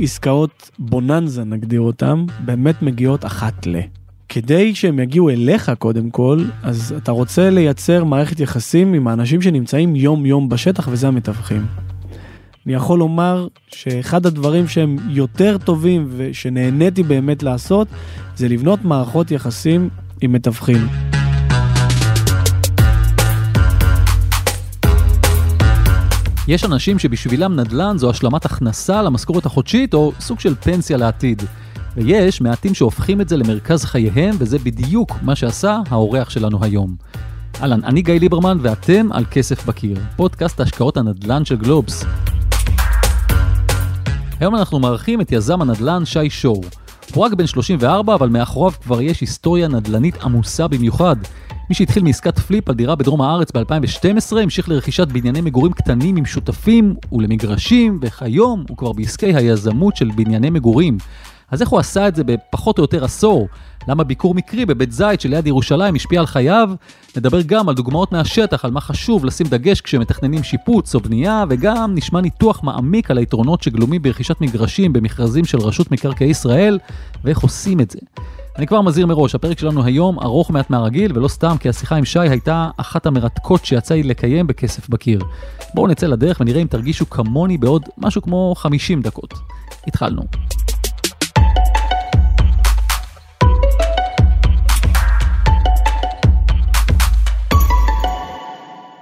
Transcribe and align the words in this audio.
עסקאות 0.00 0.70
בוננזה, 0.78 1.44
נגדיר 1.44 1.80
אותן, 1.80 2.24
באמת 2.44 2.82
מגיעות 2.82 3.24
אחת 3.24 3.66
ל. 3.66 3.76
כדי 4.28 4.74
שהם 4.74 4.98
יגיעו 4.98 5.30
אליך 5.30 5.72
קודם 5.78 6.10
כל, 6.10 6.44
אז 6.62 6.94
אתה 6.96 7.12
רוצה 7.12 7.50
לייצר 7.50 8.04
מערכת 8.04 8.40
יחסים 8.40 8.94
עם 8.94 9.08
האנשים 9.08 9.42
שנמצאים 9.42 9.96
יום-יום 9.96 10.48
בשטח, 10.48 10.88
וזה 10.90 11.08
המתווכים. 11.08 11.66
אני 12.66 12.74
יכול 12.74 12.98
לומר 12.98 13.48
שאחד 13.68 14.26
הדברים 14.26 14.68
שהם 14.68 14.96
יותר 15.08 15.58
טובים 15.58 16.08
ושנהניתי 16.16 17.02
באמת 17.02 17.42
לעשות, 17.42 17.88
זה 18.36 18.48
לבנות 18.48 18.84
מערכות 18.84 19.30
יחסים 19.30 19.88
עם 20.20 20.32
מתווכים. 20.32 21.09
יש 26.50 26.64
אנשים 26.64 26.98
שבשבילם 26.98 27.56
נדל"ן 27.60 27.98
זו 27.98 28.10
השלמת 28.10 28.44
הכנסה 28.44 29.02
למשכורת 29.02 29.46
החודשית 29.46 29.94
או 29.94 30.12
סוג 30.20 30.40
של 30.40 30.54
פנסיה 30.54 30.96
לעתיד. 30.96 31.42
ויש 31.96 32.40
מעטים 32.40 32.74
שהופכים 32.74 33.20
את 33.20 33.28
זה 33.28 33.36
למרכז 33.36 33.84
חייהם, 33.84 34.34
וזה 34.38 34.58
בדיוק 34.58 35.12
מה 35.22 35.36
שעשה 35.36 35.80
האורח 35.88 36.30
שלנו 36.30 36.64
היום. 36.64 36.96
אהלן, 37.60 37.84
אני 37.84 38.02
גיא 38.02 38.14
ליברמן 38.14 38.58
ואתם 38.60 39.08
על 39.12 39.24
כסף 39.30 39.66
בקיר, 39.66 39.96
פודקאסט 40.16 40.60
השקעות 40.60 40.96
הנדל"ן 40.96 41.44
של 41.44 41.56
גלובס. 41.56 42.04
היום 44.40 44.56
אנחנו 44.56 44.78
מארחים 44.78 45.20
את 45.20 45.32
יזם 45.32 45.62
הנדל"ן 45.62 46.04
שי 46.04 46.30
שור. 46.30 46.64
הוא 47.14 47.24
רק 47.24 47.32
בן 47.32 47.46
34, 47.46 48.14
אבל 48.14 48.28
מאחוריו 48.28 48.72
כבר 48.82 49.00
יש 49.00 49.20
היסטוריה 49.20 49.68
נדל"נית 49.68 50.22
עמוסה 50.22 50.68
במיוחד. 50.68 51.16
מי 51.70 51.74
שהתחיל 51.74 52.02
מעסקת 52.02 52.38
פליפ 52.38 52.68
על 52.68 52.74
דירה 52.74 52.94
בדרום 52.94 53.22
הארץ 53.22 53.50
ב-2012, 53.52 54.36
המשיך 54.42 54.68
לרכישת 54.68 55.08
בנייני 55.08 55.40
מגורים 55.40 55.72
קטנים 55.72 56.16
עם 56.16 56.26
שותפים 56.26 56.94
ולמגרשים, 57.12 57.98
וכיום 58.02 58.64
הוא 58.68 58.76
כבר 58.76 58.92
בעסקי 58.92 59.34
היזמות 59.36 59.96
של 59.96 60.10
בנייני 60.16 60.50
מגורים. 60.50 60.98
אז 61.50 61.60
איך 61.60 61.68
הוא 61.68 61.80
עשה 61.80 62.08
את 62.08 62.16
זה 62.16 62.24
בפחות 62.24 62.78
או 62.78 62.84
יותר 62.84 63.04
עשור? 63.04 63.48
למה 63.88 64.04
ביקור 64.04 64.34
מקרי 64.34 64.66
בבית 64.66 64.92
זית 64.92 65.20
שליד 65.20 65.46
ירושלים 65.46 65.94
השפיע 65.94 66.20
על 66.20 66.26
חייו? 66.26 66.70
נדבר 67.16 67.42
גם 67.42 67.68
על 67.68 67.74
דוגמאות 67.74 68.12
מהשטח, 68.12 68.64
על 68.64 68.70
מה 68.70 68.80
חשוב 68.80 69.24
לשים 69.24 69.46
דגש 69.46 69.80
כשמתכננים 69.80 70.42
שיפוץ 70.42 70.94
או 70.94 71.00
בנייה, 71.00 71.44
וגם 71.50 71.94
נשמע 71.94 72.20
ניתוח 72.20 72.62
מעמיק 72.62 73.10
על 73.10 73.18
היתרונות 73.18 73.62
שגלומים 73.62 74.02
ברכישת 74.02 74.40
מגרשים 74.40 74.92
במכרזים 74.92 75.44
של 75.44 75.58
רשות 75.58 75.90
מקרקעי 75.90 76.28
ישראל, 76.28 76.78
ואיך 77.24 77.40
עושים 77.40 77.80
את 77.80 77.90
זה. 77.90 77.98
אני 78.60 78.66
כבר 78.66 78.80
מזהיר 78.80 79.06
מראש, 79.06 79.34
הפרק 79.34 79.58
שלנו 79.58 79.84
היום 79.84 80.18
ארוך 80.18 80.50
מעט 80.50 80.70
מהרגיל, 80.70 81.18
ולא 81.18 81.28
סתם 81.28 81.56
כי 81.60 81.68
השיחה 81.68 81.96
עם 81.96 82.04
שי 82.04 82.18
הייתה 82.18 82.70
אחת 82.76 83.06
המרתקות 83.06 83.64
שיצא 83.64 83.94
לי 83.94 84.02
לקיים 84.02 84.46
בכסף 84.46 84.88
בקיר. 84.88 85.20
בואו 85.74 85.86
נצא 85.86 86.06
לדרך 86.06 86.40
ונראה 86.40 86.62
אם 86.62 86.66
תרגישו 86.66 87.10
כמוני 87.10 87.58
בעוד 87.58 87.82
משהו 87.98 88.22
כמו 88.22 88.54
50 88.56 89.02
דקות. 89.02 89.34
התחלנו. 89.86 90.22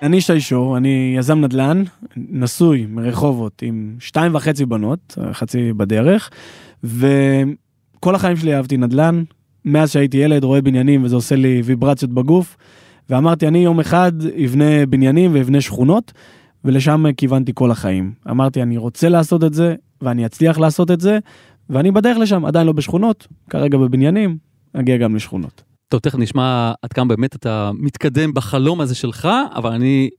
אני 0.02 0.20
שי 0.20 0.40
שור, 0.40 0.76
אני 0.76 1.14
יזם 1.18 1.40
נדל"ן, 1.40 1.82
נשוי 2.16 2.86
מרחובות 2.86 3.62
עם 3.62 3.96
שתיים 4.00 4.34
וחצי 4.34 4.66
בנות, 4.66 5.18
חצי 5.32 5.72
בדרך, 5.72 6.30
וכל 6.84 8.14
החיים 8.14 8.36
שלי 8.36 8.56
אהבתי 8.56 8.76
נדל"ן, 8.76 9.22
מאז 9.72 9.90
שהייתי 9.90 10.16
ילד 10.16 10.44
רואה 10.44 10.60
בניינים 10.60 11.04
וזה 11.04 11.16
עושה 11.16 11.36
לי 11.36 11.62
ויברציות 11.64 12.12
בגוף, 12.12 12.56
ואמרתי 13.10 13.48
אני 13.48 13.58
יום 13.58 13.80
אחד 13.80 14.12
אבנה 14.44 14.86
בניינים 14.88 15.30
ואבנה 15.34 15.60
שכונות, 15.60 16.12
ולשם 16.64 17.04
כיוונתי 17.16 17.52
כל 17.54 17.70
החיים. 17.70 18.12
אמרתי 18.30 18.62
אני 18.62 18.76
רוצה 18.76 19.08
לעשות 19.08 19.44
את 19.44 19.54
זה, 19.54 19.74
ואני 20.02 20.26
אצליח 20.26 20.58
לעשות 20.58 20.90
את 20.90 21.00
זה, 21.00 21.18
ואני 21.70 21.90
בדרך 21.90 22.18
לשם, 22.18 22.44
עדיין 22.44 22.66
לא 22.66 22.72
בשכונות, 22.72 23.26
כרגע 23.50 23.78
בבניינים, 23.78 24.38
אגיע 24.72 24.96
גם 24.96 25.16
לשכונות. 25.16 25.62
טוב, 25.88 26.00
תכף 26.00 26.18
נשמע 26.18 26.72
עד 26.82 26.92
כמה 26.92 27.04
באמת 27.04 27.36
אתה 27.36 27.70
מתקדם 27.74 28.34
בחלום 28.34 28.80
הזה 28.80 28.94
שלך, 28.94 29.28
אבל 29.54 29.72
אני 29.72 30.10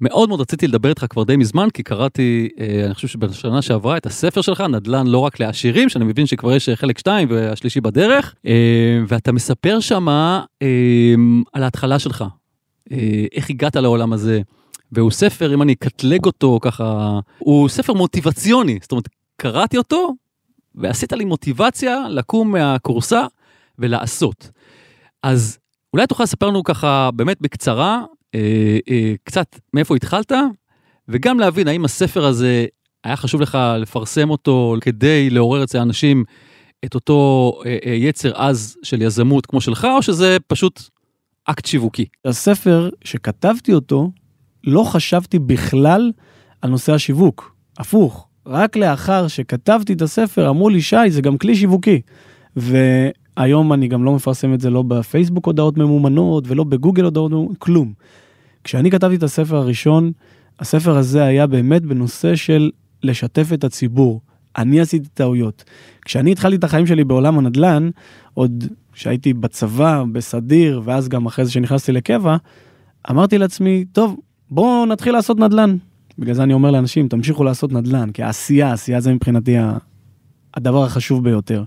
מאוד 0.00 0.28
מאוד 0.28 0.40
רציתי 0.40 0.66
לדבר 0.66 0.88
איתך 0.88 1.06
כבר 1.10 1.24
די 1.24 1.36
מזמן, 1.36 1.68
כי 1.74 1.82
קראתי, 1.82 2.48
אה, 2.60 2.84
אני 2.84 2.94
חושב 2.94 3.08
שבשנה 3.08 3.62
שעברה, 3.62 3.96
את 3.96 4.06
הספר 4.06 4.40
שלך, 4.40 4.60
נדל"ן 4.60 5.06
לא 5.06 5.18
רק 5.18 5.40
לעשירים, 5.40 5.88
שאני 5.88 6.04
מבין 6.04 6.26
שכבר 6.26 6.52
יש 6.52 6.68
חלק 6.68 6.98
שתיים 6.98 7.28
והשלישי 7.30 7.80
בדרך, 7.80 8.34
אה, 8.46 9.00
ואתה 9.08 9.32
מספר 9.32 9.80
שמה 9.80 10.44
אה, 10.62 11.14
על 11.52 11.62
ההתחלה 11.62 11.98
שלך, 11.98 12.24
איך 13.32 13.50
הגעת 13.50 13.76
לעולם 13.76 14.12
הזה. 14.12 14.40
והוא 14.92 15.10
ספר, 15.10 15.54
אם 15.54 15.62
אני 15.62 15.72
אקטלג 15.72 16.24
אותו 16.24 16.58
ככה, 16.62 17.18
הוא 17.38 17.68
ספר 17.68 17.92
מוטיבציוני, 17.92 18.78
זאת 18.82 18.92
אומרת, 18.92 19.08
קראתי 19.36 19.78
אותו 19.78 20.14
ועשית 20.74 21.12
לי 21.12 21.24
מוטיבציה 21.24 22.08
לקום 22.08 22.52
מהכורסה 22.52 23.26
ולעשות. 23.78 24.50
אז 25.22 25.58
אולי 25.92 26.06
תוכל 26.06 26.22
לספר 26.22 26.48
לנו 26.48 26.64
ככה 26.64 27.10
באמת 27.10 27.40
בקצרה, 27.40 28.02
אה, 28.34 28.78
אה, 28.90 29.14
קצת 29.24 29.58
מאיפה 29.74 29.96
התחלת, 29.96 30.32
וגם 31.08 31.40
להבין 31.40 31.68
האם 31.68 31.84
הספר 31.84 32.24
הזה 32.24 32.66
היה 33.04 33.16
חשוב 33.16 33.40
לך 33.40 33.58
לפרסם 33.78 34.30
אותו 34.30 34.76
כדי 34.80 35.30
לעורר 35.30 35.64
אצל 35.64 35.78
האנשים 35.78 36.24
את 36.84 36.94
אותו 36.94 37.52
אה, 37.66 37.78
אה, 37.86 37.92
יצר 37.92 38.36
עז 38.36 38.76
של 38.82 39.02
יזמות 39.02 39.46
כמו 39.46 39.60
שלך, 39.60 39.86
או 39.96 40.02
שזה 40.02 40.36
פשוט 40.46 40.82
אקט 41.44 41.66
שיווקי. 41.66 42.06
הספר 42.24 42.90
שכתבתי 43.04 43.74
אותו, 43.74 44.10
לא 44.64 44.82
חשבתי 44.84 45.38
בכלל 45.38 46.12
על 46.62 46.70
נושא 46.70 46.92
השיווק. 46.92 47.54
הפוך, 47.78 48.28
רק 48.46 48.76
לאחר 48.76 49.28
שכתבתי 49.28 49.92
את 49.92 50.02
הספר 50.02 50.50
אמרו 50.50 50.68
לי, 50.68 50.82
שי, 50.82 51.10
זה 51.10 51.20
גם 51.20 51.38
כלי 51.38 51.56
שיווקי. 51.56 52.00
והיום 53.38 53.72
אני 53.72 53.88
גם 53.88 54.04
לא 54.04 54.14
מפרסם 54.14 54.54
את 54.54 54.60
זה 54.60 54.70
לא 54.70 54.82
בפייסבוק 54.82 55.46
הודעות 55.46 55.78
ממומנות 55.78 56.44
ולא 56.46 56.64
בגוגל 56.64 57.04
הודעות 57.04 57.30
ממומנות, 57.30 57.56
כלום. 57.58 57.92
כשאני 58.64 58.90
כתבתי 58.90 59.16
את 59.16 59.22
הספר 59.22 59.56
הראשון, 59.56 60.12
הספר 60.60 60.96
הזה 60.96 61.24
היה 61.24 61.46
באמת 61.46 61.82
בנושא 61.82 62.36
של 62.36 62.70
לשתף 63.02 63.48
את 63.54 63.64
הציבור. 63.64 64.20
אני 64.58 64.80
עשיתי 64.80 65.08
טעויות. 65.08 65.64
כשאני 66.04 66.32
התחלתי 66.32 66.56
את 66.56 66.64
החיים 66.64 66.86
שלי 66.86 67.04
בעולם 67.04 67.38
הנדל"ן, 67.38 67.90
עוד 68.34 68.64
כשהייתי 68.92 69.32
בצבא, 69.32 70.04
בסדיר, 70.12 70.82
ואז 70.84 71.08
גם 71.08 71.26
אחרי 71.26 71.44
זה 71.44 71.50
שנכנסתי 71.50 71.92
לקבע, 71.92 72.36
אמרתי 73.10 73.38
לעצמי, 73.38 73.84
טוב, 73.92 74.16
בואו 74.50 74.86
נתחיל 74.86 75.12
לעשות 75.12 75.38
נדל"ן. 75.38 75.76
בגלל 76.18 76.34
זה 76.34 76.42
אני 76.42 76.52
אומר 76.52 76.70
לאנשים, 76.70 77.08
תמשיכו 77.08 77.44
לעשות 77.44 77.72
נדל"ן, 77.72 78.10
כי 78.10 78.22
העשייה, 78.22 78.68
העשייה 78.70 79.00
זה 79.00 79.14
מבחינתי 79.14 79.56
הדבר 80.54 80.84
החשוב 80.84 81.24
ביותר. 81.24 81.64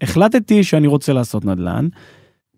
והחלטתי 0.00 0.64
שאני 0.64 0.86
רוצה 0.86 1.12
לעשות 1.12 1.44
נדל"ן. 1.44 1.88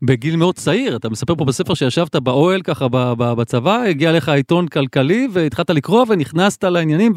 בגיל 0.03 0.37
מאוד 0.37 0.55
צעיר, 0.55 0.97
אתה 0.97 1.09
מספר 1.09 1.35
פה 1.35 1.45
בספר 1.45 1.75
שישבת 1.75 2.17
באוהל 2.17 2.63
ככה 2.63 2.87
בצבא, 3.19 3.83
הגיע 3.83 4.13
לך 4.13 4.29
עיתון 4.29 4.69
כלכלי 4.69 5.29
והתחלת 5.33 5.71
לקרוא 5.71 6.07
ונכנסת 6.09 6.65
לעניינים, 6.65 7.13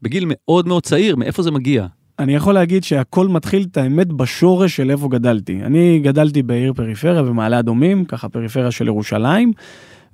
ובגיל 0.00 0.24
מאוד 0.28 0.68
מאוד 0.68 0.82
צעיר, 0.82 1.16
מאיפה 1.16 1.42
זה 1.42 1.50
מגיע? 1.50 1.86
אני 2.18 2.34
יכול 2.34 2.54
להגיד 2.54 2.84
שהכל 2.84 3.28
מתחיל 3.28 3.66
את 3.70 3.76
האמת 3.76 4.06
בשורש 4.06 4.76
של 4.76 4.90
איפה 4.90 5.08
גדלתי. 5.08 5.60
אני 5.62 5.98
גדלתי 5.98 6.42
בעיר 6.42 6.72
פריפריה 6.72 7.22
במעלה 7.22 7.58
אדומים, 7.58 8.04
ככה 8.04 8.28
פריפריה 8.28 8.70
של 8.70 8.86
ירושלים, 8.86 9.52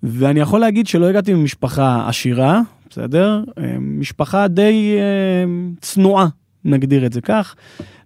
ואני 0.03 0.41
יכול 0.41 0.61
להגיד 0.61 0.87
שלא 0.87 1.07
הגעתי 1.07 1.35
ממשפחה 1.35 2.09
עשירה, 2.09 2.61
בסדר? 2.91 3.45
משפחה 3.81 4.49
די 4.49 4.97
אה, 4.99 5.45
צנועה, 5.81 6.27
נגדיר 6.67 7.07
את 7.07 7.13
זה 7.13 7.21
כך. 7.21 7.55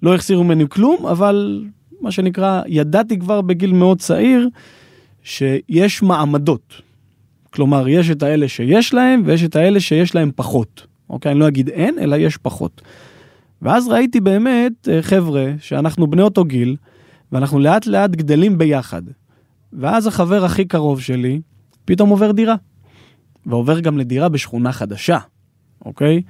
לא 0.02 0.14
החסירו 0.14 0.44
ממני 0.44 0.64
כלום, 0.68 1.06
אבל 1.06 1.64
מה 2.00 2.10
שנקרא, 2.10 2.62
ידעתי 2.66 3.18
כבר 3.18 3.40
בגיל 3.40 3.72
מאוד 3.72 4.00
צעיר 4.00 4.48
שיש 5.22 6.02
מעמדות. 6.02 6.82
כלומר, 7.50 7.88
יש 7.88 8.10
את 8.10 8.22
האלה 8.22 8.48
שיש 8.48 8.94
להם 8.94 9.22
ויש 9.24 9.44
את 9.44 9.56
האלה 9.56 9.80
שיש 9.80 10.14
להם 10.14 10.30
פחות. 10.36 10.86
אוקיי? 11.10 11.32
אני 11.32 11.40
לא 11.40 11.48
אגיד 11.48 11.68
אין, 11.68 11.98
אלא 11.98 12.16
יש 12.16 12.36
פחות. 12.36 12.82
ואז 13.62 13.88
ראיתי 13.88 14.20
באמת 14.20 14.88
אה, 14.88 15.02
חבר'ה 15.02 15.52
שאנחנו 15.60 16.06
בני 16.06 16.22
אותו 16.22 16.44
גיל, 16.44 16.76
ואנחנו 17.32 17.58
לאט 17.58 17.86
לאט 17.86 18.10
גדלים 18.10 18.58
ביחד. 18.58 19.02
ואז 19.72 20.06
החבר 20.06 20.44
הכי 20.44 20.64
קרוב 20.64 21.00
שלי 21.00 21.40
פתאום 21.84 22.10
עובר 22.10 22.32
דירה. 22.32 22.54
ועובר 23.46 23.80
גם 23.80 23.98
לדירה 23.98 24.28
בשכונה 24.28 24.72
חדשה, 24.72 25.18
אוקיי? 25.84 26.22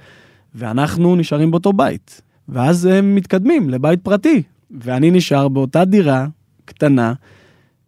ואנחנו 0.55 1.17
נשארים 1.17 1.51
באותו 1.51 1.73
בית. 1.73 2.21
ואז 2.49 2.85
הם 2.85 3.15
מתקדמים 3.15 3.71
לבית 3.71 4.01
פרטי, 4.03 4.43
ואני 4.71 5.11
נשאר 5.11 5.49
באותה 5.49 5.85
דירה 5.85 6.27
קטנה, 6.65 7.13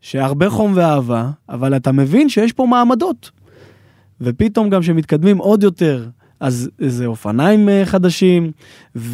שהרבה 0.01 0.51
חום 0.51 0.73
ואהבה, 0.75 1.31
אבל 1.49 1.77
אתה 1.77 1.93
מבין 1.93 2.29
שיש 2.29 2.53
פה 2.53 2.67
מעמדות. 2.67 3.31
ופתאום 4.21 4.71
גם 4.71 4.81
כשמתקדמים 4.81 5.39
עוד 5.39 5.63
יותר, 5.63 6.09
אז 6.41 6.71
זה 6.79 7.07
אופניים 7.07 7.69
אה, 7.69 7.83
חדשים, 7.85 8.53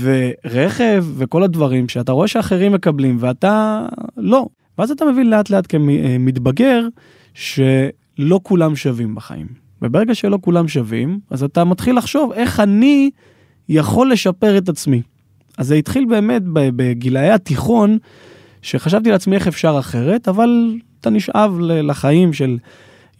ורכב, 0.00 1.04
וכל 1.16 1.42
הדברים 1.42 1.88
שאתה 1.88 2.12
רואה 2.12 2.28
שאחרים 2.28 2.72
מקבלים, 2.72 3.16
ואתה 3.20 3.86
לא. 4.16 4.46
ואז 4.78 4.90
אתה 4.90 5.04
מבין 5.04 5.30
לאט 5.30 5.50
לאט 5.50 5.66
כמתבגר, 5.68 6.88
שלא 7.34 8.40
כולם 8.42 8.76
שווים 8.76 9.14
בחיים. 9.14 9.46
וברגע 9.82 10.14
שלא 10.14 10.38
כולם 10.40 10.68
שווים, 10.68 11.20
אז 11.30 11.42
אתה 11.42 11.64
מתחיל 11.64 11.96
לחשוב 11.96 12.32
איך 12.32 12.60
אני 12.60 13.10
יכול 13.68 14.12
לשפר 14.12 14.58
את 14.58 14.68
עצמי. 14.68 15.02
אז 15.58 15.66
זה 15.66 15.74
התחיל 15.74 16.04
באמת 16.04 16.42
בגילאי 16.46 17.30
התיכון, 17.30 17.98
שחשבתי 18.62 19.10
לעצמי 19.10 19.36
איך 19.36 19.46
אפשר 19.46 19.76
אחרת, 19.78 20.28
אבל 20.28 20.74
אתה 21.00 21.10
נשאב 21.10 21.56
לחיים 21.60 22.32
של 22.32 22.58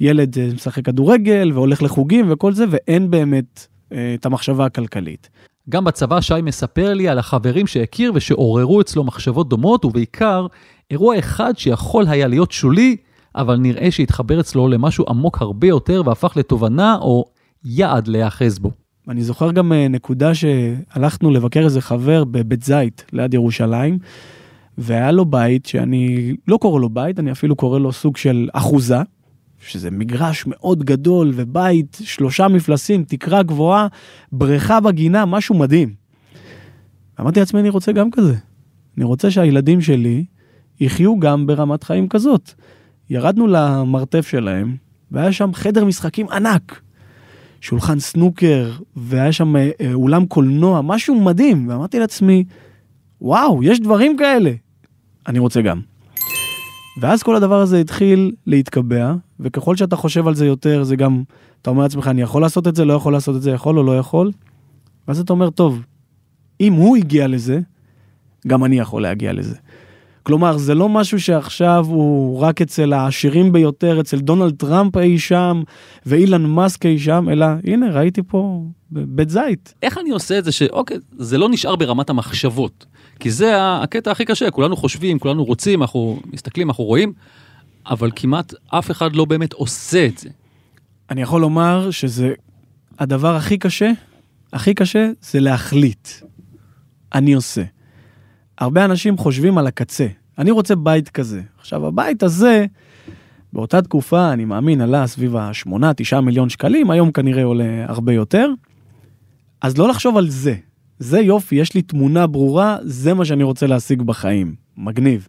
ילד 0.01 0.39
אה, 0.39 0.49
משחק 0.55 0.85
כדורגל 0.85 1.51
והולך 1.55 1.83
לחוגים 1.83 2.27
וכל 2.29 2.53
זה, 2.53 2.65
ואין 2.71 3.11
באמת 3.11 3.67
אה, 3.93 4.15
את 4.15 4.27
המחשבה 4.27 4.67
הכלכלית. 4.67 5.29
גם 5.69 5.85
בצבא 5.85 6.21
שי 6.21 6.35
מספר 6.43 6.95
לי 6.95 7.09
על 7.09 7.19
החברים 7.19 7.67
שהכיר 7.67 8.13
ושעוררו 8.15 8.81
אצלו 8.81 9.05
מחשבות 9.05 9.49
דומות, 9.49 9.85
ובעיקר 9.85 10.47
אירוע 10.91 11.19
אחד 11.19 11.59
שיכול 11.59 12.05
היה 12.09 12.29
להיות 12.29 12.53
שולי, 12.53 12.97
אבל 13.35 13.57
נראה 13.57 13.91
שהתחבר 13.91 14.41
אצלו 14.41 14.69
למשהו 14.69 15.05
עמוק 15.09 15.43
הרבה 15.43 15.67
יותר 15.67 16.03
והפך 16.07 16.37
לתובנה 16.37 16.97
או 17.01 17.25
יעד 17.65 18.09
להיאחז 18.09 18.59
בו. 18.59 18.71
אני 19.09 19.23
זוכר 19.23 19.53
גם 19.53 19.73
אה, 19.73 19.89
נקודה 19.89 20.35
שהלכנו 20.35 21.31
לבקר 21.31 21.61
איזה 21.61 21.81
חבר 21.81 22.25
בבית 22.25 22.63
זית 22.63 23.05
ליד 23.13 23.35
ירושלים, 23.35 23.99
והיה 24.79 25.13
לו 25.13 25.25
בית 25.25 25.67
שאני 25.67 26.35
לא 26.49 26.57
קורא 26.57 26.81
לו 26.81 26.89
בית, 26.89 27.19
אני 27.19 27.33
אפילו 27.33 27.57
קורא 27.57 27.79
לו 27.79 27.93
סוג 27.93 28.17
של 28.17 28.49
אחוזה, 28.53 28.99
שזה 29.61 29.91
מגרש 29.91 30.45
מאוד 30.47 30.85
גדול 30.85 31.33
ובית, 31.35 31.99
שלושה 32.03 32.49
מפלסים, 32.49 33.05
תקרה 33.05 33.43
גבוהה, 33.43 33.87
בריכה 34.33 34.81
בגינה, 34.81 35.27
משהו 35.27 35.55
מדהים. 35.55 35.95
אמרתי 37.21 37.41
לעצמי, 37.41 37.61
אני 37.61 37.69
רוצה 37.69 37.93
גם 37.93 38.11
כזה. 38.11 38.35
אני 38.97 39.05
רוצה 39.05 39.31
שהילדים 39.31 39.81
שלי 39.81 40.25
יחיו 40.81 41.19
גם 41.19 41.47
ברמת 41.47 41.83
חיים 41.83 42.09
כזאת. 42.09 42.53
ירדנו 43.11 43.47
למרתף 43.47 44.29
שלהם, 44.29 44.77
והיה 45.11 45.33
שם 45.33 45.51
חדר 45.55 45.85
משחקים 45.85 46.29
ענק. 46.29 46.81
שולחן 47.61 47.99
סנוקר, 47.99 48.73
והיה 48.97 49.33
שם 49.33 49.57
אה, 49.57 49.71
אולם 49.95 50.27
קולנוע, 50.27 50.81
משהו 50.83 51.21
מדהים. 51.21 51.69
ואמרתי 51.69 51.99
לעצמי, 51.99 52.45
וואו, 53.21 53.63
יש 53.63 53.81
דברים 53.81 54.17
כאלה. 54.17 54.51
אני 55.27 55.39
רוצה 55.39 55.63
גם. 55.63 55.81
ואז 57.01 57.23
כל 57.23 57.37
הדבר 57.37 57.61
הזה 57.61 57.81
התחיל 57.81 58.33
להתקבע, 58.47 59.15
וככל 59.41 59.77
שאתה 59.77 59.97
חושב 59.97 60.29
על 60.29 60.35
זה 60.35 60.47
יותר, 60.47 60.83
זה 60.83 60.97
גם, 60.97 61.23
אתה 61.63 61.71
אומר 61.71 61.83
לעצמך, 61.83 62.07
אני 62.09 62.23
יכול 62.23 62.43
לעשות 62.43 62.69
את 62.69 62.77
זה, 62.77 62.85
לא 62.85 62.93
יכול 62.93 63.13
לעשות 63.13 63.37
את 63.37 63.43
זה, 63.43 63.51
יכול 63.51 63.79
או 63.79 63.83
לא 63.83 63.99
יכול. 63.99 64.33
ואז 65.09 65.21
אתה 65.21 65.33
אומר, 65.33 65.51
טוב, 65.51 65.83
אם 66.61 66.73
הוא 66.73 66.97
הגיע 66.97 67.27
לזה, 67.27 67.61
גם 68.47 68.65
אני 68.65 68.79
יכול 68.79 69.03
להגיע 69.03 69.33
לזה. 69.33 69.57
כלומר, 70.29 70.59
זה 70.59 70.75
לא 70.75 70.89
משהו 70.89 71.21
שעכשיו 71.21 71.87
הוא 71.89 72.39
רק 72.41 72.63
אצל 72.63 72.93
העשירים 72.93 73.53
ביותר, 73.53 74.01
אצל 74.01 74.19
דונלד 74.19 74.55
טראמפ 74.57 74.97
אי 74.97 75.19
שם, 75.19 75.63
ואילן 76.07 76.47
מאסק 76.47 76.87
אי 76.87 76.99
שם, 76.99 77.29
אלא 77.33 77.47
הנה, 77.65 77.91
ראיתי 77.91 78.23
פה 78.27 78.63
בית 78.91 79.31
זית. 79.31 79.75
איך 79.83 79.99
אני 79.99 80.11
עושה 80.11 80.39
את 80.39 80.45
זה 80.45 80.53
שאוקיי, 80.53 80.97
זה 81.19 81.39
לא 81.39 81.49
נשאר 81.49 81.77
ברמת 81.77 82.11
המחשבות. 82.11 82.87
כי 83.21 83.31
זה 83.31 83.53
הקטע 83.59 84.11
הכי 84.11 84.25
קשה, 84.25 84.51
כולנו 84.51 84.77
חושבים, 84.77 85.19
כולנו 85.19 85.45
רוצים, 85.45 85.83
אנחנו 85.83 86.21
מסתכלים, 86.33 86.69
אנחנו 86.69 86.85
רואים, 86.85 87.13
אבל 87.87 88.11
כמעט 88.17 88.55
אף 88.67 88.91
אחד 88.91 89.17
לא 89.17 89.25
באמת 89.25 89.53
עושה 89.53 90.07
את 90.07 90.19
זה. 90.19 90.29
אני 91.11 91.23
יכול 91.23 91.41
לומר 91.41 91.91
שזה 91.91 92.33
הדבר 92.99 93.37
הכי 93.37 93.59
קשה, 93.59 93.91
הכי 94.53 94.75
קשה 94.75 95.11
זה 95.21 95.41
להחליט. 95.41 96.09
אני 97.15 97.33
עושה. 97.33 97.63
הרבה 98.59 98.85
אנשים 98.85 99.19
חושבים 99.19 99.59
על 99.59 99.67
הקצה. 99.67 100.07
אני 100.39 100.51
רוצה 100.51 100.77
בית 100.77 101.09
כזה. 101.09 101.43
עכשיו, 101.59 101.87
הבית 101.87 102.23
הזה, 102.23 102.67
באותה 103.53 103.83
תקופה, 103.83 104.33
אני 104.33 104.45
מאמין, 104.45 104.81
עלה 104.81 105.07
סביב 105.07 105.37
ה-8-9 105.37 106.21
מיליון 106.21 106.49
שקלים, 106.49 106.91
היום 106.91 107.13
כנראה 107.13 107.45
עולה 107.45 107.85
הרבה 107.89 108.13
יותר. 108.13 108.51
אז 109.61 109.79
לא 109.79 109.89
לחשוב 109.89 110.17
על 110.17 110.29
זה. 110.29 110.55
זה 110.99 111.21
יופי, 111.21 111.55
יש 111.55 111.75
לי 111.75 111.83
תמונה 111.83 112.27
ברורה, 112.27 112.77
זה 112.83 113.15
מה 113.15 113.25
שאני 113.25 113.43
רוצה 113.43 113.67
להשיג 113.67 114.03
בחיים. 114.03 114.55
מגניב. 114.77 115.29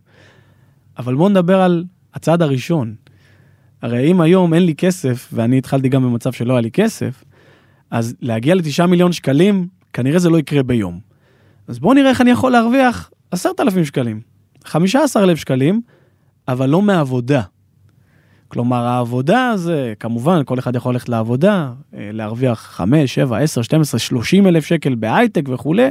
אבל 0.98 1.16
בואו 1.16 1.30
נדבר 1.30 1.62
על 1.62 1.86
הצעד 2.14 2.42
הראשון. 2.42 2.96
הרי 3.82 4.12
אם 4.12 4.22
היום 4.22 4.54
אין 4.54 4.64
לי 4.64 4.76
כסף, 4.76 5.30
ואני 5.34 5.58
התחלתי 5.58 5.90
גם 5.90 6.04
במצב 6.04 6.32
שלא 6.32 6.54
היה 6.54 6.62
לי 6.62 6.72
כסף, 6.72 7.24
אז 7.92 8.16
להגיע 8.22 8.56
לתשעה 8.56 8.88
מיליון 8.88 9.12
שקלים, 9.12 9.68
כנראה 9.94 10.20
זה 10.20 10.30
לא 10.30 10.38
יקרה 10.38 10.64
ביום. 10.64 11.00
אז 11.68 11.80
בואו 11.80 11.94
נראה 11.94 12.10
איך 12.10 12.22
אני 12.22 12.32
יכול 12.32 12.52
להרוויח 12.52 13.12
עשרת 13.32 13.60
אלפים 13.60 13.86
שקלים, 13.86 14.22
חמישה 14.66 15.04
עשר 15.04 15.24
אלף 15.24 15.38
שקלים, 15.38 15.82
אבל 16.48 16.70
לא 16.70 16.82
מעבודה. 16.82 17.42
כלומר, 18.48 18.86
העבודה 18.86 19.54
זה, 19.56 19.94
כמובן, 20.00 20.42
כל 20.46 20.60
אחד 20.60 20.76
יכול 20.76 20.94
ללכת 20.94 21.10
לעבודה, 21.10 21.72
אה, 21.94 22.10
להרוויח 22.14 22.60
5, 22.62 23.16
7, 23.16 23.38
10, 23.38 23.62
12, 23.62 24.00
30 24.00 24.48
אלף 24.48 24.66
שקל 24.66 24.96
בהייטק 24.96 25.50
וכולי, 25.50 25.90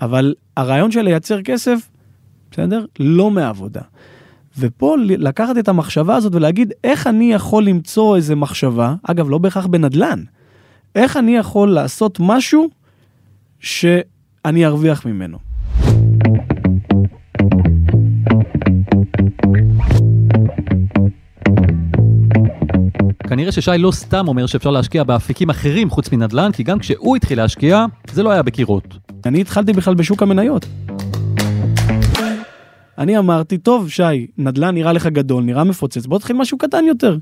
אבל 0.00 0.34
הרעיון 0.56 0.90
של 0.90 1.02
לייצר 1.02 1.42
כסף, 1.42 1.88
בסדר? 2.50 2.84
לא 2.98 3.30
מעבודה. 3.30 3.80
ופה 4.58 4.96
לקחת 5.00 5.58
את 5.58 5.68
המחשבה 5.68 6.16
הזאת 6.16 6.34
ולהגיד, 6.34 6.72
איך 6.84 7.06
אני 7.06 7.32
יכול 7.32 7.64
למצוא 7.64 8.16
איזה 8.16 8.34
מחשבה, 8.34 8.94
אגב, 9.02 9.30
לא 9.30 9.38
בהכרח 9.38 9.66
בנדל"ן, 9.66 10.22
איך 10.94 11.16
אני 11.16 11.36
יכול 11.36 11.72
לעשות 11.72 12.18
משהו 12.20 12.68
שאני 13.60 14.66
ארוויח 14.66 15.06
ממנו. 15.06 15.47
כנראה 23.28 23.52
ששי 23.52 23.70
לא 23.78 23.90
סתם 23.90 24.28
אומר 24.28 24.46
שאפשר 24.46 24.70
להשקיע 24.70 25.04
באפיקים 25.04 25.50
אחרים 25.50 25.90
חוץ 25.90 26.12
מנדל"ן, 26.12 26.52
כי 26.52 26.62
גם 26.62 26.78
כשהוא 26.78 27.16
התחיל 27.16 27.38
להשקיע, 27.38 27.84
זה 28.12 28.22
לא 28.22 28.30
היה 28.30 28.42
בקירות. 28.42 28.98
אני 29.26 29.40
התחלתי 29.40 29.72
בכלל 29.72 29.94
בשוק 29.94 30.22
המניות. 30.22 30.66
אני 32.98 33.18
אמרתי, 33.18 33.58
טוב, 33.58 33.90
שי, 33.90 34.26
נדל"ן 34.38 34.74
נראה 34.74 34.92
לך 34.92 35.06
גדול, 35.06 35.44
נראה 35.44 35.64
מפוצץ, 35.64 36.06
בוא 36.06 36.18
תתחיל 36.18 36.36
משהו 36.36 36.58
קטן 36.58 36.84
יותר. 36.84 37.18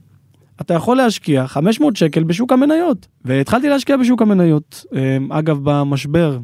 אתה 0.60 0.74
יכול 0.74 0.96
להשקיע 0.96 1.46
500 1.46 1.96
שקל 1.96 2.24
בשוק 2.24 2.52
המניות. 2.52 3.06
והתחלתי 3.24 3.68
להשקיע 3.68 3.96
בשוק 3.96 4.22
המניות. 4.22 4.84
אמ, 4.94 5.32
אגב, 5.32 5.58
במשבר 5.62 6.38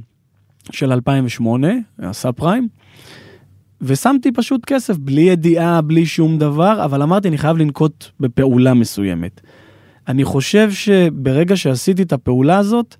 של 0.70 0.92
2008, 0.92 1.68
הסאב 1.98 2.32
פריים, 2.32 2.68
ושמתי 3.82 4.32
פשוט 4.32 4.64
כסף, 4.64 4.96
בלי 4.96 5.20
ידיעה, 5.20 5.81
בלי 5.81 6.06
שום 6.06 6.38
דבר, 6.38 6.84
אבל 6.84 7.02
אמרתי, 7.02 7.29
אני 7.29 7.38
חייב 7.38 7.56
לנקוט 7.56 8.05
בפעולה 8.20 8.75
מסוימת. 8.75 9.40
אני 10.08 10.25
חושב 10.25 10.70
שברגע 10.70 11.56
שעשיתי 11.56 12.02
את 12.02 12.12
הפעולה 12.12 12.58
הזאת, 12.58 12.96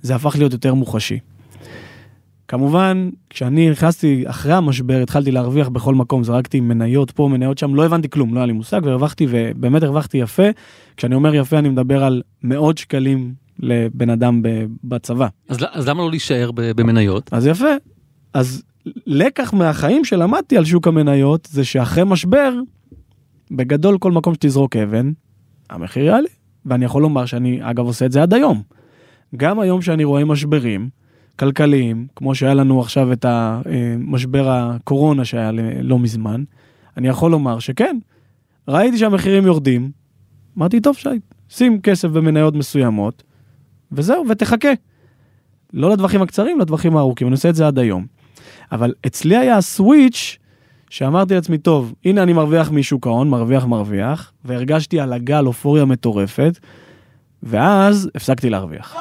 זה 0.00 0.14
הפך 0.14 0.36
להיות 0.36 0.52
יותר 0.52 0.74
מוחשי. 0.74 1.18
כמובן, 2.48 3.10
כשאני 3.30 3.70
נכנסתי 3.70 4.24
אחרי 4.26 4.52
המשבר, 4.52 5.02
התחלתי 5.02 5.30
להרוויח 5.30 5.68
בכל 5.68 5.94
מקום, 5.94 6.24
זרקתי 6.24 6.60
מניות 6.60 7.10
פה, 7.10 7.28
מניות 7.28 7.58
שם, 7.58 7.74
לא 7.74 7.86
הבנתי 7.86 8.08
כלום, 8.08 8.34
לא 8.34 8.38
היה 8.38 8.46
לי 8.46 8.52
מושג, 8.52 8.80
והרווחתי, 8.84 9.26
ובאמת 9.30 9.82
הרווחתי 9.82 10.18
יפה. 10.18 10.42
כשאני 10.96 11.14
אומר 11.14 11.34
יפה, 11.34 11.58
אני 11.58 11.68
מדבר 11.68 12.04
על 12.04 12.22
מאות 12.42 12.78
שקלים 12.78 13.34
לבן 13.58 14.10
אדם 14.10 14.42
בצבא. 14.84 15.28
אז, 15.48 15.58
אז 15.72 15.88
למה 15.88 16.02
לא 16.02 16.10
להישאר 16.10 16.50
במניות? 16.52 17.30
אז 17.32 17.46
יפה. 17.46 17.74
אז 18.34 18.62
לקח 19.06 19.52
מהחיים 19.54 20.04
שלמדתי 20.04 20.56
על 20.56 20.64
שוק 20.64 20.88
המניות, 20.88 21.48
זה 21.50 21.64
שאחרי 21.64 22.04
משבר, 22.06 22.52
בגדול 23.50 23.98
כל 23.98 24.12
מקום 24.12 24.34
שתזרוק 24.34 24.76
אבן, 24.76 25.12
המחיר 25.70 26.04
יעלה. 26.04 26.28
ואני 26.66 26.84
יכול 26.84 27.02
לומר 27.02 27.26
שאני, 27.26 27.58
אגב, 27.62 27.84
עושה 27.84 28.06
את 28.06 28.12
זה 28.12 28.22
עד 28.22 28.34
היום. 28.34 28.62
גם 29.36 29.60
היום 29.60 29.82
שאני 29.82 30.04
רואה 30.04 30.24
משברים 30.24 30.88
כלכליים, 31.38 32.06
כמו 32.16 32.34
שהיה 32.34 32.54
לנו 32.54 32.80
עכשיו 32.80 33.12
את 33.12 33.24
המשבר 33.28 34.48
הקורונה 34.48 35.24
שהיה 35.24 35.50
לא 35.82 35.98
מזמן, 35.98 36.44
אני 36.96 37.08
יכול 37.08 37.30
לומר 37.30 37.58
שכן, 37.58 37.98
ראיתי 38.68 38.98
שהמחירים 38.98 39.46
יורדים, 39.46 39.90
אמרתי, 40.58 40.80
טוב 40.80 40.96
שי, 40.96 41.08
שים 41.48 41.80
כסף 41.80 42.08
במניות 42.08 42.54
מסוימות, 42.54 43.22
וזהו, 43.92 44.24
ותחכה. 44.28 44.72
לא 45.72 45.90
לטווחים 45.90 46.22
הקצרים, 46.22 46.60
לטווחים 46.60 46.96
הארוכים, 46.96 47.26
אני 47.26 47.32
עושה 47.32 47.48
את 47.48 47.54
זה 47.54 47.66
עד 47.66 47.78
היום. 47.78 48.06
אבל 48.74 48.92
אצלי 49.06 49.36
היה 49.36 49.56
הסוויץ' 49.56 50.38
שאמרתי 50.90 51.34
לעצמי, 51.34 51.58
טוב, 51.58 51.94
הנה 52.04 52.22
אני 52.22 52.32
מרוויח 52.32 52.70
משוק 52.70 53.06
ההון, 53.06 53.28
מרוויח 53.30 53.64
מרוויח, 53.64 54.32
והרגשתי 54.44 55.00
על 55.00 55.12
הגל 55.12 55.46
אופוריה 55.46 55.84
מטורפת, 55.84 56.58
ואז 57.42 58.10
הפסקתי 58.14 58.50
להרוויח. 58.50 58.96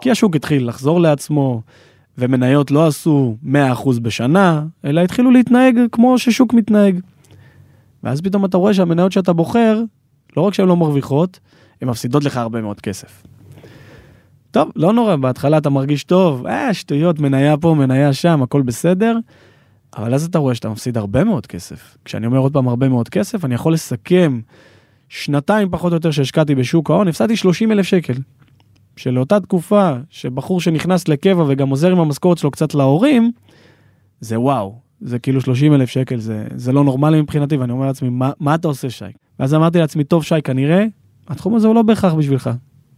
כי 0.00 0.10
השוק 0.10 0.36
התחיל 0.36 0.68
לחזור 0.68 1.00
לעצמו, 1.00 1.62
ומניות 2.18 2.70
לא 2.70 2.86
עשו 2.86 3.36
100% 3.44 3.48
בשנה, 4.02 4.64
אלא 4.84 5.00
התחילו 5.00 5.30
להתנהג 5.30 5.78
כמו 5.92 6.18
ששוק 6.18 6.54
מתנהג. 6.54 7.00
ואז 8.02 8.20
פתאום 8.20 8.44
אתה 8.44 8.56
רואה 8.56 8.74
שהמניות 8.74 9.12
שאתה 9.12 9.32
בוחר, 9.32 9.82
לא 10.36 10.42
רק 10.42 10.54
שהן 10.54 10.68
לא 10.68 10.76
מרוויחות, 10.76 11.40
הן 11.82 11.88
מפסידות 11.88 12.24
לך 12.24 12.36
הרבה 12.36 12.60
מאוד 12.60 12.80
כסף. 12.80 13.22
טוב, 14.52 14.70
לא 14.76 14.92
נורא, 14.92 15.16
בהתחלה 15.16 15.58
אתה 15.58 15.70
מרגיש 15.70 16.04
טוב, 16.04 16.46
אה, 16.46 16.74
שטויות, 16.74 17.20
מניה 17.20 17.56
פה, 17.56 17.74
מניה 17.74 18.12
שם, 18.12 18.42
הכל 18.42 18.62
בסדר. 18.62 19.18
אבל 19.96 20.14
אז 20.14 20.24
אתה 20.24 20.38
רואה 20.38 20.54
שאתה 20.54 20.68
מפסיד 20.68 20.96
הרבה 20.96 21.24
מאוד 21.24 21.46
כסף. 21.46 21.96
כשאני 22.04 22.26
אומר 22.26 22.38
עוד 22.38 22.52
פעם 22.52 22.68
הרבה 22.68 22.88
מאוד 22.88 23.08
כסף, 23.08 23.44
אני 23.44 23.54
יכול 23.54 23.72
לסכם 23.72 24.40
שנתיים 25.08 25.70
פחות 25.70 25.92
או 25.92 25.96
יותר 25.96 26.10
שהשקעתי 26.10 26.54
בשוק 26.54 26.90
ההון, 26.90 27.08
הפסדתי 27.08 27.36
30 27.36 27.72
אלף 27.72 27.86
שקל. 27.86 28.14
שלאותה 28.96 29.40
תקופה 29.40 29.92
שבחור 30.10 30.60
שנכנס 30.60 31.08
לקבע 31.08 31.44
וגם 31.48 31.68
עוזר 31.68 31.90
עם 31.92 31.98
המשכורת 31.98 32.38
שלו 32.38 32.50
קצת 32.50 32.74
להורים, 32.74 33.30
זה 34.20 34.40
וואו, 34.40 34.78
זה 35.00 35.18
כאילו 35.18 35.40
30 35.40 35.74
אלף 35.74 35.90
שקל, 35.90 36.18
זה, 36.18 36.46
זה 36.54 36.72
לא 36.72 36.84
נורמלי 36.84 37.22
מבחינתי, 37.22 37.56
ואני 37.56 37.72
אומר 37.72 37.86
לעצמי, 37.86 38.08
מה, 38.08 38.30
מה 38.40 38.54
אתה 38.54 38.68
עושה 38.68 38.90
שי? 38.90 39.04
ואז 39.38 39.54
אמרתי 39.54 39.78
לעצמי, 39.78 40.04
טוב 40.04 40.24
שי, 40.24 40.42
כנראה 40.44 40.84
התחום 41.28 41.54
הזה 41.54 41.66
הוא 41.66 41.74
לא 41.74 41.82
בהכרח 41.82 42.14
בשבילך. 42.14 42.50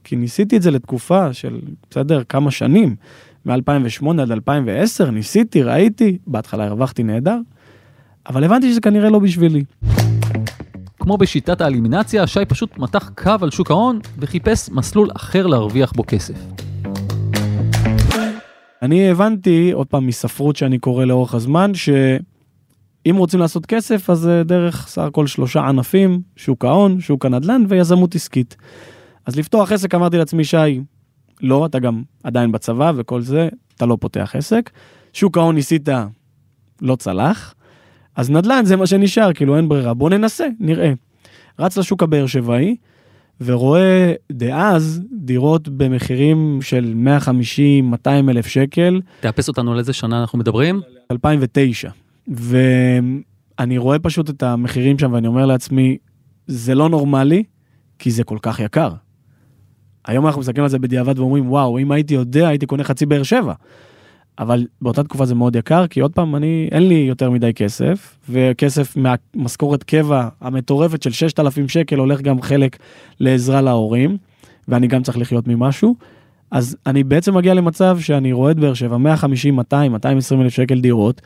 כי 0.05 0.17
ניסיתי 0.17 0.57
את 0.57 0.63
זה 0.63 0.71
לתקופה 0.71 1.33
של, 1.33 1.61
בסדר, 1.91 2.23
כמה 2.29 2.51
שנים, 2.51 2.97
מ-2008 3.47 4.23
עד 4.23 4.31
2010, 4.31 5.11
ניסיתי, 5.11 5.63
ראיתי, 5.63 6.19
בהתחלה 6.27 6.67
הרווחתי 6.67 7.03
נהדר, 7.03 7.39
אבל 8.29 8.45
הבנתי 8.45 8.71
שזה 8.71 8.81
כנראה 8.81 9.11
לא 9.11 9.19
בשבילי. 9.19 9.65
כמו 11.01 11.17
בשיטת 11.17 11.61
האלימינציה, 11.61 12.27
שי 12.27 12.45
פשוט 12.49 12.79
מתח 12.79 13.11
קו 13.15 13.33
על 13.41 13.51
שוק 13.51 13.71
ההון 13.71 13.99
וחיפש 14.19 14.71
מסלול 14.71 15.09
אחר 15.17 15.47
להרוויח 15.47 15.93
בו 15.93 16.05
כסף. 16.07 16.35
אני 18.83 19.11
הבנתי, 19.11 19.71
עוד 19.73 19.87
פעם, 19.87 20.07
מספרות 20.07 20.57
שאני 20.57 20.79
קורא 20.79 21.05
לאורך 21.05 21.35
הזמן, 21.35 21.73
שאם 21.75 23.17
רוצים 23.17 23.41
לעשות 23.41 23.67
כסף, 23.67 24.11
אז 24.11 24.19
זה 24.19 24.43
דרך 24.45 24.87
סך 24.89 25.03
הכל 25.03 25.27
שלושה 25.27 25.61
ענפים, 25.61 26.21
שוק 26.37 26.65
ההון, 26.65 27.01
שוק 27.01 27.27
הנדל"ן 27.27 27.65
ויזמות 27.69 28.15
עסקית. 28.15 28.57
אז 29.27 29.37
לפתוח 29.37 29.73
עסק, 29.73 29.95
אמרתי 29.95 30.19
לעצמי, 30.19 30.45
שי, 30.45 30.81
לא, 31.41 31.67
אתה 31.67 31.79
גם 31.79 32.03
עדיין 32.25 32.53
בצבא 32.53 32.93
וכל 32.97 33.21
זה, 33.21 33.49
אתה 33.77 33.87
לא 33.87 33.97
פותח 34.01 34.33
עסק. 34.37 34.71
שוק 35.13 35.39
ההון 35.39 35.55
ניסית, 35.55 35.89
לא 36.83 36.97
צלח. 36.97 37.55
אז 38.17 38.31
נדל"ן 38.31 38.65
זה 38.65 38.77
מה 38.77 38.87
שנשאר, 38.87 39.33
כאילו 39.33 39.57
אין 39.57 39.69
ברירה, 39.69 39.95
בוא 39.95 40.11
ננסה, 40.11 40.47
נראה. 40.61 40.93
רץ 41.59 41.77
לשוק 41.79 42.03
הבאר 42.03 42.27
שבעי, 42.27 42.77
ורואה 43.41 44.13
דאז 44.33 45.03
דירות 45.13 45.69
במחירים 45.69 46.59
של 46.63 46.95
150-200 48.05 48.09
אלף 48.29 48.47
שקל. 48.47 49.01
תאפס 49.21 49.49
אותנו 49.49 49.73
על 49.73 49.79
איזה 49.79 49.93
שנה 49.93 50.21
אנחנו 50.21 50.39
מדברים? 50.39 50.81
2009. 51.11 51.91
ואני 52.29 53.79
רואה 53.79 53.99
פשוט 53.99 54.31
את 54.31 54.43
המחירים 54.43 54.99
שם 54.99 55.13
ואני 55.13 55.27
אומר 55.27 55.47
לעצמי, 55.47 55.97
זה 56.47 56.75
לא 56.75 56.89
נורמלי, 56.89 57.43
כי 57.99 58.11
זה 58.11 58.25
כל 58.25 58.39
כך 58.43 58.61
יקר. 58.61 58.91
היום 60.07 60.27
אנחנו 60.27 60.41
מסתכלים 60.41 60.65
על 60.65 60.71
זה 60.71 60.79
בדיעבד 60.79 61.19
ואומרים, 61.19 61.51
וואו, 61.51 61.79
אם 61.79 61.93
הייתי 61.93 62.15
יודע, 62.15 62.49
הייתי 62.49 62.67
קונה 62.67 62.85
חצי 62.85 63.07
באר 63.07 63.23
שבע. 63.23 63.53
אבל 64.39 64.67
באותה 64.83 65.03
תקופה 65.05 65.27
זה 65.27 65.35
מאוד 65.35 65.57
יקר, 65.57 65.87
כי 65.87 66.01
עוד 66.01 66.13
פעם, 66.13 66.37
אני, 66.37 66.69
אין 66.73 66.89
לי 66.89 66.95
יותר 66.95 67.31
מדי 67.31 67.55
כסף, 67.55 68.17
וכסף 68.31 68.97
מהמשכורת 68.97 69.83
קבע 69.83 70.29
המטורפת 70.41 71.03
של 71.03 71.11
6,000 71.11 71.69
שקל 71.69 71.99
הולך 71.99 72.21
גם 72.21 72.43
חלק 72.43 72.77
לעזרה 73.21 73.61
להורים, 73.61 74.17
ואני 74.69 74.87
גם 74.87 75.03
צריך 75.03 75.19
לחיות 75.19 75.49
ממשהו. 75.49 75.95
אז 76.51 76.77
אני 76.87 77.05
בעצם 77.05 77.35
מגיע 77.35 77.55
למצב 77.55 77.99
שאני 78.01 78.33
רואה 78.33 78.51
את 78.51 78.57
באר 78.57 78.75
שבע, 78.75 78.97
150, 78.97 79.57
200, 79.57 79.93
220 79.93 80.41
אלף 80.41 80.53
שקל 80.53 80.81
דירות, 80.81 81.23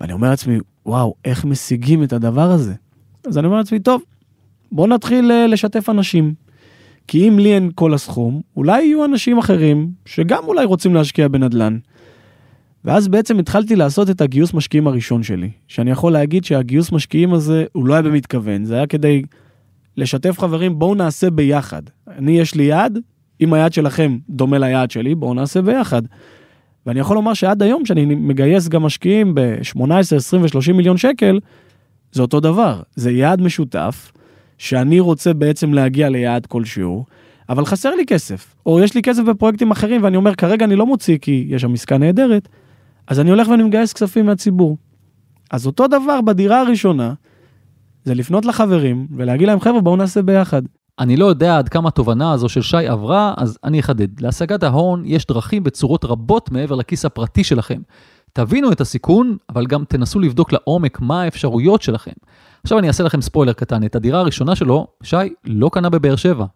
ואני 0.00 0.12
אומר 0.12 0.30
לעצמי, 0.30 0.58
וואו, 0.86 1.14
איך 1.24 1.44
משיגים 1.44 2.02
את 2.02 2.12
הדבר 2.12 2.50
הזה? 2.50 2.74
אז 3.26 3.38
אני 3.38 3.46
אומר 3.46 3.58
לעצמי, 3.58 3.80
טוב, 3.80 4.02
בוא 4.72 4.86
נתחיל 4.86 5.30
אה, 5.32 5.46
לשתף 5.46 5.88
אנשים. 5.88 6.34
כי 7.08 7.28
אם 7.28 7.38
לי 7.38 7.54
אין 7.54 7.70
כל 7.74 7.94
הסכום, 7.94 8.40
אולי 8.56 8.82
יהיו 8.82 9.04
אנשים 9.04 9.38
אחרים 9.38 9.90
שגם 10.06 10.44
אולי 10.44 10.64
רוצים 10.64 10.94
להשקיע 10.94 11.28
בנדל"ן. 11.28 11.78
ואז 12.84 13.08
בעצם 13.08 13.38
התחלתי 13.38 13.76
לעשות 13.76 14.10
את 14.10 14.20
הגיוס 14.20 14.54
משקיעים 14.54 14.86
הראשון 14.86 15.22
שלי, 15.22 15.50
שאני 15.68 15.90
יכול 15.90 16.12
להגיד 16.12 16.44
שהגיוס 16.44 16.92
משקיעים 16.92 17.34
הזה 17.34 17.64
הוא 17.72 17.86
לא 17.86 17.94
היה 17.94 18.02
במתכוון, 18.02 18.64
זה 18.64 18.74
היה 18.74 18.86
כדי 18.86 19.22
לשתף 19.96 20.38
חברים, 20.38 20.78
בואו 20.78 20.94
נעשה 20.94 21.30
ביחד. 21.30 21.82
אני 22.18 22.38
יש 22.38 22.54
לי 22.54 22.62
יעד, 22.62 22.98
אם 23.40 23.52
היעד 23.52 23.72
שלכם 23.72 24.18
דומה 24.28 24.58
ליעד 24.58 24.90
שלי, 24.90 25.14
בואו 25.14 25.34
נעשה 25.34 25.62
ביחד. 25.62 26.02
ואני 26.86 27.00
יכול 27.00 27.16
לומר 27.16 27.34
שעד 27.34 27.62
היום, 27.62 27.86
שאני 27.86 28.04
מגייס 28.04 28.68
גם 28.68 28.82
משקיעים 28.82 29.34
ב-18, 29.34 30.16
20 30.16 30.42
ו-30 30.42 30.72
מיליון 30.72 30.96
שקל, 30.96 31.40
זה 32.12 32.22
אותו 32.22 32.40
דבר, 32.40 32.82
זה 32.96 33.10
יעד 33.10 33.42
משותף, 33.42 34.11
שאני 34.62 35.00
רוצה 35.00 35.34
בעצם 35.34 35.74
להגיע 35.74 36.08
ליעד 36.08 36.46
כלשהו, 36.46 37.04
אבל 37.48 37.64
חסר 37.64 37.94
לי 37.94 38.06
כסף, 38.06 38.54
או 38.66 38.80
יש 38.80 38.94
לי 38.94 39.02
כסף 39.02 39.22
בפרויקטים 39.22 39.70
אחרים 39.70 40.02
ואני 40.04 40.16
אומר 40.16 40.34
כרגע 40.34 40.64
אני 40.64 40.76
לא 40.76 40.86
מוציא 40.86 41.18
כי 41.18 41.46
יש 41.48 41.62
שם 41.62 41.72
עסקה 41.72 41.98
נהדרת, 41.98 42.48
אז 43.06 43.20
אני 43.20 43.30
הולך 43.30 43.48
ואני 43.48 43.62
מגייס 43.62 43.92
כספים 43.92 44.26
מהציבור. 44.26 44.76
אז 45.50 45.66
אותו 45.66 45.88
דבר 45.88 46.20
בדירה 46.20 46.60
הראשונה, 46.60 47.14
זה 48.04 48.14
לפנות 48.14 48.44
לחברים 48.44 49.06
ולהגיד 49.16 49.48
להם 49.48 49.60
חבר'ה 49.60 49.80
בואו 49.80 49.96
נעשה 49.96 50.22
ביחד. 50.22 50.62
אני 50.98 51.16
לא 51.16 51.26
יודע 51.26 51.58
עד 51.58 51.68
כמה 51.68 51.88
התובנה 51.88 52.32
הזו 52.32 52.48
של 52.48 52.62
שי 52.62 52.86
עברה, 52.86 53.34
אז 53.36 53.58
אני 53.64 53.80
אחדד. 53.80 54.20
להשגת 54.20 54.62
ההון 54.62 55.02
יש 55.06 55.26
דרכים 55.26 55.62
וצורות 55.66 56.04
רבות 56.04 56.50
מעבר 56.50 56.74
לכיס 56.74 57.04
הפרטי 57.04 57.44
שלכם. 57.44 57.80
תבינו 58.32 58.72
את 58.72 58.80
הסיכון, 58.80 59.36
אבל 59.48 59.66
גם 59.66 59.84
תנסו 59.84 60.20
לבדוק 60.20 60.52
לעומק 60.52 61.00
מה 61.00 61.22
האפשרויות 61.22 61.82
שלכם. 61.82 62.12
עכשיו 62.64 62.78
אני 62.78 62.88
אעשה 62.88 63.04
לכם 63.04 63.20
ספוילר 63.20 63.52
קטן, 63.52 63.84
את 63.84 63.96
הדירה 63.96 64.20
הראשונה 64.20 64.56
שלו, 64.56 64.86
שי 65.02 65.16
לא 65.44 65.70
קנה 65.72 65.90
בבאר 65.90 66.16
שבע. 66.16 66.46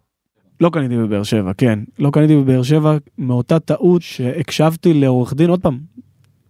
לא 0.61 0.69
קניתי 0.69 0.97
בבאר 0.97 1.23
שבע, 1.23 1.51
כן. 1.53 1.79
לא 1.99 2.09
קניתי 2.09 2.35
בבאר 2.35 2.63
שבע 2.63 2.97
מאותה 3.17 3.59
טעות 3.59 4.01
שהקשבתי 4.01 4.93
לעורך 4.93 5.33
דין, 5.33 5.49
עוד 5.49 5.61
פעם, 5.61 5.79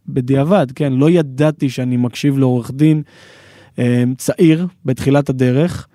בדיעבד, 0.09 0.67
כן, 0.75 0.93
לא 0.93 1.09
ידעתי 1.09 1.69
שאני 1.69 1.97
מקשיב 1.97 2.37
לעורך 2.37 2.71
דין 2.71 3.01
אה, 3.79 4.03
צעיר 4.17 4.67
בתחילת 4.85 5.29
הדרך, 5.29 5.87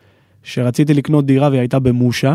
שרציתי 0.42 0.94
לקנות 0.94 1.26
דירה 1.26 1.48
והיא 1.48 1.60
הייתה 1.60 1.78
במושה, 1.78 2.34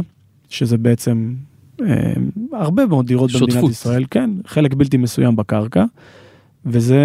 שזה 0.49 0.77
בעצם 0.77 1.33
אה, 1.81 2.13
הרבה 2.53 2.85
מאוד 2.85 3.07
דירות 3.07 3.29
שותפות. 3.29 3.49
במדינת 3.49 3.71
ישראל, 3.71 4.05
כן, 4.11 4.29
חלק 4.45 4.73
בלתי 4.73 4.97
מסוים 4.97 5.35
בקרקע, 5.35 5.85
וזה 6.67 6.99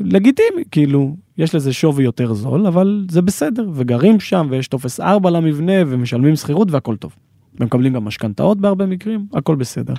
לגיטימי, 0.00 0.64
כאילו, 0.70 1.16
יש 1.38 1.54
לזה 1.54 1.72
שווי 1.72 2.04
יותר 2.04 2.34
זול, 2.34 2.66
אבל 2.66 3.06
זה 3.10 3.22
בסדר, 3.22 3.68
וגרים 3.72 4.20
שם, 4.20 4.46
ויש 4.50 4.68
טופס 4.68 5.00
4 5.00 5.30
למבנה, 5.30 5.72
ומשלמים 5.86 6.36
שכירות 6.36 6.70
והכל 6.70 6.96
טוב. 6.96 7.16
ומקבלים 7.60 7.92
גם 7.92 8.04
משכנתאות 8.04 8.60
בהרבה 8.60 8.86
מקרים, 8.86 9.26
הכל 9.32 9.56
בסדר. 9.56 9.94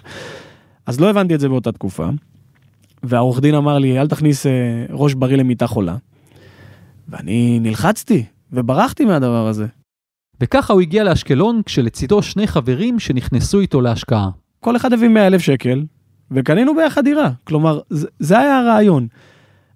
אז 0.86 1.00
לא 1.00 1.10
הבנתי 1.10 1.36
את 1.36 1.40
זה 1.40 1.50
באותה 1.50 1.72
תקופה. 1.72 2.10
והעורך 3.04 3.40
דין 3.40 3.56
אמר 3.56 3.78
לי, 3.78 4.00
אל 4.00 4.08
תכניס 4.08 4.46
אה, 4.46 4.52
ראש 4.90 5.14
בריא 5.14 5.38
למיטה 5.38 5.68
חולה. 5.68 5.96
ואני 7.08 7.60
נלחצתי, 7.60 8.24
וברחתי 8.52 9.06
מהדבר 9.06 9.48
הזה. 9.48 9.66
וככה 10.42 10.74
הוא 10.74 10.82
הגיע 10.82 11.04
לאשקלון, 11.04 11.62
כשלצידו 11.66 12.22
שני 12.22 12.48
חברים 12.48 13.00
שנכנסו 13.00 13.60
איתו 13.60 13.82
להשקעה. 13.82 14.30
כל 14.60 14.76
אחד 14.76 14.94
הביא 14.94 15.08
100 15.08 15.28
אלף 15.28 15.42
שקל, 15.42 15.84
וקנינו 16.32 16.76
ביחד 16.76 17.04
דירה. 17.04 17.32
כלומר, 17.44 17.80
זה, 18.20 18.40
היה 18.40 18.60
הרעיון. 18.60 19.08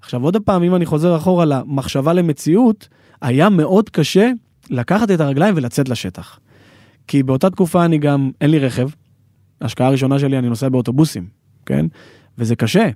עכשיו, 0.01 0.23
עוד 0.23 0.37
פעם, 0.37 0.63
אם 0.63 0.75
אני 0.75 0.85
חוזר 0.85 1.17
אחורה 1.17 1.45
למחשבה 1.45 2.13
למציאות, 2.13 2.87
היה 3.21 3.49
מאוד 3.49 3.89
קשה 3.89 4.31
לקחת 4.69 5.11
את 5.11 5.19
הרגליים 5.19 5.55
ולצאת 5.57 5.89
לשטח. 5.89 6.39
כי 7.07 7.23
באותה 7.23 7.49
תקופה 7.49 7.85
אני 7.85 7.97
גם, 7.97 8.31
אין 8.41 8.51
לי 8.51 8.59
רכב. 8.59 8.89
ההשקעה 9.61 9.87
הראשונה 9.87 10.19
שלי, 10.19 10.37
אני 10.37 10.49
נוסע 10.49 10.69
באוטובוסים, 10.69 11.27
כן? 11.65 11.85
וזה 12.37 12.55
קשה. 12.55 12.89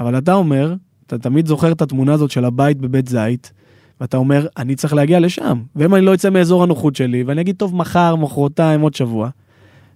אבל 0.00 0.18
אתה 0.18 0.34
אומר, 0.34 0.74
אתה 1.06 1.18
תמיד 1.18 1.46
זוכר 1.46 1.72
את 1.72 1.82
התמונה 1.82 2.12
הזאת 2.12 2.30
של 2.30 2.44
הבית 2.44 2.78
בבית 2.78 3.08
זית, 3.08 3.52
ואתה 4.00 4.16
אומר, 4.16 4.46
אני 4.56 4.74
צריך 4.74 4.94
להגיע 4.94 5.20
לשם. 5.20 5.62
ואם 5.76 5.94
אני 5.94 6.04
לא 6.04 6.14
אצא 6.14 6.30
מאזור 6.30 6.62
הנוחות 6.62 6.96
שלי, 6.96 7.22
ואני 7.22 7.40
אגיד, 7.40 7.56
טוב, 7.56 7.76
מחר, 7.76 8.16
מחרתיים, 8.16 8.80
עוד 8.80 8.94
שבוע, 8.94 9.28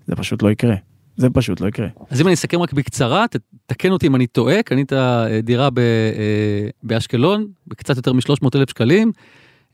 זה 0.06 0.16
פשוט 0.16 0.42
לא 0.42 0.50
יקרה. 0.50 0.76
זה 1.16 1.30
פשוט 1.30 1.60
לא 1.60 1.68
יקרה. 1.68 1.86
אז 2.10 2.20
אם 2.20 2.26
אני 2.26 2.34
אסכם 2.34 2.60
רק 2.60 2.72
בקצרה, 2.72 3.24
תקן 3.66 3.90
אותי 3.90 4.06
אם 4.06 4.16
אני 4.16 4.26
טועה, 4.26 4.62
קנית 4.62 4.92
אה, 4.92 5.40
דירה 5.42 5.70
ב, 5.70 5.78
אה, 5.78 6.68
באשקלון, 6.82 7.46
בקצת 7.66 7.96
יותר 7.96 8.12
מ-300 8.12 8.48
אלף 8.54 8.70
שקלים, 8.70 9.12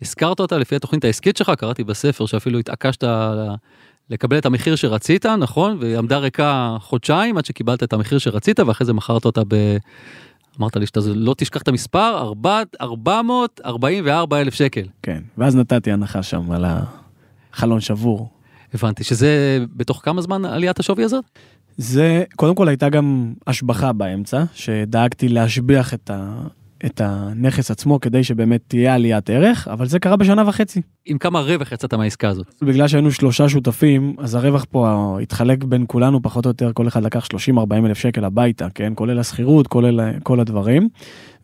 הזכרת 0.03 0.41
אותה 0.41 0.59
לפי 0.59 0.77
התוכנית 0.77 1.05
העסקית 1.05 1.37
שלך, 1.37 1.53
קראתי 1.59 1.85
בספר 1.85 2.27
שאפילו 2.27 2.59
התעקשת 2.59 3.05
לקבל 4.11 4.39
את 4.39 4.47
המחיר 4.47 4.77
שרצית, 4.77 5.27
נכון? 5.27 5.77
והיא 5.81 5.99
עמדה 5.99 6.19
ריקה 6.19 6.77
חודשיים 6.81 7.39
עד 7.39 7.45
שקיבלת 7.45 7.83
את 7.83 7.93
המחיר 7.93 8.19
שרצית, 8.19 8.61
ואחרי 8.61 8.85
זה 8.85 8.93
מכרת 8.93 9.25
אותה 9.25 9.43
ב... 9.49 9.77
אמרת 10.61 10.77
לי 10.77 10.87
שאתה 10.87 11.01
לא 11.15 11.35
תשכח 11.39 11.63
את 11.63 11.69
המספר, 11.69 12.33
444 12.81 14.41
אלף 14.41 14.55
שקל. 14.55 14.87
כן, 15.03 15.23
ואז 15.39 15.57
נתתי 15.57 15.93
הנחה 15.93 16.23
שם 16.23 16.51
על 16.51 16.65
החלון 17.53 17.81
שבור. 17.81 18.31
הבנתי, 18.75 19.05
שזה 19.05 19.59
בתוך 19.77 20.01
כמה 20.05 20.23
זמן 20.23 20.45
עליית 20.45 20.81
השווי 20.81 21.05
הזאת? 21.05 21.25
זה, 21.77 22.25
קודם 22.37 22.55
כל 22.55 22.69
הייתה 22.69 22.89
גם 22.89 23.33
השבחה 23.47 23.93
באמצע, 23.93 24.45
שדאגתי 24.55 25.29
להשביח 25.29 25.95
את, 25.95 26.11
ה, 26.11 26.43
את 26.87 27.01
הנכס 27.05 27.71
עצמו 27.71 28.01
כדי 28.01 28.25
שבאמת 28.25 28.61
תהיה 28.69 28.95
עליית 28.95 29.31
ערך, 29.31 29.69
אבל 29.69 29.87
זה 29.87 29.99
קרה 29.99 30.17
בשנה 30.17 30.49
וחצי. 30.49 30.81
עם 31.07 31.19
כמה 31.19 31.41
רווח 31.41 31.73
יצאת 31.73 31.95
מהעסקה 31.95 32.29
הזאת? 32.29 32.55
בגלל 32.63 32.89
שהיינו 32.89 33.13
שלושה 33.13 33.49
שותפים, 33.49 34.17
אז 34.19 34.35
הרווח 34.35 34.67
פה 34.71 35.19
התחלק 35.23 35.65
בין 35.65 35.85
כולנו 35.89 36.23
פחות 36.23 36.47
או 36.47 36.51
יותר, 36.51 36.71
כל 36.75 36.89
אחד 36.89 37.03
לקח 37.03 37.27
30-40 37.27 37.59
אלף 37.87 37.99
שקל 37.99 38.25
הביתה, 38.25 38.67
כן? 38.75 38.93
כולל 38.97 39.19
השכירות, 39.19 39.67
כולל 39.67 40.01
כל 40.23 40.41
הדברים. 40.41 40.89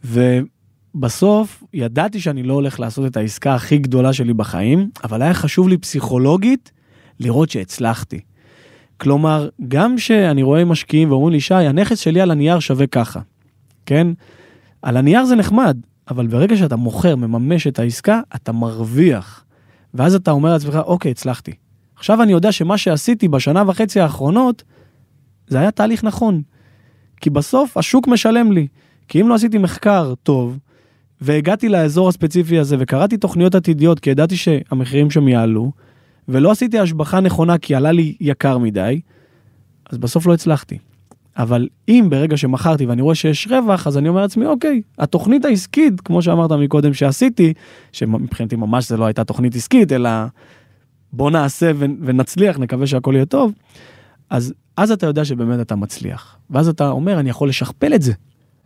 ובסוף 0.04 1.62
ידעתי 1.75 2.20
שאני 2.20 2.42
לא 2.42 2.54
הולך 2.54 2.80
לעשות 2.80 3.06
את 3.06 3.16
העסקה 3.16 3.54
הכי 3.54 3.78
גדולה 3.78 4.12
שלי 4.12 4.35
בחיים, 4.35 4.90
אבל 5.04 5.23
היה 5.23 5.35
חשוב 5.35 5.68
לי 5.68 5.78
פסיכולוגית 5.78 6.73
לראות 7.20 7.50
שהצלחתי. 7.50 8.20
כלומר, 8.96 9.48
גם 9.68 9.98
שאני 9.98 10.42
רואה 10.42 10.64
משקיעים 10.64 11.10
ואומרים 11.10 11.32
לי, 11.32 11.40
שי, 11.40 11.54
הנכס 11.54 11.98
שלי 11.98 12.20
על 12.20 12.30
הנייר 12.30 12.58
שווה 12.58 12.87
ככה, 12.87 13.20
כן? 13.87 14.06
על 14.82 14.96
הנייר 14.96 15.25
זה 15.25 15.37
נחמד, 15.37 15.76
אבל 16.10 16.26
ברגע 16.26 16.56
שאתה 16.56 16.76
מוכר, 16.76 17.16
מממש 17.16 17.66
את 17.66 17.78
העסקה, 17.78 18.20
אתה 18.34 18.52
מרוויח. 18.52 19.44
ואז 19.94 20.14
אתה 20.14 20.30
אומר 20.30 20.52
לעצמך, 20.52 20.78
אוקיי, 20.84 21.10
הצלחתי. 21.10 21.52
עכשיו 21.96 22.22
אני 22.22 22.32
יודע 22.32 22.52
שמה 22.52 22.78
שעשיתי 22.78 23.28
בשנה 23.28 23.62
וחצי 23.66 24.00
האחרונות, 24.00 24.62
זה 25.48 25.58
היה 25.58 25.70
תהליך 25.70 26.04
נכון. 26.04 26.42
כי 27.20 27.30
בסוף 27.30 27.76
השוק 27.76 28.08
משלם 28.08 28.52
לי. 28.52 28.66
כי 29.08 29.20
אם 29.20 29.28
לא 29.28 29.34
עשיתי 29.34 29.58
מחקר 29.58 30.14
טוב, 30.22 30.58
והגעתי 31.20 31.68
לאזור 31.68 32.08
הספציפי 32.08 32.58
הזה 32.58 32.76
וקראתי 32.78 33.16
תוכניות 33.16 33.54
עתידיות 33.54 34.00
כי 34.00 34.10
ידעתי 34.10 34.37
שהמחירים 34.37 35.10
שם 35.10 35.28
יעלו, 35.28 35.72
ולא 36.28 36.50
עשיתי 36.50 36.78
השבחה 36.78 37.20
נכונה 37.20 37.58
כי 37.58 37.75
עלה 37.75 37.92
לי 37.92 38.16
יקר 38.20 38.58
מדי, 38.58 39.00
אז 39.90 39.99
בסוף 39.99 40.26
לא 40.26 40.35
הצלחתי. 40.35 40.78
אבל 41.37 41.68
אם 41.88 42.06
ברגע 42.11 42.37
שמכרתי 42.37 42.87
ואני 42.87 43.02
רואה 43.02 43.14
שיש 43.14 43.49
רווח, 43.50 43.87
אז 43.87 43.99
אני 43.99 44.08
אומר 44.08 44.20
לעצמי, 44.20 44.47
אוקיי, 44.47 44.82
התוכנית 44.99 45.44
העסקית, 45.44 46.00
כמו 46.00 46.23
שאמרת 46.23 46.52
מקודם 46.52 46.94
שעשיתי, 46.94 47.52
שמבחינתי 47.92 48.56
ממש 48.56 48.88
זה 48.88 48.97
לא 48.97 49.04
הייתה 49.04 49.25
תוכנית 49.25 49.54
עסקית, 49.54 49.92
אלא 49.92 50.11
בוא 51.12 51.30
נעשה 51.30 51.73
ונצליח, 51.78 52.58
נקווה 52.58 52.87
שהכל 52.87 53.12
יהיה 53.14 53.26
טוב, 53.26 53.52
אז, 54.30 54.54
אז 54.76 54.92
אתה 54.92 55.06
יודע 55.06 55.25
שבאמת 55.25 55.61
אתה 55.61 55.76
מצליח. 55.76 56.37
ואז 56.50 56.68
אתה 56.68 56.88
אומר, 56.88 57.20
אני 57.20 57.30
יכול 57.30 57.49
לשכפל 57.49 57.94
את 57.94 58.02
זה. 58.02 58.12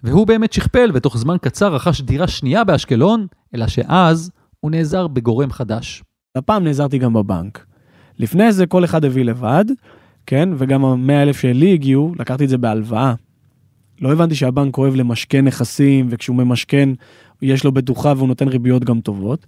והוא 0.03 0.27
באמת 0.27 0.53
שכפל, 0.53 0.91
ותוך 0.95 1.19
זמן 1.19 1.37
קצר 1.41 1.75
רכש 1.75 2.01
דירה 2.01 2.29
שנייה 2.29 2.65
באשקלון, 2.65 3.27
אלא 3.55 3.67
שאז 3.67 4.31
הוא 4.61 4.71
נעזר 4.71 5.07
בגורם 5.09 5.53
חדש. 5.53 6.03
הפעם 6.37 6.65
נעזרתי 6.65 6.99
גם 6.99 7.13
בבנק. 7.13 7.67
לפני 8.19 8.53
זה 8.53 8.67
כל 8.67 8.85
אחד 8.85 9.05
הביא 9.05 9.25
לבד, 9.25 9.65
כן, 10.27 10.49
וגם 10.57 10.85
המאה 10.85 11.23
אלף 11.23 11.41
שלי 11.41 11.73
הגיעו, 11.73 12.13
לקחתי 12.19 12.45
את 12.45 12.49
זה 12.49 12.59
בהלוואה. 12.59 13.15
לא 14.01 14.13
הבנתי 14.13 14.35
שהבנק 14.35 14.79
אוהב 14.79 14.95
למשכן 14.95 15.45
נכסים, 15.45 16.07
וכשהוא 16.11 16.37
ממשכן, 16.37 16.89
יש 17.43 17.65
לו 17.65 17.73
בטוחה 17.73 18.13
והוא 18.17 18.29
נותן 18.29 18.49
ריביות 18.49 18.85
גם 18.85 19.01
טובות. 19.01 19.47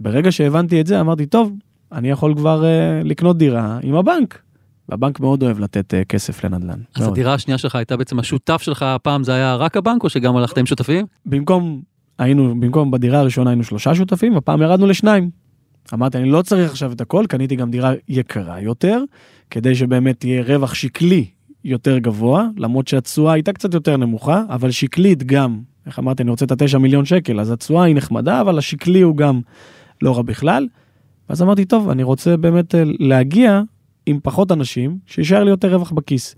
ברגע 0.00 0.32
שהבנתי 0.32 0.80
את 0.80 0.86
זה, 0.86 1.00
אמרתי, 1.00 1.26
טוב, 1.26 1.52
אני 1.92 2.10
יכול 2.10 2.34
כבר 2.34 2.62
uh, 2.62 3.06
לקנות 3.06 3.38
דירה 3.38 3.78
עם 3.82 3.94
הבנק. 3.94 4.42
והבנק 4.88 5.20
מאוד 5.20 5.42
אוהב 5.42 5.58
לתת 5.60 5.94
uh, 5.94 6.04
כסף 6.04 6.44
לנדל"ן. 6.44 6.80
אז 6.94 7.02
מאוד. 7.02 7.12
הדירה 7.12 7.34
השנייה 7.34 7.58
שלך 7.58 7.74
הייתה 7.74 7.96
בעצם 7.96 8.18
השותף 8.18 8.62
שלך, 8.62 8.82
הפעם 8.82 9.24
זה 9.24 9.34
היה 9.34 9.56
רק 9.56 9.76
הבנק, 9.76 10.04
או 10.04 10.08
שגם 10.08 10.36
הלכת 10.36 10.58
עם 10.58 10.66
שותפים? 10.66 11.06
במקום, 11.26 11.80
היינו, 12.18 12.60
במקום 12.60 12.90
בדירה 12.90 13.20
הראשונה 13.20 13.50
היינו 13.50 13.64
שלושה 13.64 13.94
שותפים, 13.94 14.36
הפעם 14.36 14.62
ירדנו 14.62 14.86
לשניים. 14.86 15.47
אמרתי, 15.94 16.18
אני 16.18 16.30
לא 16.30 16.42
צריך 16.42 16.70
עכשיו 16.70 16.92
את 16.92 17.00
הכל, 17.00 17.24
קניתי 17.28 17.56
גם 17.56 17.70
דירה 17.70 17.92
יקרה 18.08 18.60
יותר, 18.60 19.02
כדי 19.50 19.74
שבאמת 19.74 20.20
תהיה 20.20 20.42
רווח 20.42 20.74
שקלי 20.74 21.26
יותר 21.64 21.98
גבוה, 21.98 22.48
למרות 22.56 22.88
שהתשואה 22.88 23.32
הייתה 23.32 23.52
קצת 23.52 23.74
יותר 23.74 23.96
נמוכה, 23.96 24.42
אבל 24.48 24.70
שקלית 24.70 25.22
גם, 25.22 25.60
איך 25.86 25.98
אמרתי, 25.98 26.22
אני 26.22 26.30
רוצה 26.30 26.44
את 26.44 26.52
התשע 26.52 26.78
מיליון 26.78 27.04
שקל, 27.04 27.40
אז 27.40 27.50
התשואה 27.50 27.84
היא 27.84 27.94
נחמדה, 27.94 28.40
אבל 28.40 28.58
השקלי 28.58 29.00
הוא 29.00 29.16
גם 29.16 29.40
לא 30.02 30.16
רע 30.16 30.22
בכלל. 30.22 30.68
ואז 31.28 31.42
אמרתי, 31.42 31.64
טוב, 31.64 31.88
אני 31.88 32.02
רוצה 32.02 32.36
באמת 32.36 32.74
אה, 32.74 32.82
להגיע 32.84 33.62
עם 34.06 34.18
פחות 34.22 34.52
אנשים, 34.52 34.98
שישאר 35.06 35.44
לי 35.44 35.50
יותר 35.50 35.74
רווח 35.74 35.92
בכיס. 35.92 36.36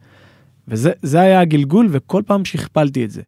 וזה 0.68 1.20
היה 1.20 1.40
הגלגול, 1.40 1.88
וכל 1.90 2.22
פעם 2.26 2.44
שכפלתי 2.44 3.04
את 3.04 3.10
זה. 3.10 3.22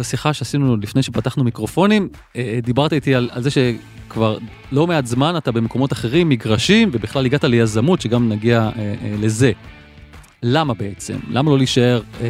בשיחה 0.00 0.32
שעשינו 0.32 0.76
לפני 0.76 1.02
שפתחנו 1.02 1.44
מיקרופונים, 1.44 2.08
אה, 2.36 2.58
דיברת 2.62 2.92
איתי 2.92 3.14
על, 3.14 3.28
על 3.32 3.42
זה 3.42 3.50
שכבר 3.50 4.38
לא 4.72 4.86
מעט 4.86 5.06
זמן 5.06 5.34
אתה 5.36 5.52
במקומות 5.52 5.92
אחרים, 5.92 6.28
מגרשים, 6.28 6.90
ובכלל 6.92 7.26
הגעת 7.26 7.44
ליזמות, 7.44 8.00
שגם 8.00 8.28
נגיע 8.28 8.60
אה, 8.60 8.70
אה, 8.76 9.14
לזה. 9.20 9.52
למה 10.42 10.74
בעצם? 10.74 11.18
למה 11.30 11.50
לא 11.50 11.58
להישאר 11.58 12.00
אה, 12.20 12.26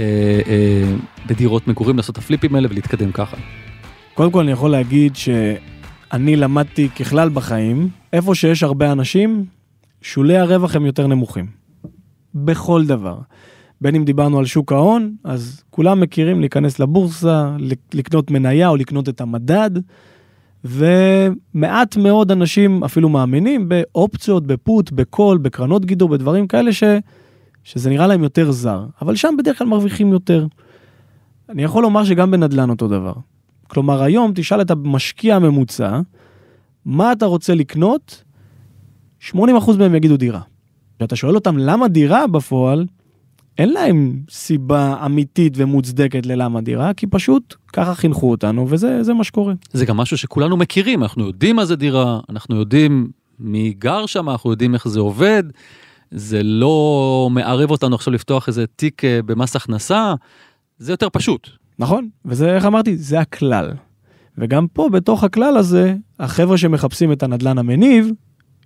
אה, 0.47 0.95
בדירות 1.27 1.69
מגורים, 1.69 1.97
לעשות 1.97 2.13
את 2.19 2.23
הפליפים 2.23 2.55
האלה 2.55 2.69
ולהתקדם 2.71 3.13
ככה? 3.13 3.37
קודם 4.15 4.31
כל 4.33 4.41
אני 4.41 4.53
יכול 4.53 4.71
להגיד 4.71 5.17
שאני 5.17 6.37
למדתי 6.37 6.89
ככלל 6.89 7.29
בחיים, 7.29 7.89
איפה 8.13 8.35
שיש 8.35 8.63
הרבה 8.63 8.93
אנשים, 8.93 9.45
שולי 10.03 10.39
הרווח 10.39 10.77
הם 10.77 10.87
יותר 10.87 11.07
נמוכים. 11.07 11.47
בכל 12.35 12.87
דבר. 12.87 13.19
בין 13.81 13.95
אם 13.95 14.05
דיברנו 14.05 14.39
על 14.39 14.45
שוק 14.45 14.73
ההון, 14.73 15.15
אז 15.25 15.63
כולם 15.71 16.01
מכירים 16.01 16.41
להיכנס 16.41 16.79
לבורסה, 16.79 17.57
לקנות 17.95 18.31
מניה 18.31 18.69
או 18.69 18.77
לקנות 18.77 19.09
את 19.09 19.21
המדד, 19.21 19.71
ומעט 20.65 21.97
מאוד 21.97 22.31
אנשים 22.31 22.85
אפילו 22.85 23.09
מאמינים 23.09 23.69
באופציות, 23.69 24.47
בפוט, 24.47 24.91
בקול, 24.93 25.39
בקרנות 25.39 25.85
גידור, 25.85 26.09
בדברים 26.09 26.47
כאלה 26.47 26.73
ש... 26.73 26.83
שזה 27.65 27.91
נראה 27.91 28.07
להם 28.07 28.23
יותר 28.23 28.51
זר, 28.51 28.87
אבל 29.03 29.17
שם 29.17 29.35
בדרך 29.39 29.59
כלל 29.59 29.67
מרוויחים 29.67 30.13
יותר. 30.13 30.47
אני 31.49 31.63
יכול 31.63 31.83
לומר 31.83 32.05
שגם 32.05 32.31
בנדל"ן 32.31 32.71
אותו 32.71 32.89
דבר. 32.89 33.13
כלומר, 33.69 34.03
היום 34.03 34.33
תשאל 34.35 34.61
את 34.61 34.71
המשקיע 34.71 35.37
הממוצע, 35.37 36.01
מה 36.85 37.13
אתה 37.13 37.27
רוצה 37.27 37.55
לקנות? 37.55 38.25
80% 39.31 39.35
מהם 39.79 39.95
יגידו 39.95 40.17
דירה. 40.17 40.41
כשאתה 40.99 41.17
שואל 41.17 41.35
אותם 41.35 41.59
למה 41.59 41.89
דירה 41.89 42.27
בפועל, 42.27 42.87
אין 43.61 43.73
להם 43.73 44.17
סיבה 44.31 45.07
אמיתית 45.07 45.53
ומוצדקת 45.57 46.27
ללמה 46.27 46.61
דירה, 46.61 46.95
כי 46.95 47.07
פשוט 47.07 47.55
ככה 47.73 47.95
חינכו 47.95 48.31
אותנו, 48.31 48.67
וזה 48.69 49.15
מה 49.15 49.25
שקורה. 49.25 49.55
זה 49.73 49.87
גם 49.87 49.97
משהו 49.97 50.19
שכולנו 50.19 50.57
מכירים, 50.57 51.03
אנחנו 51.03 51.27
יודעים 51.27 51.57
מה 51.57 51.65
זה 51.65 51.77
דירה, 51.77 52.21
אנחנו 52.29 52.57
יודעים 52.57 53.11
מי 53.39 53.75
גר 53.79 54.07
שם, 54.07 54.29
אנחנו 54.29 54.51
יודעים 54.51 54.75
איך 54.75 54.89
זה 54.89 55.01
עובד, 55.01 55.43
זה 56.11 56.43
לא 56.43 57.29
מערב 57.31 57.71
אותנו 57.71 57.95
עכשיו 57.95 58.13
לפתוח 58.13 58.49
איזה 58.49 58.67
תיק 58.67 59.05
אה, 59.05 59.23
במס 59.23 59.57
הכנסה, 59.57 60.15
זה 60.79 60.93
יותר 60.93 61.09
פשוט. 61.13 61.49
נכון, 61.79 62.09
וזה, 62.25 62.55
איך 62.55 62.65
אמרתי, 62.65 62.97
זה 62.97 63.21
הכלל. 63.21 63.71
וגם 64.39 64.67
פה, 64.73 64.89
בתוך 64.93 65.25
הכלל 65.25 65.57
הזה, 65.57 65.95
החבר'ה 66.19 66.59
שמחפשים 66.59 67.13
את 67.13 67.23
הנדלן 67.23 67.59
המניב, 67.59 68.11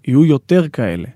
יהיו 0.06 0.24
יותר 0.24 0.68
כאלה. 0.68 1.08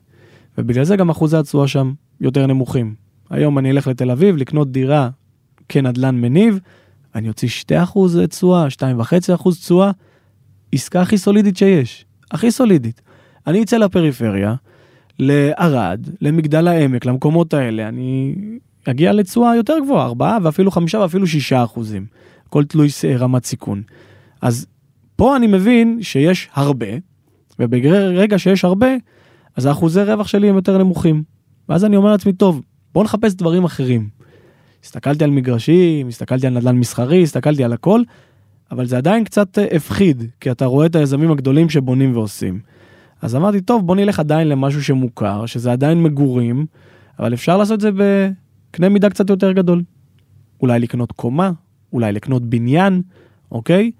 ובגלל 0.58 0.84
זה 0.84 0.96
גם 0.96 1.10
אחוזי 1.10 1.36
התשואה 1.36 1.68
שם 1.68 1.92
יותר 2.20 2.46
נמוכים. 2.46 3.07
היום 3.30 3.58
אני 3.58 3.70
אלך 3.70 3.86
לתל 3.86 4.10
אביב 4.10 4.36
לקנות 4.36 4.72
דירה 4.72 5.10
כנדלן 5.68 6.20
מניב, 6.20 6.60
אני 7.14 7.28
אוציא 7.28 7.48
2% 7.48 8.26
תשואה, 8.28 8.66
2.5% 9.36 9.50
תשואה, 9.50 9.90
עסקה 10.72 11.02
הכי 11.02 11.18
סולידית 11.18 11.56
שיש, 11.56 12.04
הכי 12.30 12.50
סולידית. 12.50 13.00
אני 13.46 13.62
אצא 13.62 13.76
לפריפריה, 13.76 14.54
לערד, 15.18 16.06
למגדל 16.20 16.68
העמק, 16.68 17.04
למקומות 17.04 17.54
האלה, 17.54 17.88
אני 17.88 18.34
אגיע 18.84 19.12
לתשואה 19.12 19.56
יותר 19.56 19.74
גבוהה, 19.84 20.06
4 20.06 20.38
ואפילו 20.42 20.70
5 20.70 20.94
ואפילו 20.94 21.26
6 21.26 21.52
אחוזים, 21.52 22.06
הכל 22.46 22.64
תלוי 22.64 22.88
רמת 23.18 23.44
סיכון. 23.44 23.82
אז 24.42 24.66
פה 25.16 25.36
אני 25.36 25.46
מבין 25.46 25.98
שיש 26.02 26.48
הרבה, 26.52 26.86
וברגע 27.58 28.38
שיש 28.38 28.64
הרבה, 28.64 28.88
אז 29.56 29.66
האחוזי 29.66 30.02
רווח 30.02 30.26
שלי 30.26 30.48
הם 30.48 30.54
יותר 30.54 30.78
נמוכים. 30.78 31.22
ואז 31.68 31.84
אני 31.84 31.96
אומר 31.96 32.10
לעצמי, 32.12 32.32
טוב, 32.32 32.62
בוא 32.98 33.04
נחפש 33.04 33.34
דברים 33.34 33.64
אחרים. 33.64 34.08
הסתכלתי 34.84 35.24
על 35.24 35.30
מגרשים, 35.30 36.08
הסתכלתי 36.08 36.46
על 36.46 36.52
נדל"ן 36.52 36.76
מסחרי, 36.76 37.22
הסתכלתי 37.22 37.64
על 37.64 37.72
הכל, 37.72 38.02
אבל 38.70 38.86
זה 38.86 38.96
עדיין 38.96 39.24
קצת 39.24 39.58
אה, 39.58 39.66
הפחיד, 39.76 40.22
כי 40.40 40.50
אתה 40.50 40.66
רואה 40.66 40.86
את 40.86 40.96
היזמים 40.96 41.30
הגדולים 41.30 41.70
שבונים 41.70 42.16
ועושים. 42.16 42.60
אז 43.22 43.36
אמרתי, 43.36 43.60
טוב, 43.60 43.86
בוא 43.86 43.96
נלך 43.96 44.20
עדיין 44.20 44.48
למשהו 44.48 44.84
שמוכר, 44.84 45.46
שזה 45.46 45.72
עדיין 45.72 46.02
מגורים, 46.02 46.66
אבל 47.18 47.34
אפשר 47.34 47.56
לעשות 47.56 47.74
את 47.74 47.80
זה 47.80 47.90
בקנה 47.92 48.88
מידה 48.88 49.10
קצת 49.10 49.30
יותר 49.30 49.52
גדול. 49.52 49.82
אולי 50.60 50.78
לקנות 50.78 51.12
קומה, 51.12 51.50
אולי 51.92 52.12
לקנות 52.12 52.42
בניין, 52.42 53.02
אוקיי? 53.52 53.90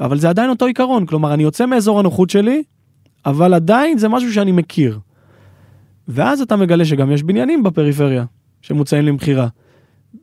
אבל 0.00 0.18
זה 0.18 0.28
עדיין 0.28 0.50
אותו 0.50 0.66
עיקרון, 0.66 1.06
כלומר, 1.06 1.34
אני 1.34 1.42
יוצא 1.42 1.66
מאזור 1.66 1.98
הנוחות 2.00 2.30
שלי, 2.30 2.62
אבל 3.26 3.54
עדיין 3.54 3.98
זה 3.98 4.08
משהו 4.08 4.32
שאני 4.32 4.52
מכיר. 4.52 4.98
ואז 6.08 6.40
אתה 6.40 6.56
מגלה 6.56 6.84
שגם 6.84 7.12
יש 7.12 7.22
בניינים 7.22 7.62
בפריפריה 7.62 8.24
שמוצעים 8.62 9.04
למכירה. 9.04 9.48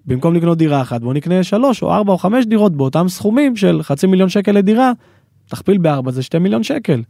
במקום 0.05 0.33
לקנות 0.33 0.57
דירה 0.57 0.81
אחת 0.81 1.01
בוא 1.01 1.13
נקנה 1.13 1.43
שלוש 1.43 1.83
או 1.83 1.93
ארבע 1.93 2.13
או 2.13 2.17
חמש 2.17 2.45
דירות 2.45 2.75
באותם 2.75 3.09
סכומים 3.09 3.55
של 3.55 3.83
חצי 3.83 4.07
מיליון 4.07 4.29
שקל 4.29 4.51
לדירה, 4.51 4.91
תכפיל 5.47 5.77
בארבע 5.77 6.11
זה 6.11 6.23
שתי 6.23 6.39
מיליון 6.39 6.63
שקל. 6.63 7.03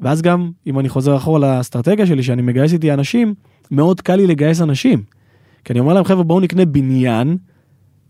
ואז 0.00 0.22
גם 0.22 0.50
אם 0.66 0.78
אני 0.78 0.88
חוזר 0.88 1.16
אחורה 1.16 1.38
לאסטרטגיה 1.38 2.06
שלי 2.06 2.22
שאני 2.22 2.42
מגייס 2.42 2.72
איתי 2.72 2.92
אנשים, 2.92 3.34
מאוד 3.70 4.00
קל 4.00 4.16
לי 4.16 4.26
לגייס 4.26 4.62
אנשים. 4.62 5.02
כי 5.64 5.72
אני 5.72 5.80
אומר 5.80 5.94
להם 5.94 6.04
חבר'ה 6.04 6.24
בואו 6.24 6.40
נקנה 6.40 6.64
בניין, 6.64 7.36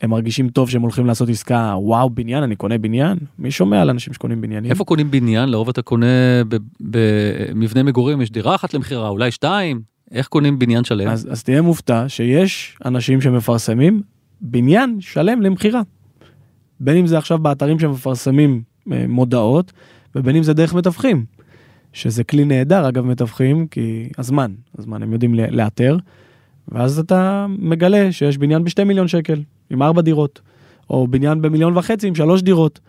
הם 0.00 0.11
מרגישים 0.11 0.48
טוב 0.48 0.70
שהם 0.70 0.82
הולכים 0.82 1.06
לעשות 1.06 1.28
עסקה 1.28 1.74
וואו 1.76 2.11
בניין 2.11 2.42
אני 2.42 2.56
קונה 2.56 2.78
בניין? 2.78 3.18
מי 3.38 3.50
שומע 3.50 3.82
על 3.82 3.90
אנשים 3.90 4.12
שקונים 4.12 4.40
בניינים? 4.40 4.70
איפה 4.70 4.84
קונים 4.84 5.11
בניין? 5.11 5.48
לרוב 5.48 5.68
אתה 5.68 5.82
קונה 5.82 6.06
במבנה 6.80 7.82
מגורים 7.82 8.20
יש 8.20 8.30
דירה 8.30 8.54
אחת 8.54 8.74
למכירה 8.74 9.08
אולי 9.08 9.30
שתיים. 9.30 9.80
איך 10.11 10.26
קונים 10.26 10.58
בניין 10.58 10.84
שלם? 10.84 11.08
אז, 11.08 11.28
אז 11.30 11.42
תהיה 11.42 11.62
מופתע 11.62 12.08
שיש 12.08 12.78
אנשים 12.84 13.20
שמפרסמים 13.20 14.02
בניין 14.40 14.96
שלם 15.00 15.42
למכירה. 15.42 15.82
בין 16.80 16.96
אם 16.96 17.06
זה 17.06 17.18
עכשיו 17.18 17.38
באתרים 17.38 17.78
שמפרסמים 17.78 18.62
אה, 18.92 19.04
מודעות 19.08 19.72
ובין 20.14 20.37
אם 20.37 20.42
זה 20.42 20.52
דרך 20.52 20.74
מתווכים. 20.74 21.24
שזה 21.92 22.24
כלי 22.24 22.44
נהדר, 22.44 22.88
אגב, 22.88 23.04
מתווכים, 23.04 23.66
כי 23.66 24.08
הזמן, 24.18 24.52
הזמן, 24.78 25.02
הם 25.02 25.12
יודעים 25.12 25.34
לאתר, 25.34 25.96
ואז 26.72 26.98
אתה 26.98 27.46
מגלה 27.48 28.12
שיש 28.12 28.38
בניין 28.38 28.64
בשתי 28.64 28.85
מיליון 28.85 29.09
שקל, 29.09 29.42
עם 29.70 29.83
ארבע 29.83 30.02
דירות, 30.02 30.40
או 30.90 31.07
בניין 31.09 31.42
במיליון 31.42 31.76
וחצי 31.76 32.09
עם 32.09 32.14
שלוש 32.14 32.42
דירות. 32.42 32.81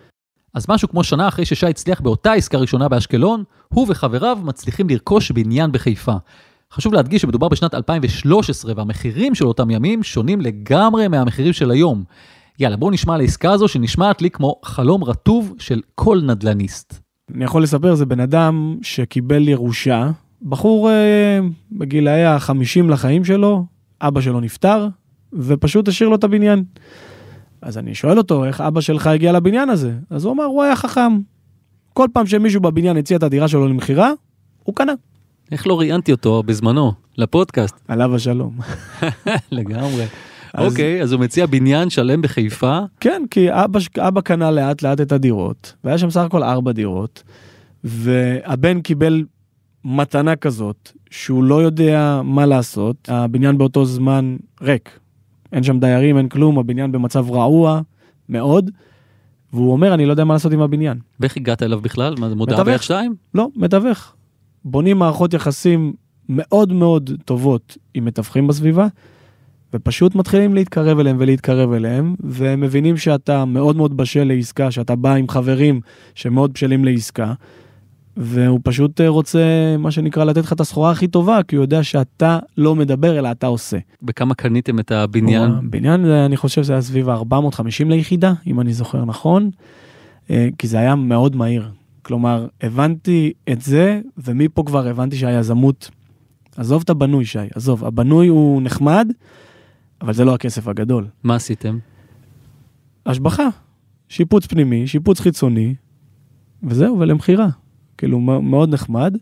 אז 0.54 0.66
משהו 0.70 0.90
כמו 0.90 1.04
שנה 1.04 1.28
אחרי 1.28 1.46
ששי 1.46 1.68
הצליח 1.68 2.02
באותה 2.02 2.34
עסקה 2.34 2.58
ראשונה 2.58 2.90
באשקלון, 2.90 3.44
הוא 3.74 3.86
וחבריו 3.90 4.38
מצליחים 4.44 4.90
לרכוש 4.90 5.32
בניין 5.32 5.72
בחיפה. 5.72 6.16
חשוב 6.74 6.94
להדגיש 6.94 7.22
שמדובר 7.22 7.48
בשנת 7.48 7.74
2013 7.74 8.74
והמחירים 8.76 9.36
של 9.36 9.46
אותם 9.46 9.70
ימים 9.70 10.04
שונים 10.04 10.42
לגמרי 10.42 11.08
מהמחירים 11.08 11.54
של 11.54 11.72
היום. 11.72 12.04
יאללה, 12.60 12.78
בואו 12.78 12.92
נשמע 12.92 13.14
על 13.14 13.22
העסקה 13.22 13.52
הזו 13.52 13.68
שנשמעת 13.68 14.22
לי 14.22 14.30
כמו 14.30 14.56
חלום 14.66 15.04
רטוב 15.04 15.56
של 15.60 15.82
כל 15.96 16.22
נדל"ניסט. 16.26 17.00
אני 17.36 17.44
יכול 17.44 17.64
לספר, 17.64 17.96
זה 17.96 18.06
בן 18.06 18.20
אדם 18.20 18.78
שקיבל 18.82 19.48
ירושה, 19.48 20.10
בחור 20.42 20.92
אה, 20.92 21.40
בגילאי 21.72 22.26
ה-50 22.26 22.90
לחיים 22.90 23.26
שלו, 23.26 23.66
אבא 24.02 24.22
שלו 24.22 24.40
נפטר, 24.40 24.88
ופשוט 25.34 25.88
השאיר 25.88 26.10
לו 26.10 26.16
את 26.16 26.24
הבניין. 26.24 26.64
אז 27.62 27.78
אני 27.78 27.96
שואל 27.96 28.18
אותו, 28.18 28.46
איך 28.46 28.62
אבא 28.62 28.82
שלך 28.82 29.08
הגיע 29.08 29.32
לבניין 29.32 29.70
הזה? 29.70 29.94
אז 30.10 30.26
הוא 30.26 30.34
אמר, 30.34 30.44
הוא 30.44 30.64
היה 30.64 30.76
חכם. 30.76 31.20
כל 31.94 32.08
פעם 32.14 32.26
שמישהו 32.26 32.62
בבניין 32.62 32.98
הציע 32.98 33.18
את 33.18 33.24
הדירה 33.24 33.48
שלו 33.48 33.68
למכירה, 33.68 34.12
הוא 34.64 34.76
קנה. 34.76 34.94
איך 35.52 35.68
לא 35.68 35.80
ראיינתי 35.80 36.12
אותו 36.12 36.44
בזמנו 36.44 36.92
לפודקאסט? 37.18 37.76
עליו 37.88 38.16
השלום. 38.16 38.58
לגמרי. 39.52 40.06
אוקיי, 40.58 41.02
אז 41.02 41.12
הוא 41.12 41.22
מציע 41.22 41.46
בניין 41.46 41.90
שלם 41.90 42.22
בחיפה. 42.22 42.80
כן, 43.00 43.24
כי 43.32 43.48
אבא, 43.52 43.80
אבא 44.00 44.22
קנה 44.22 44.52
לאט 44.52 44.82
לאט 44.82 45.02
את 45.02 45.12
הדירות, 45.12 45.76
והיה 45.84 45.98
שם 45.98 46.10
סך 46.10 46.22
הכל 46.22 46.44
ארבע 46.44 46.72
דירות, 46.72 47.24
והבן 47.84 48.82
קיבל 48.82 49.24
מתנה 49.86 50.36
כזאת, 50.36 50.92
שהוא 51.10 51.44
לא 51.44 51.62
יודע 51.62 52.22
מה 52.24 52.46
לעשות, 52.46 53.10
הבניין 53.12 53.58
באותו 53.58 53.86
זמן 53.86 54.38
ריק. 54.62 55.00
אין 55.54 55.64
שם 55.64 55.80
דיירים, 55.80 56.18
אין 56.18 56.30
כלום, 56.30 56.60
הבניין 56.60 56.92
במצב 56.92 57.32
רעוע 57.32 57.82
מאוד, 58.30 58.72
והוא 59.54 59.72
אומר, 59.72 59.94
אני 59.94 60.06
לא 60.06 60.12
יודע 60.12 60.24
מה 60.24 60.34
לעשות 60.34 60.52
עם 60.52 60.62
הבניין. 60.62 61.00
ואיך 61.20 61.38
הגעת 61.38 61.64
אליו 61.64 61.82
בכלל? 61.82 62.16
מה 62.20 62.36
מודעה. 62.36 62.64
ביד 62.64 62.82
שתיים? 62.82 63.16
לא, 63.34 63.48
מתווך. 63.56 64.14
בונים 64.66 64.98
מערכות 64.98 65.34
יחסים 65.34 65.94
מאוד 66.30 66.74
מאוד 66.74 67.12
טובות 67.26 67.78
עם 67.94 68.06
מתווכים 68.06 68.48
בסביבה, 68.48 68.88
ופשוט 69.74 70.16
מתחילים 70.16 70.56
להתקרב 70.56 71.00
אליהם 71.00 71.16
ולהתקרב 71.20 71.72
אליהם, 71.72 72.16
והם 72.20 72.62
מבינים 72.62 72.98
שאתה 72.98 73.46
מאוד 73.46 73.76
מאוד 73.76 73.98
בשל 73.98 74.24
לעסקה, 74.24 74.72
שאתה 74.72 74.96
בא 74.96 75.14
עם 75.14 75.30
חברים 75.30 75.82
שמאוד 76.16 76.54
בשלים 76.54 76.86
לעסקה, 76.86 77.34
והוא 78.22 78.60
פשוט 78.64 79.02
אה, 79.02 79.08
רוצה, 79.08 79.40
מה 79.80 79.92
שנקרא, 79.92 80.24
לתת 80.24 80.44
לך 80.44 80.54
את 80.54 80.60
הסחורה 80.60 80.92
הכי 80.92 81.08
טובה, 81.08 81.44
כי 81.48 81.56
הוא 81.56 81.64
יודע 81.64 81.84
שאתה 81.84 82.40
לא 82.58 82.76
מדבר, 82.76 83.20
אלא 83.20 83.32
אתה 83.32 83.48
עושה. 83.48 83.78
בכמה 84.02 84.36
קניתם 84.36 84.80
את 84.80 84.92
הבניין? 84.92 85.52
בניין, 85.70 86.06
זה, 86.06 86.26
אני 86.26 86.38
חושב 86.38 86.64
שזה 86.64 86.74
היה 86.74 86.82
סביב 86.82 87.10
ה-450 87.10 87.86
ליחידה, 87.86 88.34
אם 88.48 88.60
אני 88.60 88.74
זוכר 88.74 89.06
נכון, 89.06 89.50
אה, 90.30 90.48
כי 90.58 90.68
זה 90.68 90.80
היה 90.80 90.96
מאוד 90.96 91.36
מהיר. 91.36 91.70
כלומר, 92.02 92.48
הבנתי 92.62 93.34
את 93.52 93.62
זה, 93.62 94.02
ומפה 94.18 94.64
כבר 94.66 94.88
הבנתי 94.88 95.16
שהיזמות, 95.16 95.90
עזוב 96.58 96.82
את 96.86 96.90
הבנוי, 96.90 97.26
שי, 97.26 97.40
עזוב, 97.56 97.86
הבנוי 97.86 98.28
הוא 98.28 98.62
נחמד, 98.62 99.08
אבל 100.02 100.14
זה 100.14 100.26
לא 100.26 100.34
הכסף 100.34 100.68
הגדול. 100.68 101.08
מה 101.24 101.36
עשיתם? 101.36 101.80
השבחה, 103.06 103.48
שיפוץ 104.10 104.46
פנימי, 104.46 104.88
שיפוץ 104.88 105.20
חיצוני, 105.20 105.76
וזהו, 106.64 107.00
ולמכירה. 107.00 107.48
כאילו, 108.00 108.20
מאוד 108.20 108.74
נחמד. 108.74 109.18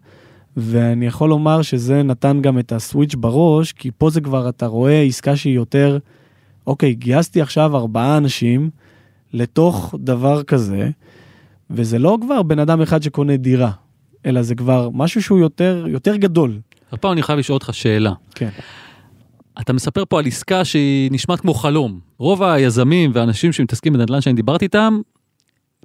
ואני 0.58 1.06
יכול 1.06 1.30
לומר 1.30 1.62
שזה 1.62 2.04
נתן 2.04 2.42
גם 2.42 2.60
את 2.60 2.72
הסוויץ' 2.72 3.16
בראש, 3.16 3.72
כי 3.72 3.92
פה 3.98 4.10
זה 4.10 4.22
כבר, 4.22 4.50
אתה 4.50 4.66
רואה 4.66 5.02
עסקה 5.02 5.36
שהיא 5.36 5.56
יותר, 5.56 5.98
אוקיי, 6.68 6.94
גייסתי 6.94 7.42
עכשיו 7.42 7.78
ארבעה 7.78 8.18
אנשים 8.18 8.70
לתוך 9.34 9.96
דבר 10.00 10.44
כזה, 10.44 10.90
וזה 11.70 12.00
לא 12.00 12.18
כבר 12.22 12.44
בן 12.44 12.60
אדם 12.60 12.82
אחד 12.82 13.04
שקונה 13.04 13.38
דירה, 13.38 13.72
אלא 14.26 14.42
זה 14.42 14.56
כבר 14.56 14.90
משהו 14.94 15.22
שהוא 15.22 15.40
יותר, 15.40 15.86
יותר 15.88 16.16
גדול. 16.16 16.60
הפעם 16.92 17.12
אני 17.12 17.24
חייב 17.24 17.40
לשאול 17.40 17.54
אותך 17.54 17.70
שאלה. 17.74 18.14
כן. 18.36 18.50
אתה 19.62 19.74
מספר 19.74 20.04
פה 20.10 20.20
על 20.20 20.28
עסקה 20.28 20.66
שהיא 20.66 21.12
נשמעת 21.12 21.40
כמו 21.40 21.54
חלום. 21.54 22.00
רוב 22.18 22.44
היזמים 22.44 23.12
והאנשים 23.14 23.54
שמתעסקים 23.54 23.94
בנדל"ן 23.94 24.22
שאני 24.22 24.36
דיברתי 24.36 24.66
איתם, 24.66 25.00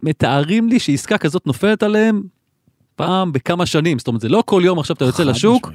מתארים 0.02 0.68
לי 0.68 0.78
שעסקה 0.78 1.18
כזאת 1.18 1.46
נופלת 1.46 1.82
עליהם 1.82 2.22
פעם 3.06 3.32
בכמה 3.32 3.66
שנים. 3.66 3.98
זאת 3.98 4.08
אומרת, 4.08 4.20
זה 4.20 4.28
לא 4.28 4.42
כל 4.46 4.62
יום 4.64 4.78
עכשיו 4.78 4.96
אתה 4.96 5.04
יוצא 5.04 5.24
לשוק. 5.24 5.70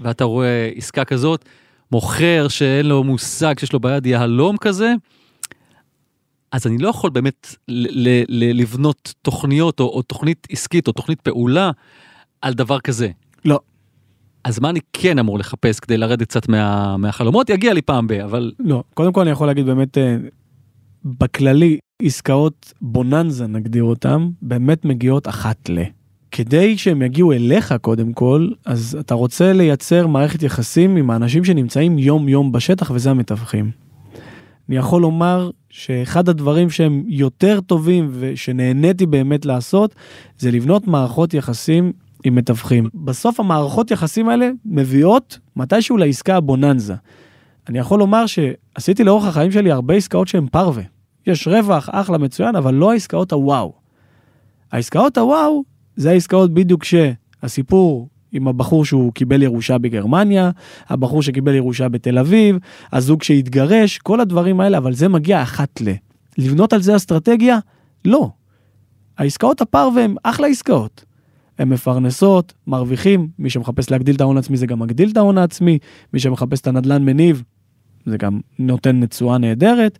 ואתה 0.00 0.24
רואה 0.24 0.70
עסקה 0.76 1.04
כזאת, 1.04 1.44
מוכר 1.92 2.48
שאין 2.48 2.86
לו 2.86 3.04
מושג, 3.04 3.58
שיש 3.58 3.72
לו 3.72 3.80
ביד 3.80 4.06
יהלום 4.06 4.56
כזה, 4.56 4.94
אז 6.52 6.66
אני 6.66 6.78
לא 6.78 6.88
יכול 6.88 7.10
באמת 7.10 7.54
לבנות 8.28 9.14
תוכניות 9.22 9.80
או, 9.80 9.84
או 9.84 10.02
תוכנית 10.02 10.46
עסקית 10.50 10.88
או 10.88 10.92
תוכנית 10.92 11.20
פעולה 11.20 11.70
על 12.42 12.54
דבר 12.54 12.80
כזה. 12.80 13.10
לא. 13.44 13.60
אז 14.44 14.58
מה 14.58 14.70
אני 14.70 14.80
כן 14.92 15.18
אמור 15.18 15.38
לחפש 15.38 15.80
כדי 15.80 15.96
לרדת 15.96 16.28
קצת 16.28 16.48
מה, 16.48 16.96
מהחלומות? 16.96 17.50
יגיע 17.50 17.74
לי 17.74 17.82
פעם 17.82 18.06
ב... 18.06 18.12
אבל 18.12 18.52
לא, 18.58 18.84
קודם 18.94 19.12
כל 19.12 19.20
אני 19.20 19.30
יכול 19.30 19.46
להגיד 19.46 19.66
באמת, 19.66 19.98
אה, 19.98 20.16
בכללי, 21.04 21.78
עסקאות 22.02 22.72
בוננזה 22.80 23.46
נגדיר 23.46 23.84
אותן, 23.84 24.28
באמת 24.42 24.84
מגיעות 24.84 25.28
אחת 25.28 25.68
ל. 25.68 25.82
כדי 26.30 26.78
שהם 26.78 27.02
יגיעו 27.02 27.32
אליך 27.32 27.74
קודם 27.80 28.12
כל, 28.12 28.48
אז 28.64 28.96
אתה 29.00 29.14
רוצה 29.14 29.52
לייצר 29.52 30.06
מערכת 30.06 30.42
יחסים 30.42 30.96
עם 30.96 31.10
האנשים 31.10 31.44
שנמצאים 31.44 31.98
יום 31.98 32.28
יום 32.28 32.52
בשטח 32.52 32.90
וזה 32.94 33.10
המתווכים. 33.10 33.70
אני 34.68 34.76
יכול 34.76 35.02
לומר 35.02 35.50
שאחד 35.70 36.28
הדברים 36.28 36.70
שהם 36.70 37.04
יותר 37.06 37.60
טובים 37.60 38.10
ושנהניתי 38.12 39.06
באמת 39.06 39.46
לעשות, 39.46 39.94
זה 40.38 40.50
לבנות 40.50 40.86
מערכות 40.86 41.34
יחסים 41.34 41.92
עם 42.24 42.34
מתווכים. 42.34 42.88
בסוף 42.94 43.40
המערכות 43.40 43.90
יחסים 43.90 44.28
האלה 44.28 44.50
מביאות 44.64 45.38
מתישהו 45.56 45.96
לעסקה 45.96 46.36
הבוננזה. 46.36 46.94
אני 47.68 47.78
יכול 47.78 47.98
לומר 47.98 48.24
שעשיתי 48.26 49.04
לאורך 49.04 49.24
החיים 49.24 49.52
שלי 49.52 49.70
הרבה 49.70 49.94
עסקאות 49.94 50.28
שהן 50.28 50.46
פרווה. 50.46 50.82
יש 51.26 51.48
רווח, 51.48 51.88
אחלה, 51.92 52.18
מצוין, 52.18 52.56
אבל 52.56 52.74
לא 52.74 52.92
העסקאות 52.92 53.32
הוואו. 53.32 53.72
העסקאות 54.72 55.18
הוואו 55.18 55.64
זה 56.00 56.10
העסקאות 56.10 56.54
בדיוק 56.54 56.84
שהסיפור 56.84 58.08
עם 58.32 58.48
הבחור 58.48 58.84
שהוא 58.84 59.12
קיבל 59.12 59.42
ירושה 59.42 59.78
בגרמניה, 59.78 60.50
הבחור 60.88 61.22
שקיבל 61.22 61.54
ירושה 61.54 61.88
בתל 61.88 62.18
אביב, 62.18 62.56
הזוג 62.92 63.22
שהתגרש, 63.22 63.98
כל 63.98 64.20
הדברים 64.20 64.60
האלה, 64.60 64.78
אבל 64.78 64.92
זה 64.92 65.08
מגיע 65.08 65.42
אחת 65.42 65.80
ל. 65.80 65.92
לבנות 66.38 66.72
על 66.72 66.82
זה 66.82 66.96
אסטרטגיה? 66.96 67.58
לא. 68.04 68.30
העסקאות 69.18 69.60
הפרווה 69.60 70.04
הן 70.04 70.14
אחלה 70.22 70.46
עסקאות. 70.46 71.04
הן 71.58 71.68
מפרנסות, 71.68 72.52
מרוויחים, 72.66 73.28
מי 73.38 73.50
שמחפש 73.50 73.90
להגדיל 73.90 74.16
את 74.16 74.20
ההון 74.20 74.36
העצמי 74.36 74.56
זה 74.56 74.66
גם 74.66 74.78
מגדיל 74.78 75.10
את 75.10 75.16
ההון 75.16 75.38
העצמי, 75.38 75.78
מי 76.12 76.20
שמחפש 76.20 76.60
את 76.60 76.66
הנדלן 76.66 77.04
מניב, 77.04 77.42
זה 78.06 78.16
גם 78.16 78.40
נותן 78.58 79.06
תשואה 79.06 79.38
נהדרת, 79.38 79.98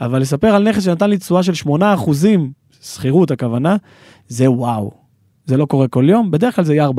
אבל 0.00 0.20
לספר 0.20 0.48
על 0.48 0.68
נכס 0.68 0.82
שנתן 0.82 1.10
לי 1.10 1.18
תשואה 1.18 1.42
של 1.42 1.68
8%, 1.68 1.70
שכירות 2.82 3.30
הכוונה, 3.30 3.76
זה 4.28 4.50
וואו. 4.50 4.99
זה 5.50 5.56
לא 5.56 5.66
קורה 5.66 5.88
כל 5.88 6.04
יום, 6.08 6.30
בדרך 6.30 6.56
כלל 6.56 6.64
זה 6.64 6.74
יהיה 6.74 6.88
4%. 6.88 6.90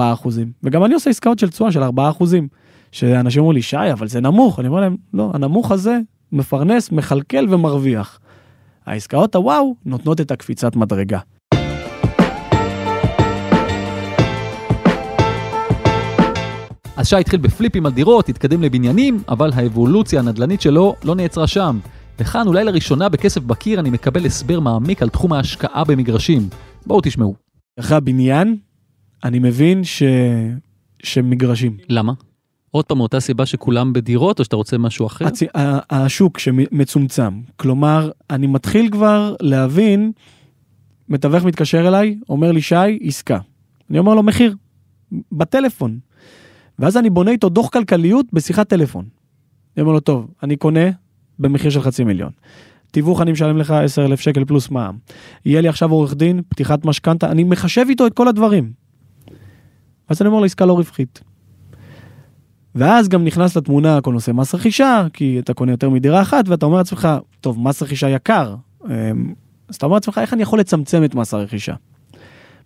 וגם 0.64 0.86
אני 0.86 0.94
עושה 0.94 1.10
עסקאות 1.10 1.40
של 1.40 1.50
תשואה 1.50 1.72
של 1.72 1.84
4%, 1.84 1.88
שאנשים 2.92 3.42
אומרים 3.42 3.56
לי, 3.56 3.62
שי, 3.62 3.92
אבל 3.92 4.08
זה 4.08 4.22
נמוך. 4.22 4.60
אני 4.60 4.68
אומר 4.68 4.82
להם, 4.82 4.96
לא, 5.14 5.32
הנמוך 5.34 5.72
הזה 5.72 6.00
מפרנס, 6.32 6.92
מכלכל 6.92 7.46
ומרוויח. 7.50 8.20
העסקאות 8.86 9.36
הוואו 9.36 9.76
נותנות 9.86 10.22
את 10.22 10.32
הקפיצת 10.32 10.76
מדרגה. 10.76 11.20
אז 16.98 17.08
שי 17.08 17.16
התחיל 17.16 17.40
בפליפים 17.40 17.86
על 17.86 17.92
דירות, 17.92 18.30
התקדם 18.30 18.62
לבניינים, 18.64 19.24
אבל 19.30 19.52
האבולוציה 19.54 20.20
הנדל"נית 20.20 20.62
שלו 20.62 20.96
לא 21.04 21.16
נעצרה 21.16 21.48
שם. 21.48 21.80
וכאן 22.20 22.48
אולי 22.48 22.64
לראשונה 22.64 23.10
בכסף 23.10 23.42
בקיר 23.42 23.80
אני 23.80 23.90
מקבל 23.90 24.26
הסבר 24.26 24.60
מעמיק 24.60 25.02
על 25.02 25.10
תחום 25.10 25.34
ההשקעה 25.34 25.84
במגרשים. 25.84 26.50
בואו 26.86 27.02
תשמעו. 27.04 27.41
אחרי 27.80 27.98
הבניין, 27.98 28.58
אני 29.24 29.40
מבין 29.40 29.84
ש... 29.84 30.04
שמגרשים. 31.04 31.78
למה? 31.90 32.14
עוד 32.72 32.86
פעם, 32.86 32.98
מאותה 32.98 33.20
סיבה 33.20 33.46
שכולם 33.46 33.94
בדירות, 33.94 34.40
או 34.40 34.44
שאתה 34.44 34.56
רוצה 34.56 34.78
משהו 34.78 35.06
אחר? 35.06 35.26
הצ... 35.28 35.40
השוק 35.90 36.40
שמצומצם. 36.40 37.42
כלומר, 37.56 38.12
אני 38.30 38.48
מתחיל 38.48 38.90
כבר 38.92 39.36
להבין, 39.42 40.12
מתווך 41.10 41.44
מתקשר 41.44 41.88
אליי, 41.88 42.20
אומר 42.30 42.52
לי, 42.52 42.62
שי, 42.62 43.00
עסקה. 43.02 43.40
אני 43.90 44.00
אומר 44.00 44.16
לו, 44.16 44.24
מחיר, 44.24 44.56
בטלפון. 45.32 46.00
ואז 46.80 46.98
אני 46.98 47.10
בונה 47.10 47.32
איתו 47.32 47.50
דוח 47.50 47.70
כלכליות 47.70 48.26
בשיחת 48.34 48.70
טלפון. 48.70 49.06
אני 49.78 49.82
אומר 49.82 49.94
לו, 49.94 50.00
טוב, 50.00 50.32
אני 50.44 50.56
קונה 50.56 50.90
במחיר 51.40 51.72
של 51.72 51.82
חצי 51.82 52.04
מיליון. 52.04 52.32
תיווך 52.92 53.22
אני 53.22 53.32
משלם 53.32 53.58
לך 53.58 53.72
10,000 53.72 54.20
שקל 54.20 54.46
פלוס 54.46 54.70
מע"מ. 54.70 54.98
יהיה 55.46 55.62
לי 55.62 55.68
עכשיו 55.68 55.92
עורך 55.92 56.14
דין, 56.14 56.42
פתיחת 56.50 56.86
משכנתה, 56.86 57.32
אני 57.32 57.44
מחשב 57.44 57.86
איתו 57.90 58.08
את 58.08 58.14
כל 58.14 58.28
הדברים. 58.28 58.72
ואז 60.10 60.22
אני 60.22 60.28
אומר 60.28 60.40
לו 60.40 60.46
עסקה 60.46 60.66
לא 60.66 60.74
רווחית. 60.74 61.22
ואז 62.76 63.10
גם 63.10 63.24
נכנס 63.24 63.58
לתמונה 63.58 64.02
כל 64.02 64.14
נושא 64.14 64.32
מס 64.32 64.56
רכישה, 64.56 65.08
כי 65.14 65.40
אתה 65.40 65.54
קונה 65.54 65.72
יותר 65.72 65.90
מדירה 65.90 66.22
אחת 66.22 66.48
ואתה 66.48 66.66
אומר 66.66 66.78
לעצמך, 66.78 67.08
טוב, 67.42 67.60
מס 67.60 67.84
רכישה 67.84 68.10
יקר. 68.10 68.56
אמ, 68.86 69.34
אז 69.70 69.76
אתה 69.76 69.86
אומר 69.86 69.96
לעצמך, 69.96 70.18
איך 70.18 70.34
אני 70.34 70.42
יכול 70.42 70.60
לצמצם 70.60 71.04
את 71.04 71.16
מס 71.16 71.34
הרכישה? 71.34 71.74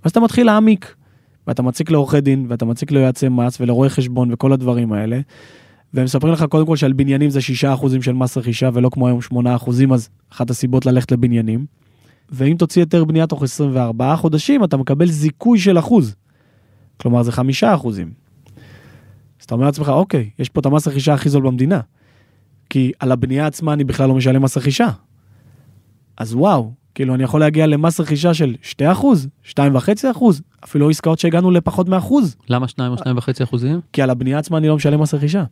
ואז 0.03 0.11
אתה 0.11 0.19
מתחיל 0.19 0.45
להעמיק, 0.45 0.95
ואתה 1.47 1.61
מציק 1.61 1.91
לעורכי 1.91 2.21
דין, 2.21 2.45
ואתה 2.49 2.65
מציק 2.65 2.91
ליועצי 2.91 3.29
מס 3.29 3.61
ולרואי 3.61 3.89
חשבון 3.89 4.33
וכל 4.33 4.53
הדברים 4.53 4.93
האלה. 4.93 5.19
והם 5.95 6.05
מספרים 6.05 6.33
לך 6.33 6.43
קודם 6.43 6.65
כל 6.65 6.75
שעל 6.75 6.93
בניינים 6.93 7.29
זה 7.29 7.39
6% 7.39 8.01
של 8.01 8.13
מס 8.13 8.37
רכישה 8.37 8.69
ולא 8.73 8.89
כמו 8.89 9.07
היום 9.07 9.19
8%, 9.33 9.93
אז 9.93 10.09
אחת 10.33 10.49
הסיבות 10.49 10.85
ללכת 10.85 11.11
לבניינים. 11.11 11.65
ואם 12.29 12.55
תוציא 12.57 12.81
היתר 12.81 13.05
בנייה 13.05 13.27
תוך 13.27 13.43
24 13.43 14.15
חודשים, 14.15 14.63
אתה 14.63 14.77
מקבל 14.77 15.05
זיכוי 15.05 15.59
של 15.59 15.79
אחוז. 15.79 16.15
כלומר 16.97 17.23
זה 17.23 17.31
5 17.31 17.63
אחוזים. 17.63 18.11
אז 19.39 19.45
אתה 19.45 19.55
אומר 19.55 19.65
לעצמך, 19.65 19.89
אוקיי, 19.89 20.29
יש 20.39 20.49
פה 20.49 20.59
את 20.59 20.65
המס 20.65 20.87
רכישה 20.87 21.13
הכי 21.13 21.29
זול 21.29 21.43
במדינה. 21.43 21.79
כי 22.69 22.91
על 22.99 23.11
הבנייה 23.11 23.47
עצמה 23.47 23.73
אני 23.73 23.83
בכלל 23.83 24.07
לא 24.07 24.15
משלם 24.15 24.41
מס 24.41 24.57
רכישה. 24.57 24.89
אז 26.17 26.33
וואו, 26.33 26.71
כאילו 26.95 27.15
אני 27.15 27.23
יכול 27.23 27.39
להגיע 27.39 27.67
למס 27.67 27.99
רכישה 27.99 28.33
של 28.33 28.55
2 28.61 28.91
אחוז, 28.91 29.27
2.5 29.43 30.11
אחוז, 30.11 30.41
אפילו 30.63 30.89
עסקאות 30.89 31.19
שהגענו 31.19 31.51
לפחות 31.51 31.89
מאחוז, 31.89 32.35
למה 32.49 32.67
2 32.67 32.91
או 32.91 32.97
2.5 32.97 33.43
אחוזים? 33.43 33.79
כי 33.93 34.01
על 34.01 34.09
הבנייה 34.09 34.39
עצמה 34.39 34.57
אני 34.57 34.67
לא 34.67 34.75
משלם 34.75 35.01
מס 35.01 35.13
רכישה. 35.13 35.43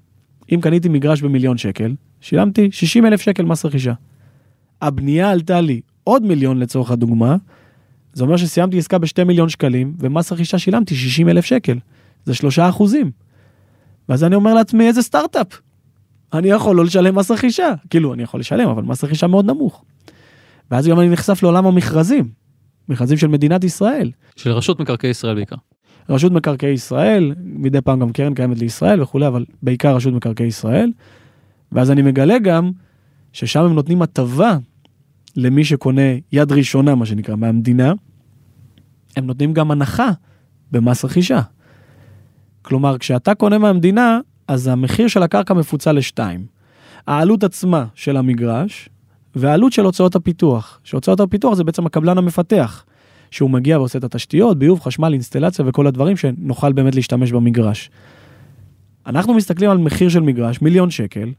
אם 0.51 0.62
קניתי 0.62 0.89
מגרש 0.89 1.21
במיליון 1.21 1.58
שקל, 1.58 1.95
שילמתי 2.21 2.71
60 2.71 3.06
אלף 3.06 3.21
שקל 3.21 3.43
מס 3.43 3.65
רכישה. 3.65 3.93
הבנייה 4.82 5.32
עלתה 5.32 5.62
לי 5.62 5.82
עוד 6.03 6.23
מיליון 6.23 6.60
לצורך 6.60 6.91
הדוגמה, 6.91 7.36
זה 8.13 8.23
אומר 8.23 8.38
שסיימתי 8.38 8.77
עסקה 8.77 8.97
בשתי 8.97 9.23
מיליון 9.23 9.49
שקלים, 9.49 9.93
ומס 9.99 10.32
רכישה 10.32 10.60
שילמתי 10.60 10.95
60 10.95 11.29
אלף 11.29 11.45
שקל. 11.45 11.77
זה 12.25 12.34
שלושה 12.34 12.69
אחוזים. 12.69 13.12
ואז 14.10 14.23
אני 14.23 14.36
אומר 14.36 14.53
לעצמי, 14.53 14.88
איזה 14.88 15.01
סטארט-אפ. 15.01 15.60
אני 16.34 16.49
יכול 16.49 16.75
לא 16.75 16.86
לשלם 16.86 17.15
מס 17.15 17.32
רכישה. 17.32 17.73
כאילו, 17.89 18.13
אני 18.13 18.23
יכול 18.23 18.39
לשלם, 18.39 18.69
אבל 18.69 18.84
מס 18.84 19.03
רכישה 19.03 19.27
מאוד 19.27 19.45
נמוך. 19.45 19.84
ואז 20.71 20.88
גם 20.88 20.99
אני 20.99 21.10
נחשף 21.10 21.43
לעולם 21.43 21.65
המכרזים. 21.65 22.29
מכרזים 22.89 23.17
של 23.17 23.27
מדינת 23.27 23.63
ישראל. 23.63 24.12
של 24.36 24.51
רשות 24.51 24.79
מקרקעי 24.79 25.10
ישראל 25.10 25.36
בעיקר. 25.36 25.56
רשות 26.10 26.32
מקרקעי 26.32 26.72
ישראל, 26.72 27.36
מדי 27.44 27.82
פעם 27.82 28.00
גם 28.00 28.12
קרן 28.12 28.34
קיימת 28.34 28.60
לישראל 28.60 29.02
וכולי, 29.02 29.28
אבל 29.28 29.46
בעיקר 29.63 29.96
רשות 29.96 30.13
מקרקעי 30.13 30.48
ישראל. 30.48 30.92
ואז 31.72 31.92
אני 31.92 32.02
מגלה 32.02 32.39
גם 32.39 32.72
ששם 33.34 33.63
הם 33.63 33.74
נותנים 33.74 34.02
הטבה 34.02 34.58
למי 35.36 35.66
שקונה 35.66 36.02
יד 36.32 36.52
ראשונה, 36.52 36.96
מה 36.96 37.06
שנקרא, 37.06 37.36
מהמדינה. 37.36 37.94
הם 39.18 39.26
נותנים 39.26 39.54
גם 39.54 39.72
הנחה 39.72 40.10
במס 40.72 41.06
רכישה. 41.06 41.42
כלומר, 42.62 42.98
כשאתה 42.98 43.36
קונה 43.36 43.58
מהמדינה, 43.58 44.20
אז 44.48 44.68
המחיר 44.68 45.08
של 45.08 45.24
הקרקע 45.24 45.54
מפוצל 45.54 45.92
לשתיים. 45.92 46.46
העלות 47.08 47.44
עצמה 47.44 47.86
של 47.96 48.18
המגרש, 48.18 48.89
והעלות 49.36 49.74
של 49.74 49.86
הוצאות 49.86 50.16
הפיתוח. 50.16 50.80
שהוצאות 50.84 51.20
הפיתוח 51.20 51.54
זה 51.54 51.63
בעצם 51.63 51.86
הקבלן 51.86 52.18
המפתח. 52.18 52.86
שהוא 53.34 53.50
מגיע 53.50 53.80
ועושה 53.80 54.00
את 54.00 54.04
התשתיות, 54.04 54.60
ביוב, 54.60 54.80
חשמל, 54.80 55.13
אינסטלציה 55.13 55.65
וכל 55.67 55.88
הדברים 55.88 56.17
שנוכל 56.17 56.74
באמת 56.74 56.96
להשתמש 56.96 57.32
במגרש. 57.32 57.89
אנחנו 59.06 59.34
מסתכלים 59.34 59.69
על 59.69 59.78
מחיר 59.78 60.10
של 60.10 60.19
מגרש, 60.19 60.62
מיליון 60.62 60.91
שקל, 60.91 61.32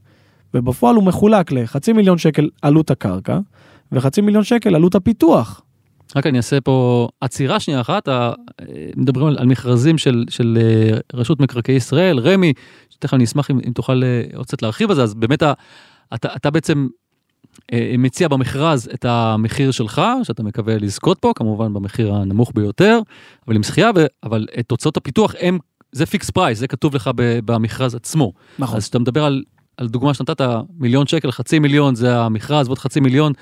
ובפועל 0.54 0.96
הוא 0.96 1.04
מחולק 1.04 1.52
לחצי 1.52 1.92
מיליון 1.92 2.18
שקל 2.18 2.48
עלות 2.62 2.90
הקרקע, 2.90 3.38
וחצי 3.92 4.20
מיליון 4.20 4.44
שקל 4.44 4.74
עלות 4.74 4.94
הפיתוח. 4.94 5.62
רק 6.16 6.26
אני 6.26 6.36
אעשה 6.36 6.60
פה 6.60 7.08
עצירה 7.20 7.60
שנייה 7.60 7.80
אחת, 7.80 8.08
מדברים 8.96 9.26
על, 9.26 9.38
על 9.38 9.46
מכרזים 9.46 9.98
של, 9.98 10.24
של 10.30 10.58
אה, 10.60 10.98
רשות 11.14 11.40
מקרקעי 11.40 11.74
ישראל, 11.74 12.18
רמ"י, 12.18 12.52
תכף 12.98 13.14
אני 13.14 13.24
אשמח 13.24 13.50
אם, 13.50 13.58
אם 13.66 13.72
תוכל 13.72 14.02
אה, 14.04 14.22
עוד 14.36 14.46
קצת 14.46 14.62
להרחיב 14.62 14.90
על 14.90 14.96
זה, 14.96 15.02
אז 15.02 15.14
באמת 15.14 15.42
אתה, 16.14 16.36
אתה 16.36 16.50
בעצם 16.50 16.86
מציע 17.98 18.28
במכרז 18.28 18.90
את 18.94 19.04
המחיר 19.04 19.70
שלך, 19.70 20.02
שאתה 20.22 20.42
מקווה 20.42 20.78
לזכות 20.78 21.18
פה, 21.18 21.32
כמובן 21.36 21.74
במחיר 21.74 22.14
הנמוך 22.14 22.52
ביותר, 22.54 23.00
אבל 23.46 23.56
עם 23.56 23.62
זכייה, 23.62 23.90
אבל 24.22 24.46
את 24.60 24.70
הוצאות 24.70 24.96
הפיתוח 24.96 25.34
הם, 25.40 25.58
זה 25.92 26.06
fix 26.06 26.30
price, 26.30 26.58
זה 26.58 26.66
כתוב 26.66 26.94
לך 26.94 27.10
במכרז 27.16 27.94
עצמו. 27.94 28.32
נכון. 28.58 28.76
אז 28.76 28.82
כשאתה 28.82 28.98
מדבר 28.98 29.24
על, 29.24 29.42
על 29.76 29.88
דוגמה 29.88 30.14
שנתת, 30.14 30.40
מיליון 30.78 31.06
שקל, 31.06 31.30
חצי 31.30 31.58
מיליון 31.58 31.94
זה 31.94 32.18
המכרז, 32.18 32.66
ועוד 32.66 32.78
חצי 32.78 33.00
מיליון 33.00 33.32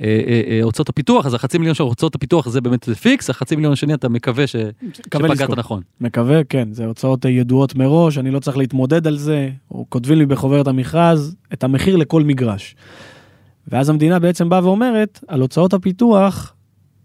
אה, 0.00 0.04
אה, 0.26 0.42
אה, 0.48 0.62
הוצאות 0.62 0.88
הפיתוח, 0.88 1.26
אז 1.26 1.34
החצי 1.34 1.58
מיליון 1.58 1.74
של 1.74 1.82
הוצאות 1.82 2.14
הפיתוח 2.14 2.48
זה 2.48 2.60
באמת 2.60 2.82
זה 2.82 2.94
fix, 2.94 3.30
החצי 3.30 3.56
מיליון 3.56 3.72
השני 3.72 3.94
אתה 3.94 4.08
מקווה 4.08 4.46
ש... 4.46 4.56
שפגעת 4.92 5.30
לזכות. 5.30 5.58
נכון. 5.58 5.82
מקווה, 6.00 6.44
כן, 6.44 6.68
זה 6.72 6.84
הוצאות 6.84 7.24
ידועות 7.24 7.74
מראש, 7.74 8.18
אני 8.18 8.30
לא 8.30 8.40
צריך 8.40 8.56
להתמודד 8.56 9.06
על 9.06 9.16
זה, 9.16 9.50
או 9.70 9.86
כותבים 9.88 10.18
לי 10.18 10.26
בחוברת 10.26 10.66
המכרז 10.66 11.36
את 11.52 11.64
המחיר 11.64 11.96
לכל 11.96 12.22
מגרש. 12.22 12.74
ואז 13.68 13.88
המדינה 13.88 14.18
בעצם 14.18 14.48
באה 14.48 14.64
ואומרת, 14.64 15.24
על 15.28 15.40
הוצאות 15.40 15.74
הפיתוח, 15.74 16.54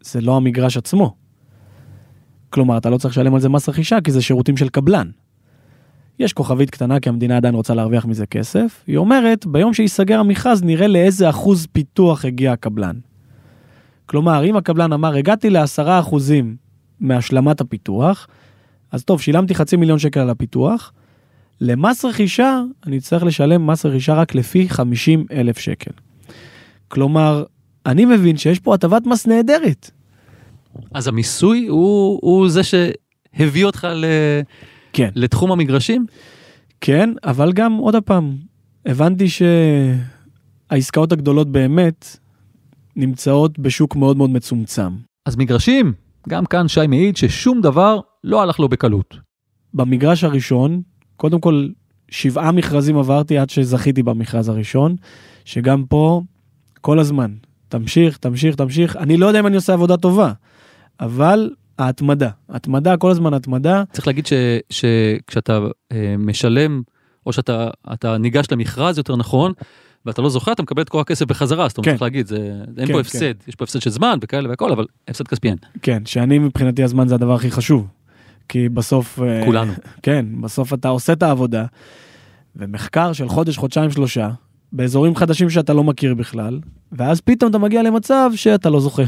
זה 0.02 0.22
לא 0.22 0.38
המגרש 0.38 0.78
עצמו. 0.78 1.16
כלומר, 2.50 2.78
אתה 2.78 2.90
לא 2.90 2.98
צריך 2.98 3.14
לשלם 3.14 3.34
על 3.34 3.40
זה 3.40 3.50
מס 3.50 3.70
רכישה, 3.70 4.02
כי 4.02 4.12
זה 4.12 4.22
שירותים 4.22 4.58
של 4.58 4.70
קבלן. 4.70 5.10
יש 6.20 6.34
כוכבית 6.34 6.70
קטנה, 6.70 7.00
כי 7.00 7.10
המדינה 7.10 7.38
עדיין 7.38 7.56
רוצה 7.56 7.74
להרוויח 7.74 8.06
מזה 8.06 8.26
כסף. 8.26 8.84
היא 8.88 8.98
אומרת, 8.98 9.46
ביום 9.46 9.74
שייסגר 9.74 10.20
המכרז, 10.20 10.64
נראה 10.64 10.88
לאיזה 10.88 11.30
אחוז 11.30 11.68
פיתוח 11.72 12.26
הגיע 12.26 12.52
הקבלן. 12.52 13.00
כלומר, 14.06 14.46
אם 14.46 14.58
הקבלן 14.58 14.94
אמר, 14.94 15.16
הגעתי 15.16 15.50
לעשרה 15.50 16.00
אחוזים 16.00 16.56
מהשלמת 17.00 17.62
הפיתוח, 17.62 18.28
אז 18.92 19.04
טוב, 19.04 19.22
שילמתי 19.22 19.56
חצי 19.56 19.76
מיליון 19.76 20.00
שקל 20.00 20.20
על 20.20 20.30
הפיתוח, 20.30 20.94
למס 21.62 22.06
רכישה, 22.06 22.62
אני 22.86 23.00
צריך 23.00 23.24
לשלם 23.24 23.68
מס 23.68 23.86
רכישה 23.86 24.14
רק 24.14 24.36
לפי 24.36 24.70
50 24.70 25.26
אלף 25.32 25.58
שקל. 25.58 25.92
כלומר, 26.88 27.44
אני 27.86 28.06
מבין 28.06 28.38
שיש 28.38 28.60
פה 28.60 28.74
הטבת 28.74 29.06
מס 29.06 29.28
נהדרת. 29.28 29.92
אז 30.94 31.08
המיסוי 31.08 31.68
הוא, 31.68 32.20
הוא 32.22 32.50
זה 32.50 32.62
שהביא 32.64 33.66
אותך 33.66 33.88
ל... 33.96 34.06
כן. 34.94 35.10
לתחום 35.16 35.52
המגרשים? 35.52 36.06
כן, 36.82 37.10
אבל 37.24 37.54
גם, 37.54 37.74
עוד 37.74 37.96
פעם, 38.06 38.38
הבנתי 38.86 39.26
שהעסקאות 40.70 41.12
הגדולות 41.12 41.52
באמת 41.52 42.18
נמצאות 42.96 43.60
בשוק 43.60 43.96
מאוד 43.96 44.18
מאוד 44.18 44.30
מצומצם. 44.30 44.92
אז 45.26 45.36
מגרשים, 45.36 45.94
גם 46.30 46.46
כאן 46.46 46.68
שי 46.68 46.88
מעיד 46.88 47.18
ששום 47.18 47.62
דבר 47.62 48.00
לא 48.24 48.42
הלך 48.42 48.60
לו 48.60 48.70
בקלות. 48.70 49.18
במגרש 49.74 50.24
הראשון, 50.24 50.82
קודם 51.16 51.40
כל, 51.40 51.68
שבעה 52.10 52.52
מכרזים 52.52 52.98
עברתי 52.98 53.38
עד 53.38 53.50
שזכיתי 53.50 54.04
במכרז 54.04 54.50
הראשון, 54.50 54.96
שגם 55.46 55.86
פה, 55.86 56.22
כל 56.82 57.00
הזמן, 57.00 57.32
תמשיך, 57.70 58.18
תמשיך, 58.18 58.56
תמשיך. 58.56 58.96
אני 58.96 59.18
לא 59.18 59.26
יודע 59.26 59.40
אם 59.40 59.48
אני 59.48 59.56
עושה 59.56 59.74
עבודה 59.74 59.98
טובה, 59.98 60.32
אבל 61.00 61.50
ההתמדה, 61.80 62.30
התמדה, 62.50 62.98
כל 62.98 63.12
הזמן 63.12 63.34
התמדה. 63.34 63.84
צריך 63.92 64.08
להגיד 64.08 64.26
ש, 64.26 64.34
שכשאתה 64.70 65.60
אה, 65.92 66.16
משלם, 66.18 66.82
או 67.26 67.34
שאתה 67.34 67.70
אתה 67.94 68.18
ניגש 68.18 68.46
למכרז 68.52 68.98
יותר 68.98 69.16
נכון, 69.16 69.54
ואתה 70.06 70.22
לא 70.22 70.30
זוכה, 70.30 70.52
אתה 70.52 70.64
מקבל 70.64 70.82
את 70.82 70.90
כל 70.90 71.00
הכסף 71.00 71.26
בחזרה, 71.26 71.68
זאת 71.68 71.78
אומרת, 71.78 71.86
כן. 71.86 71.92
צריך 71.92 72.02
להגיד, 72.02 72.28
זה, 72.28 72.38
אין 72.78 72.88
כן, 72.88 72.94
פה 72.94 72.94
כן. 72.94 73.00
הפסד, 73.00 73.34
יש 73.48 73.56
פה 73.56 73.64
הפסד 73.64 73.82
של 73.82 73.90
זמן 73.90 74.20
וכאלה 74.22 74.50
והכל, 74.50 74.72
אבל 74.72 74.86
הפסד 75.08 75.28
כספי 75.28 75.48
אין. 75.48 75.58
כן, 75.82 76.06
שאני 76.06 76.40
מבחינתי 76.40 76.84
הזמן 76.84 77.08
זה 77.08 77.16
הדבר 77.16 77.34
הכי 77.34 77.52
חשוב. 77.52 77.88
כי 78.50 78.70
בסוף... 78.70 79.20
אה, 79.22 79.46
כולנו. 79.46 79.74
כן, 80.04 80.26
בסוף 80.42 80.74
אתה 80.74 80.88
עושה 80.88 81.14
את 81.14 81.24
העבודה, 81.24 81.66
ומחקר 82.56 83.14
של 83.14 83.30
חודש, 83.30 83.58
חודשיים, 83.58 83.92
שלושה, 83.92 84.30
באזורים 84.72 85.16
חדשים 85.16 85.50
שאתה 85.50 85.74
לא 85.74 85.84
מכיר 85.84 86.14
בכלל, 86.14 86.60
ואז 86.92 87.22
פתאום 87.22 87.50
אתה 87.50 87.58
מגיע 87.58 87.84
למצב 87.84 88.32
שאתה 88.36 88.70
לא 88.70 88.80
זוכה. 88.80 89.04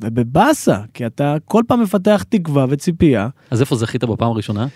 ובבאסה, 0.00 0.78
כי 0.94 1.06
אתה 1.06 1.36
כל 1.44 1.62
פעם 1.66 1.82
מפתח 1.82 2.24
תקווה 2.28 2.66
וציפייה. 2.68 3.28
אז 3.50 3.60
איפה 3.60 3.76
זכית 3.76 4.04
בפעם 4.04 4.30
הראשונה? 4.30 4.66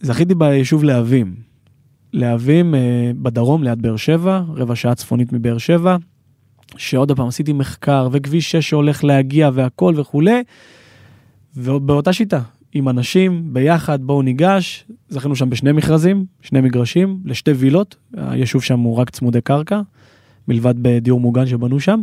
זכיתי 0.00 0.34
ביישוב 0.34 0.84
להבים. 0.84 1.34
להבים 2.12 2.74
אה, 2.74 3.10
בדרום 3.22 3.62
ליד 3.62 3.82
באר 3.82 3.96
שבע, 3.96 4.42
רבע 4.56 4.76
שעה 4.76 4.94
צפונית 4.94 5.32
מבאר 5.32 5.58
שבע, 5.58 5.96
שעוד 6.76 7.12
פעם 7.12 7.28
עשיתי 7.28 7.52
מחקר 7.52 8.08
וכביש 8.12 8.50
6 8.50 8.68
שהולך 8.68 9.04
להגיע 9.04 9.50
והכל 9.54 9.94
וכולי, 9.96 10.42
ובאותה 11.56 12.12
שיטה, 12.12 12.40
עם 12.74 12.88
אנשים 12.88 13.48
ביחד 13.52 14.02
בואו 14.02 14.22
ניגש, 14.22 14.84
זכינו 15.08 15.36
שם 15.36 15.50
בשני 15.50 15.72
מכרזים, 15.72 16.24
שני 16.40 16.60
מגרשים, 16.60 17.18
לשתי 17.24 17.50
וילות, 17.50 17.96
היישוב 18.16 18.62
שם 18.62 18.80
הוא 18.80 18.96
רק 18.96 19.10
צמודי 19.10 19.40
קרקע, 19.40 19.80
מלבד 20.48 20.74
בדיור 20.82 21.20
מוגן 21.20 21.46
שבנו 21.46 21.80
שם, 21.80 22.00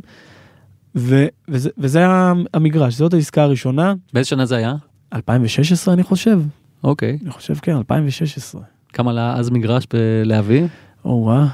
ו, 0.96 1.26
וזה, 1.48 1.70
וזה 1.78 2.06
המגרש, 2.54 2.94
זאת 2.94 3.14
העסקה 3.14 3.44
הראשונה, 3.44 3.94
באיזה 4.14 4.30
שנה 4.30 4.46
זה 4.46 4.56
היה? 4.56 4.74
2016 5.14 5.94
אני 5.94 6.04
חושב, 6.04 6.42
אוקיי. 6.84 7.18
אני 7.22 7.32
חושב 7.32 7.56
כן, 7.56 7.78
2016. 7.78 8.62
כמה 8.94 9.12
עלה 9.12 9.36
אז 9.36 9.50
מגרש 9.50 9.88
בלהביא? 9.94 10.64
או-אה. 11.06 11.48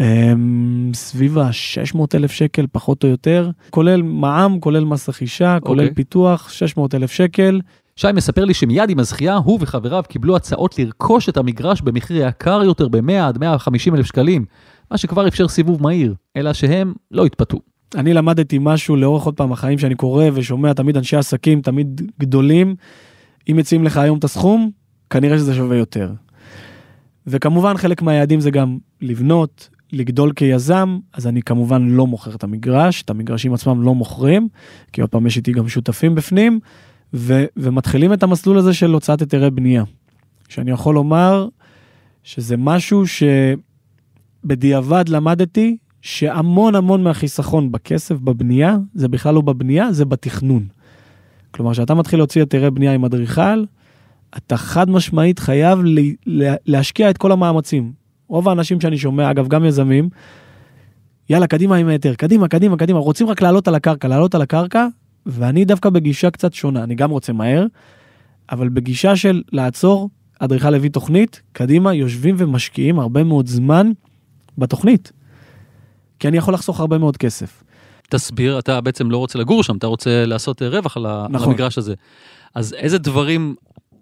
Um, 0.00 0.94
סביב 0.94 1.38
ה-600 1.38 1.98
אלף 2.14 2.30
שקל 2.30 2.66
פחות 2.72 3.04
או 3.04 3.08
יותר, 3.08 3.50
כולל 3.70 4.02
מע"מ, 4.02 4.60
כולל 4.60 4.84
מס 4.84 5.08
רכישה, 5.08 5.58
כולל 5.60 5.80
אוקיי. 5.80 5.94
פיתוח, 5.94 6.50
600 6.50 6.94
אלף 6.94 7.12
שקל. 7.12 7.60
שי 7.98 8.12
מספר 8.14 8.44
לי 8.44 8.54
שמיד 8.54 8.90
עם 8.90 8.98
הזכייה, 8.98 9.36
הוא 9.36 9.58
וחבריו 9.60 10.02
קיבלו 10.08 10.36
הצעות 10.36 10.78
לרכוש 10.78 11.28
את 11.28 11.36
המגרש 11.36 11.80
במחיר 11.80 12.16
יקר 12.16 12.62
יותר 12.64 12.88
ב-100 12.88 13.12
עד 13.12 13.38
150 13.38 13.94
אלף 13.94 14.06
שקלים, 14.06 14.44
מה 14.90 14.98
שכבר 14.98 15.28
אפשר 15.28 15.48
סיבוב 15.48 15.82
מהיר, 15.82 16.14
אלא 16.36 16.52
שהם 16.52 16.94
לא 17.10 17.24
התפתו. 17.26 17.58
אני 17.94 18.14
למדתי 18.14 18.58
משהו 18.60 18.96
לאורך 18.96 19.24
עוד 19.24 19.36
פעם 19.36 19.52
החיים 19.52 19.78
שאני 19.78 19.94
קורא 19.94 20.24
ושומע 20.34 20.72
תמיד 20.72 20.96
אנשי 20.96 21.16
עסקים, 21.16 21.60
תמיד 21.60 22.02
גדולים. 22.20 22.74
אם 23.50 23.56
מציעים 23.56 23.84
לך 23.84 23.96
היום 23.96 24.18
את 24.18 24.24
הסכום, 24.24 24.70
כנראה 25.10 25.38
שזה 25.38 25.54
שווה 25.54 25.76
יותר. 25.76 26.12
וכמובן 27.26 27.76
חלק 27.76 28.02
מהיעדים 28.02 28.40
זה 28.40 28.50
גם 28.50 28.78
לבנות, 29.00 29.68
לגדול 29.92 30.32
כיזם, 30.32 30.98
אז 31.12 31.26
אני 31.26 31.42
כמובן 31.42 31.88
לא 31.88 32.06
מוכר 32.06 32.34
את 32.34 32.44
המגרש, 32.44 33.02
את 33.02 33.10
המגרשים 33.10 33.54
עצמם 33.54 33.82
לא 33.82 33.94
מוכרים, 33.94 34.48
כי 34.92 35.00
עוד 35.00 35.10
פעם 35.10 35.26
יש 35.26 35.36
איתי 35.36 35.52
גם 35.52 35.68
שותפים 35.68 36.14
בפנים, 36.14 36.60
ו- 37.14 37.44
ומתחילים 37.56 38.12
את 38.12 38.22
המסלול 38.22 38.58
הזה 38.58 38.74
של 38.74 38.92
הוצאת 38.92 39.20
היתרי 39.20 39.50
בנייה. 39.50 39.84
שאני 40.48 40.70
יכול 40.70 40.94
לומר 40.94 41.48
שזה 42.22 42.56
משהו 42.56 43.02
שבדיעבד 44.44 45.08
למדתי 45.08 45.76
שהמון 46.02 46.74
המון 46.74 47.04
מהחיסכון 47.04 47.72
בכסף 47.72 48.16
בבנייה, 48.18 48.76
זה 48.94 49.08
בכלל 49.08 49.34
לא 49.34 49.40
בבנייה, 49.40 49.92
זה 49.92 50.04
בתכנון. 50.04 50.66
כלומר, 51.50 51.72
כשאתה 51.72 51.94
מתחיל 51.94 52.18
להוציא 52.18 52.40
היתרי 52.42 52.70
בנייה 52.70 52.92
עם 52.92 53.04
אדריכל, 53.04 53.64
אתה 54.36 54.56
חד 54.56 54.90
משמעית 54.90 55.38
חייב 55.38 55.78
להשקיע 56.66 57.10
את 57.10 57.18
כל 57.18 57.32
המאמצים. 57.32 57.92
רוב 58.28 58.48
האנשים 58.48 58.80
שאני 58.80 58.98
שומע, 58.98 59.30
אגב, 59.30 59.48
גם 59.48 59.64
יזמים, 59.64 60.08
יאללה, 61.30 61.46
קדימה 61.46 61.76
עם 61.76 61.88
ההיתר, 61.88 62.14
קדימה, 62.14 62.48
קדימה, 62.48 62.76
קדימה, 62.76 62.98
רוצים 62.98 63.28
רק 63.28 63.42
לעלות 63.42 63.68
על 63.68 63.74
הקרקע, 63.74 64.08
לעלות 64.08 64.34
על 64.34 64.42
הקרקע, 64.42 64.86
ואני 65.26 65.64
דווקא 65.64 65.90
בגישה 65.90 66.30
קצת 66.30 66.54
שונה, 66.54 66.82
אני 66.82 66.94
גם 66.94 67.10
רוצה 67.10 67.32
מהר, 67.32 67.66
אבל 68.52 68.68
בגישה 68.68 69.16
של 69.16 69.42
לעצור, 69.52 70.10
אדריכל 70.38 70.74
הביא 70.74 70.90
תוכנית, 70.90 71.42
קדימה, 71.52 71.94
יושבים 71.94 72.34
ומשקיעים 72.38 72.98
הרבה 72.98 73.24
מאוד 73.24 73.46
זמן 73.46 73.90
בתוכנית. 74.58 75.12
כי 76.18 76.28
אני 76.28 76.36
יכול 76.36 76.54
לחסוך 76.54 76.80
הרבה 76.80 76.98
מאוד 76.98 77.16
כסף. 77.16 77.62
תסביר, 78.10 78.58
אתה 78.58 78.80
בעצם 78.80 79.10
לא 79.10 79.16
רוצה 79.16 79.38
לגור 79.38 79.62
שם, 79.62 79.76
אתה 79.76 79.86
רוצה 79.86 80.26
לעשות 80.26 80.62
רווח 80.62 80.96
על 80.96 81.26
נכון. 81.28 81.48
המגרש 81.48 81.78
הזה. 81.78 81.94
אז 82.54 82.72
איזה 82.72 82.98
דברים 82.98 83.54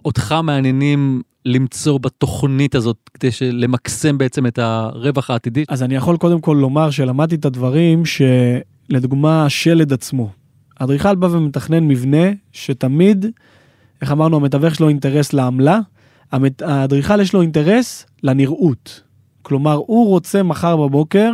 אותך 0.05 0.35
מעניינים 0.43 1.23
למצוא 1.45 1.99
בתוכנית 1.99 2.75
הזאת 2.75 3.11
כדי 3.15 3.29
למקסם 3.53 4.19
בעצם 4.19 4.47
את 4.47 4.59
הרווח 4.59 5.31
העתידי? 5.31 5.65
אז 5.69 5.83
אני 5.83 5.95
יכול 5.95 6.17
קודם 6.17 6.41
כל 6.41 6.57
לומר 6.61 6.91
שלמדתי 6.91 7.35
את 7.35 7.45
הדברים 7.45 8.03
שלדוגמה 8.05 9.47
השלד 9.47 9.93
עצמו. 9.93 10.44
אדריכל 10.77 11.15
בא 11.15 11.27
ומתכנן 11.27 11.89
מבנה 11.89 12.27
שתמיד, 12.53 13.27
איך 14.03 14.13
אמרנו, 14.13 14.37
המתווך 14.37 14.75
שלו 14.75 14.89
אינטרס 14.89 15.33
לעמלה, 15.33 15.79
האדריכל 16.61 17.21
יש 17.21 17.33
לו 17.33 17.43
אינטרס 17.43 18.07
לנראות. 18.23 19.03
כלומר, 19.43 19.75
הוא 19.75 20.09
רוצה 20.09 20.43
מחר 20.43 20.77
בבוקר 20.77 21.33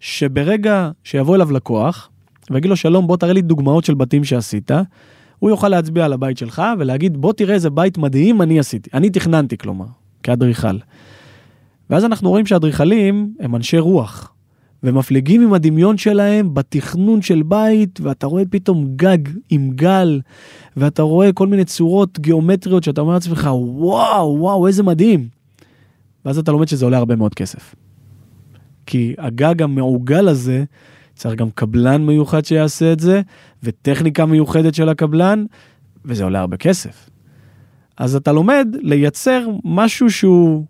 שברגע 0.00 0.90
שיבוא 1.04 1.36
אליו 1.36 1.52
לקוח 1.52 2.08
ויגיד 2.50 2.70
לו 2.70 2.76
שלום 2.76 3.06
בוא 3.06 3.16
תראה 3.16 3.32
לי 3.32 3.42
דוגמאות 3.42 3.84
של 3.84 3.94
בתים 3.94 4.24
שעשית, 4.24 4.70
הוא 5.38 5.50
יוכל 5.50 5.68
להצביע 5.68 6.04
על 6.04 6.12
הבית 6.12 6.38
שלך 6.38 6.62
ולהגיד 6.78 7.16
בוא 7.16 7.32
תראה 7.32 7.54
איזה 7.54 7.70
בית 7.70 7.98
מדהים 7.98 8.42
אני 8.42 8.58
עשיתי, 8.58 8.90
אני 8.94 9.10
תכננתי 9.10 9.58
כלומר, 9.58 9.86
כאדריכל. 10.22 10.78
ואז 11.90 12.04
אנחנו 12.04 12.30
רואים 12.30 12.46
שאדריכלים 12.46 13.34
הם 13.40 13.56
אנשי 13.56 13.78
רוח, 13.78 14.32
ומפליגים 14.82 15.42
עם 15.42 15.52
הדמיון 15.52 15.98
שלהם 15.98 16.54
בתכנון 16.54 17.22
של 17.22 17.42
בית, 17.42 18.00
ואתה 18.00 18.26
רואה 18.26 18.42
פתאום 18.50 18.86
גג 18.96 19.18
עם 19.50 19.70
גל, 19.70 20.20
ואתה 20.76 21.02
רואה 21.02 21.32
כל 21.32 21.46
מיני 21.46 21.64
צורות 21.64 22.18
גיאומטריות 22.18 22.84
שאתה 22.84 23.00
אומר 23.00 23.12
לעצמך 23.12 23.50
וואו 23.52 24.36
וואו 24.38 24.66
איזה 24.66 24.82
מדהים. 24.82 25.28
ואז 26.24 26.38
אתה 26.38 26.52
לומד 26.52 26.68
שזה 26.68 26.84
עולה 26.84 26.98
הרבה 26.98 27.16
מאוד 27.16 27.34
כסף. 27.34 27.74
כי 28.86 29.14
הגג 29.18 29.62
המעוגל 29.62 30.28
הזה, 30.28 30.64
צריך 31.14 31.34
גם 31.34 31.50
קבלן 31.50 32.06
מיוחד 32.06 32.44
שיעשה 32.44 32.92
את 32.92 33.00
זה, 33.00 33.22
וטכניקה 33.62 34.26
מיוחדת 34.26 34.74
של 34.74 34.88
הקבלן, 34.88 35.44
וזה 36.04 36.24
עולה 36.24 36.40
הרבה 36.40 36.56
כסף. 36.56 37.10
אז 37.96 38.16
אתה 38.16 38.32
לומד 38.32 38.68
לייצר 38.80 39.46
משהו 39.64 40.10
שהוא 40.10 40.64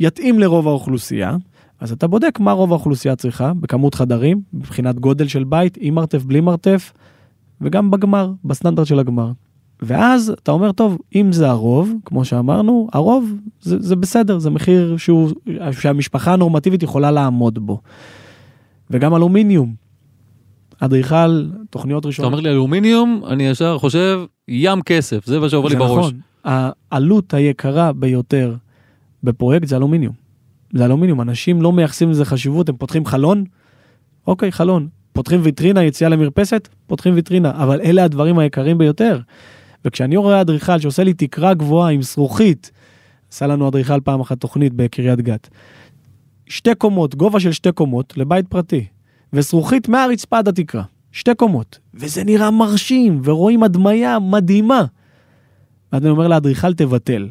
יתאים 0.00 0.38
לרוב 0.38 0.68
האוכלוסייה, 0.68 1.36
אז 1.80 1.92
אתה 1.92 2.06
בודק 2.06 2.40
מה 2.40 2.52
רוב 2.52 2.72
האוכלוסייה 2.72 3.16
צריכה, 3.16 3.52
בכמות 3.54 3.94
חדרים, 3.94 4.42
מבחינת 4.52 4.98
גודל 4.98 5.28
של 5.28 5.44
בית, 5.44 5.78
עם 5.80 5.94
מרתף, 5.94 6.24
בלי 6.24 6.40
מרתף, 6.40 6.92
וגם 7.60 7.90
בגמר, 7.90 8.32
בסטנדרט 8.44 8.86
של 8.86 8.98
הגמר. 8.98 9.32
ואז 9.82 10.34
אתה 10.42 10.52
אומר, 10.52 10.72
טוב, 10.72 10.98
אם 11.14 11.32
זה 11.32 11.50
הרוב, 11.50 11.92
כמו 12.04 12.24
שאמרנו, 12.24 12.88
הרוב 12.92 13.32
זה, 13.60 13.76
זה 13.80 13.96
בסדר, 13.96 14.38
זה 14.38 14.50
מחיר 14.50 14.96
שהוא, 14.96 15.30
שהמשפחה 15.70 16.32
הנורמטיבית 16.32 16.82
יכולה 16.82 17.10
לעמוד 17.10 17.58
בו. 17.58 17.80
וגם 18.90 19.14
אלומיניום. 19.14 19.74
אדריכל, 20.80 21.46
תוכניות 21.70 22.06
ראשונות. 22.06 22.28
אתה 22.28 22.36
אומר 22.36 22.48
לי 22.48 22.54
אלומיניום, 22.54 23.22
אני 23.26 23.42
ישר 23.42 23.78
חושב, 23.78 24.20
ים 24.48 24.82
כסף, 24.82 25.26
זה 25.26 25.40
מה 25.40 25.48
שעובר 25.48 25.68
לי 25.68 25.76
בראש. 25.76 25.98
נכון, 25.98 26.20
העלות 26.90 27.34
היקרה 27.34 27.92
ביותר 27.92 28.54
בפרויקט 29.24 29.66
זה 29.66 29.76
אלומיניום. 29.76 30.27
זה 30.72 30.84
אלומיניום, 30.84 31.20
אנשים 31.20 31.62
לא 31.62 31.72
מייחסים 31.72 32.10
לזה 32.10 32.24
חשיבות, 32.24 32.68
הם 32.68 32.76
פותחים 32.76 33.06
חלון, 33.06 33.44
אוקיי, 34.26 34.52
חלון. 34.52 34.88
פותחים 35.18 35.40
ויטרינה, 35.42 35.84
יציאה 35.84 36.10
למרפסת, 36.10 36.68
פותחים 36.86 37.14
ויטרינה, 37.14 37.50
אבל 37.62 37.80
אלה 37.80 38.04
הדברים 38.04 38.38
היקרים 38.38 38.78
ביותר. 38.78 39.20
וכשאני 39.84 40.16
רואה 40.16 40.40
אדריכל 40.40 40.78
שעושה 40.78 41.04
לי 41.04 41.14
תקרה 41.14 41.54
גבוהה 41.54 41.90
עם 41.90 42.02
זכוכית, 42.02 42.70
עשה 43.32 43.46
לנו 43.46 43.68
אדריכל 43.68 44.00
פעם 44.00 44.20
אחת 44.20 44.40
תוכנית 44.40 44.72
בקריית 44.72 45.20
גת. 45.20 45.48
שתי 46.46 46.74
קומות, 46.74 47.14
גובה 47.14 47.40
של 47.40 47.52
שתי 47.52 47.72
קומות 47.72 48.16
לבית 48.16 48.48
פרטי, 48.48 48.86
וזכוכית 49.32 49.88
מהרצפה 49.88 50.38
עד 50.38 50.48
התקרה, 50.48 50.82
שתי 51.12 51.34
קומות, 51.34 51.78
וזה 51.94 52.24
נראה 52.24 52.50
מרשים, 52.50 53.20
ורואים 53.24 53.62
הדמיה 53.62 54.18
מדהימה. 54.18 54.84
ואז 55.92 56.02
אני 56.02 56.10
אומר 56.10 56.28
לאדריכל 56.28 56.74
תבטל. 56.74 57.28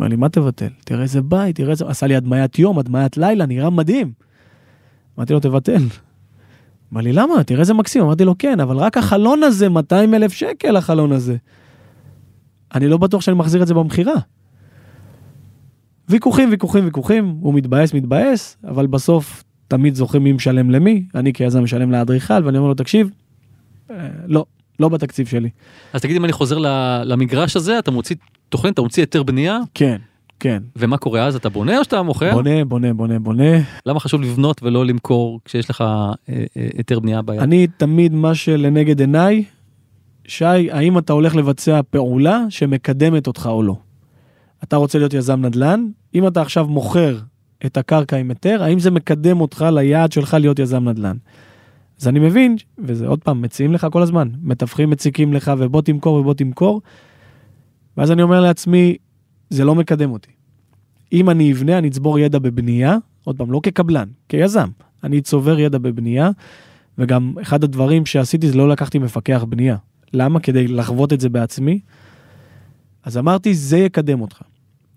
אומר 0.00 0.08
לי, 0.08 0.16
מה 0.16 0.28
תבטל? 0.28 0.68
תראה 0.84 1.02
איזה 1.02 1.22
בית, 1.22 1.56
תראה 1.56 1.70
איזה... 1.70 1.84
עשה 1.88 2.06
לי 2.06 2.16
הדמיית 2.16 2.58
יום, 2.58 2.78
הדמיית 2.78 3.16
לילה, 3.16 3.46
נראה 3.46 3.70
מדהים. 3.70 4.12
אמרתי 5.18 5.32
לו, 5.32 5.40
תבטל. 5.40 5.82
אמר 6.92 7.00
לי, 7.00 7.12
למה? 7.12 7.44
תראה 7.44 7.60
איזה 7.60 7.74
מקסים. 7.74 8.02
אמרתי 8.02 8.24
לו, 8.24 8.34
כן, 8.38 8.60
אבל 8.60 8.76
רק 8.76 8.96
החלון 8.96 9.42
הזה, 9.42 9.68
200 9.68 10.14
אלף 10.14 10.32
שקל 10.32 10.76
החלון 10.76 11.12
הזה. 11.12 11.36
אני 12.74 12.88
לא 12.88 12.96
בטוח 12.96 13.20
שאני 13.20 13.36
מחזיר 13.36 13.62
את 13.62 13.66
זה 13.66 13.74
במכירה. 13.74 14.14
ויכוחים, 16.08 16.50
ויכוחים, 16.50 16.84
ויכוחים, 16.84 17.36
הוא 17.40 17.54
מתבאס, 17.54 17.94
מתבאס, 17.94 18.56
אבל 18.64 18.86
בסוף 18.86 19.44
תמיד 19.68 19.94
זוכרים 19.94 20.24
מי 20.24 20.32
משלם 20.32 20.70
למי, 20.70 21.04
אני 21.14 21.32
כיזם 21.32 21.62
משלם 21.62 21.90
לאדריכל, 21.90 22.44
ואני 22.44 22.58
אומר 22.58 22.68
לו, 22.68 22.74
תקשיב, 22.74 23.10
אה, 23.90 24.08
לא, 24.26 24.44
לא 24.80 24.88
בתקציב 24.88 25.26
שלי. 25.26 25.48
אז 25.92 26.00
תגיד 26.00 26.16
אם 26.16 26.24
אני 26.24 26.32
חוזר 26.32 26.58
למגרש 27.04 27.56
הזה, 27.56 27.78
אתה 27.78 27.90
מוציא 27.90 28.16
תוכנית, 28.50 28.74
אתה 28.74 28.82
מוציא 28.82 29.02
היתר 29.02 29.22
בנייה? 29.22 29.58
כן. 29.74 29.96
כן. 30.40 30.62
ומה 30.76 30.96
קורה 30.96 31.26
אז? 31.26 31.36
אתה 31.36 31.48
בונה 31.48 31.78
או 31.78 31.84
שאתה 31.84 32.02
מוכר? 32.02 32.32
בונה, 32.32 32.64
בונה, 32.64 32.94
בונה, 32.94 33.18
בונה. 33.18 33.58
למה 33.86 34.00
חשוב 34.00 34.20
לבנות 34.20 34.62
ולא 34.62 34.86
למכור 34.86 35.40
כשיש 35.44 35.70
לך 35.70 35.80
אה, 35.80 36.12
אה, 36.28 36.68
היתר 36.76 37.00
בנייה 37.00 37.22
ביד? 37.22 37.40
אני 37.40 37.66
תמיד 37.66 38.14
מה 38.14 38.34
שלנגד 38.34 39.00
עיניי, 39.00 39.44
שי, 40.24 40.70
האם 40.70 40.98
אתה 40.98 41.12
הולך 41.12 41.36
לבצע 41.36 41.80
פעולה 41.90 42.44
שמקדמת 42.48 43.26
אותך 43.26 43.48
או 43.52 43.62
לא? 43.62 43.76
אתה 44.64 44.76
רוצה 44.76 44.98
להיות 44.98 45.14
יזם 45.14 45.46
נדל"ן, 45.46 45.86
אם 46.14 46.26
אתה 46.26 46.42
עכשיו 46.42 46.66
מוכר 46.66 47.18
את 47.66 47.76
הקרקע 47.76 48.16
עם 48.16 48.28
היתר, 48.28 48.62
האם 48.62 48.78
זה 48.78 48.90
מקדם 48.90 49.40
אותך 49.40 49.66
ליעד 49.72 50.12
שלך 50.12 50.36
להיות 50.40 50.58
יזם 50.58 50.88
נדל"ן? 50.88 51.16
אז 52.00 52.08
אני 52.08 52.18
מבין, 52.18 52.56
וזה 52.78 53.06
עוד 53.06 53.18
פעם, 53.24 53.42
מציעים 53.42 53.72
לך 53.72 53.86
כל 53.92 54.02
הזמן, 54.02 54.28
מתווכים 54.42 54.90
מציקים 54.90 55.32
לך 55.32 55.52
ובוא 55.58 55.82
תמכור 55.82 56.14
ובוא 56.14 56.34
תמכור. 56.34 56.82
ואז 57.96 58.10
אני 58.10 58.22
אומר 58.22 58.40
לעצמי, 58.40 58.96
זה 59.50 59.64
לא 59.64 59.74
מקדם 59.74 60.10
אותי. 60.10 60.30
אם 61.12 61.30
אני 61.30 61.52
אבנה, 61.52 61.78
אני 61.78 61.88
אצבור 61.88 62.18
ידע 62.18 62.38
בבנייה, 62.38 62.96
עוד 63.24 63.36
פעם, 63.36 63.52
לא 63.52 63.60
כקבלן, 63.62 64.08
כיזם. 64.28 64.68
אני 65.04 65.20
צובר 65.20 65.58
ידע 65.58 65.78
בבנייה, 65.78 66.30
וגם 66.98 67.34
אחד 67.42 67.64
הדברים 67.64 68.06
שעשיתי 68.06 68.48
זה 68.48 68.56
לא 68.56 68.68
לקחתי 68.68 68.98
מפקח 68.98 69.44
בנייה. 69.48 69.76
למה? 70.12 70.40
כדי 70.40 70.68
לחוות 70.68 71.12
את 71.12 71.20
זה 71.20 71.28
בעצמי. 71.28 71.80
אז 73.04 73.18
אמרתי, 73.18 73.54
זה 73.54 73.78
יקדם 73.78 74.20
אותך. 74.20 74.42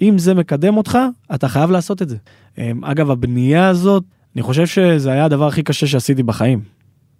אם 0.02 0.18
זה 0.18 0.34
מקדם 0.34 0.78
אותך, 0.78 0.98
אתה 1.36 1.48
חייב 1.48 1.72
לעשות 1.72 2.02
את 2.02 2.10
זה. 2.10 2.18
אמ, 2.58 2.86
אגב, 2.86 3.12
הבנייה 3.12 3.68
הזאת, 3.68 4.04
אני 4.36 4.42
חושב 4.42 4.66
שזה 4.66 5.12
היה 5.12 5.26
הדבר 5.26 5.48
הכי 5.48 5.64
קשה 5.64 5.88
שעשיתי 5.88 6.24
בחיים. 6.24 6.62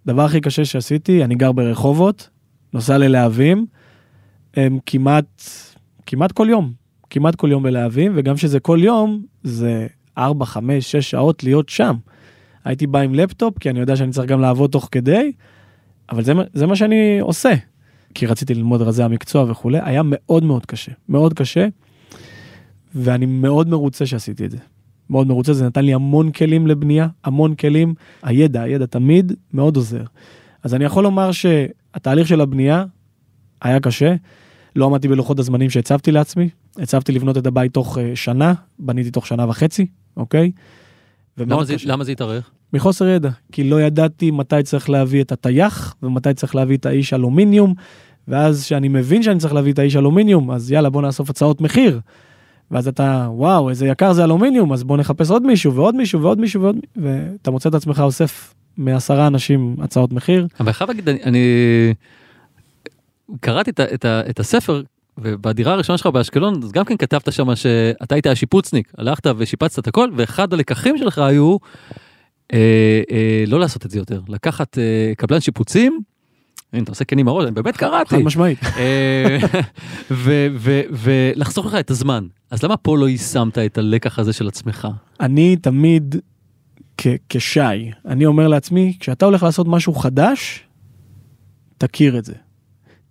הדבר 0.06 0.24
הכי 0.24 0.40
קשה 0.40 0.64
שעשיתי, 0.64 1.24
אני 1.24 1.34
גר 1.34 1.52
ברחובות, 1.52 2.28
נוסע 2.72 2.98
ללהבים, 2.98 3.66
אמ, 4.56 4.78
כמעט, 4.86 5.42
כמעט 6.06 6.32
כל 6.32 6.46
יום. 6.50 6.72
כמעט 7.10 7.34
כל 7.34 7.48
יום 7.50 7.62
בלהבים, 7.62 8.12
וגם 8.14 8.36
שזה 8.36 8.60
כל 8.60 8.78
יום, 8.82 9.22
זה 9.42 9.86
4, 10.18 10.46
5, 10.46 10.90
6 10.90 11.10
שעות 11.10 11.44
להיות 11.44 11.68
שם. 11.68 11.96
הייתי 12.64 12.86
בא 12.86 12.98
עם 12.98 13.14
לפטופ, 13.14 13.58
כי 13.58 13.70
אני 13.70 13.80
יודע 13.80 13.96
שאני 13.96 14.12
צריך 14.12 14.30
גם 14.30 14.40
לעבוד 14.40 14.70
תוך 14.70 14.88
כדי, 14.92 15.32
אבל 16.10 16.24
זה, 16.24 16.32
זה 16.52 16.66
מה 16.66 16.76
שאני 16.76 17.18
עושה. 17.20 17.54
כי 18.14 18.26
רציתי 18.26 18.54
ללמוד 18.54 18.82
רזי 18.82 19.02
המקצוע 19.02 19.50
וכולי, 19.50 19.78
היה 19.82 20.02
מאוד 20.04 20.44
מאוד 20.44 20.66
קשה, 20.66 20.92
מאוד 21.08 21.34
קשה, 21.34 21.66
ואני 22.94 23.26
מאוד 23.26 23.68
מרוצה 23.68 24.06
שעשיתי 24.06 24.44
את 24.44 24.50
זה. 24.50 24.58
מאוד 25.10 25.26
מרוצה, 25.26 25.52
זה 25.52 25.66
נתן 25.66 25.84
לי 25.84 25.94
המון 25.94 26.30
כלים 26.30 26.66
לבנייה, 26.66 27.08
המון 27.24 27.54
כלים. 27.54 27.94
הידע, 28.22 28.62
הידע 28.62 28.86
תמיד 28.86 29.32
מאוד 29.52 29.76
עוזר. 29.76 30.04
אז 30.62 30.74
אני 30.74 30.84
יכול 30.84 31.04
לומר 31.04 31.32
שהתהליך 31.32 32.28
של 32.28 32.40
הבנייה 32.40 32.84
היה 33.62 33.80
קשה, 33.80 34.14
לא 34.76 34.86
עמדתי 34.86 35.08
בלוחות 35.08 35.38
הזמנים 35.38 35.70
שהצבתי 35.70 36.12
לעצמי, 36.12 36.48
הצבתי 36.78 37.12
לבנות 37.12 37.38
את 37.38 37.46
הבית 37.46 37.74
תוך 37.74 37.98
אה, 37.98 38.16
שנה, 38.16 38.54
בניתי 38.78 39.10
תוך 39.10 39.26
שנה 39.26 39.48
וחצי, 39.48 39.86
אוקיי? 40.16 40.50
למה 41.38 41.64
זה, 41.64 41.74
למה 41.84 42.04
זה 42.04 42.12
התארך? 42.12 42.50
מחוסר 42.72 43.08
ידע, 43.08 43.30
כי 43.52 43.64
לא 43.64 43.80
ידעתי 43.80 44.30
מתי 44.30 44.62
צריך 44.62 44.90
להביא 44.90 45.22
את 45.22 45.32
הטייח 45.32 45.94
ומתי 46.02 46.34
צריך 46.34 46.54
להביא 46.54 46.76
את 46.76 46.86
האיש 46.86 47.12
אלומיניום, 47.12 47.74
ואז 48.28 48.62
כשאני 48.62 48.88
מבין 48.88 49.22
שאני 49.22 49.38
צריך 49.38 49.54
להביא 49.54 49.72
את 49.72 49.78
האיש 49.78 49.96
אלומיניום, 49.96 50.50
אז 50.50 50.72
יאללה 50.72 50.90
בוא 50.90 51.02
נאסוף 51.02 51.30
הצעות 51.30 51.60
מחיר. 51.60 52.00
ואז 52.70 52.88
אתה, 52.88 53.28
וואו, 53.30 53.70
איזה 53.70 53.86
יקר 53.86 54.12
זה 54.12 54.24
אלומיניום, 54.24 54.72
אז 54.72 54.84
בוא 54.84 54.96
נחפש 54.96 55.30
עוד 55.30 55.46
מישהו 55.46 55.74
ועוד 55.74 55.96
מישהו 55.96 56.22
ועוד 56.22 56.40
מישהו 56.40 56.62
ועוד, 56.62 56.76
ואתה 56.96 57.50
מוצא 57.50 57.68
את 57.68 57.74
עצמך 57.74 58.00
אוסף 58.00 58.54
מעשרה 58.76 59.26
אנשים 59.26 59.76
הצעות 59.80 60.12
מחיר. 60.12 60.46
אבל 60.60 60.72
חייב 60.72 60.90
להגיד, 60.90 61.08
אני, 61.08 61.22
אני 61.22 61.40
קראתי 63.40 63.70
את, 63.70 63.80
את, 63.80 64.04
את 64.04 64.40
הספר 64.40 64.82
ובדירה 65.18 65.72
הראשונה 65.72 65.98
שלך 65.98 66.06
באשקלון 66.06 66.62
אז 66.62 66.72
גם 66.72 66.84
כן 66.84 66.96
כתבת 66.96 67.32
שם 67.32 67.56
שאתה 67.56 68.14
היית 68.14 68.26
השיפוצניק 68.26 68.92
הלכת 68.98 69.26
ושיפצת 69.36 69.78
את 69.78 69.86
הכל 69.86 70.10
ואחד 70.16 70.52
הלקחים 70.52 70.98
שלך 70.98 71.18
היו 71.18 71.56
אה, 72.52 73.02
אה, 73.10 73.44
לא 73.46 73.60
לעשות 73.60 73.86
את 73.86 73.90
זה 73.90 73.98
יותר 73.98 74.20
לקחת 74.28 74.78
אה, 74.78 75.12
קבלן 75.16 75.40
שיפוצים. 75.40 76.00
הנה, 76.72 76.82
אתה 76.82 76.92
עושה 76.92 77.04
כן 77.04 77.18
עם 77.18 77.28
הראש, 77.28 77.44
אני 77.44 77.52
באמת 77.52 77.76
קראתי. 77.76 78.16
חד 78.16 78.22
משמעית. 78.22 78.58
אה, 78.76 79.38
ולחסוך 80.90 81.66
לך 81.66 81.74
את 81.74 81.90
הזמן. 81.90 82.26
אז 82.50 82.62
למה 82.62 82.76
פה 82.76 82.98
לא 82.98 83.08
יישמת 83.08 83.58
את 83.58 83.78
הלקח 83.78 84.18
הזה 84.18 84.32
של 84.32 84.48
עצמך? 84.48 84.88
אני 85.20 85.56
תמיד 85.56 86.16
כשי, 87.28 87.60
אני 88.06 88.26
אומר 88.26 88.48
לעצמי, 88.48 88.96
כשאתה 89.00 89.24
הולך 89.24 89.42
לעשות 89.42 89.68
משהו 89.68 89.94
חדש, 89.94 90.64
תכיר 91.78 92.18
את 92.18 92.24
זה. 92.24 92.34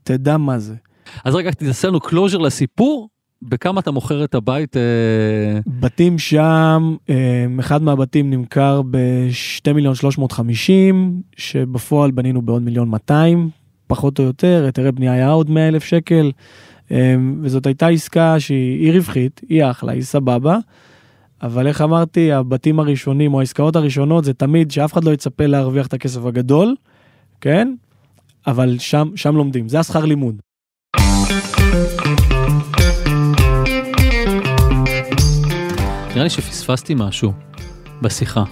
תדע 0.03 0.37
מה 0.37 0.59
זה. 0.59 0.75
אז 1.23 1.35
רגע, 1.35 1.51
תעשה 1.51 1.87
לנו 1.87 1.99
closure 1.99 2.37
לסיפור, 2.37 3.09
בכמה 3.41 3.79
אתה 3.79 3.91
מוכר 3.91 4.23
את 4.23 4.35
הבית? 4.35 4.77
אה, 4.77 4.81
בתים 5.67 6.17
שם, 6.17 6.95
אה, 7.09 7.45
אחד 7.59 7.83
מהבתים 7.83 8.29
נמכר 8.29 8.81
ב-2 8.81 9.73
מיליון 9.73 9.95
350, 9.95 11.21
שבפועל 11.37 12.11
בנינו 12.11 12.41
בעוד 12.41 12.61
מיליון 12.61 12.89
200, 12.89 13.49
פחות 13.87 14.19
או 14.19 14.23
יותר, 14.23 14.63
היתרי 14.65 14.91
בנייה 14.91 15.13
היה 15.13 15.29
עוד 15.29 15.49
100 15.49 15.67
אלף 15.67 15.83
שקל, 15.83 16.31
אה, 16.91 17.15
וזאת 17.41 17.65
הייתה 17.65 17.87
עסקה 17.87 18.39
שהיא 18.39 18.91
רווחית, 18.91 19.41
היא 19.49 19.65
אחלה, 19.65 19.91
היא 19.91 20.03
סבבה. 20.03 20.57
אבל 21.41 21.67
איך 21.67 21.81
אמרתי, 21.81 22.31
הבתים 22.31 22.79
הראשונים 22.79 23.33
או 23.33 23.39
העסקאות 23.39 23.75
הראשונות 23.75 24.23
זה 24.23 24.33
תמיד 24.33 24.71
שאף 24.71 24.93
אחד 24.93 25.03
לא 25.03 25.11
יצפה 25.11 25.45
להרוויח 25.45 25.87
את 25.87 25.93
הכסף 25.93 26.25
הגדול, 26.25 26.75
כן? 27.41 27.73
אבל 28.47 28.75
שם, 28.79 29.09
שם 29.15 29.35
לומדים, 29.35 29.69
זה 29.69 29.79
השכר 29.79 30.05
לימוד. 30.05 30.41
נראה 36.09 36.23
לי 36.23 36.29
שפספסתי 36.29 36.93
משהו 36.97 37.33
בשיחה. 38.01 38.43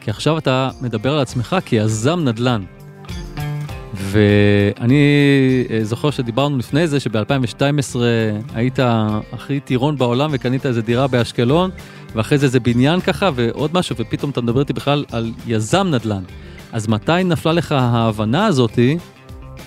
כי 0.00 0.10
עכשיו 0.10 0.38
אתה 0.38 0.70
מדבר 0.80 1.14
על 1.14 1.20
עצמך 1.20 1.56
כיזם 1.64 2.20
נדל"ן. 2.20 2.64
ואני 3.94 5.04
אה, 5.70 5.84
זוכר 5.84 6.10
שדיברנו 6.10 6.58
לפני 6.58 6.88
זה 6.88 7.00
שב-2012 7.00 7.96
היית 8.54 8.78
הכי 9.32 9.60
טירון 9.60 9.96
בעולם 9.96 10.30
וקנית 10.32 10.66
איזה 10.66 10.82
דירה 10.82 11.06
באשקלון 11.06 11.70
ואחרי 12.14 12.38
זה 12.38 12.46
איזה 12.46 12.60
בניין 12.60 13.00
ככה 13.00 13.30
ועוד 13.34 13.70
משהו 13.74 13.96
ופתאום 13.98 14.30
אתה 14.30 14.40
מדבר 14.40 14.60
איתי 14.60 14.72
בכלל 14.72 15.04
על 15.12 15.32
יזם 15.46 15.86
נדל"ן. 15.86 16.22
אז 16.74 16.88
מתי 16.88 17.24
נפלה 17.24 17.52
לך 17.52 17.72
ההבנה 17.72 18.46
הזאתי 18.46 18.98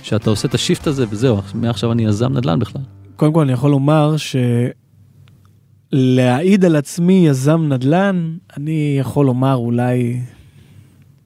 שאתה 0.03 0.29
עושה 0.29 0.47
את 0.47 0.53
השיפט 0.53 0.87
הזה 0.87 1.05
וזהו, 1.09 1.37
מעכשיו 1.55 1.91
אני 1.91 2.05
יזם 2.05 2.33
נדל"ן 2.33 2.59
בכלל? 2.59 2.81
קודם 3.15 3.33
כל 3.33 3.41
אני 3.41 3.51
יכול 3.51 3.71
לומר 3.71 4.15
שלהעיד 5.93 6.65
על 6.65 6.75
עצמי 6.75 7.27
יזם 7.27 7.73
נדל"ן, 7.73 8.35
אני 8.57 8.97
יכול 8.99 9.25
לומר 9.25 9.55
אולי 9.55 10.19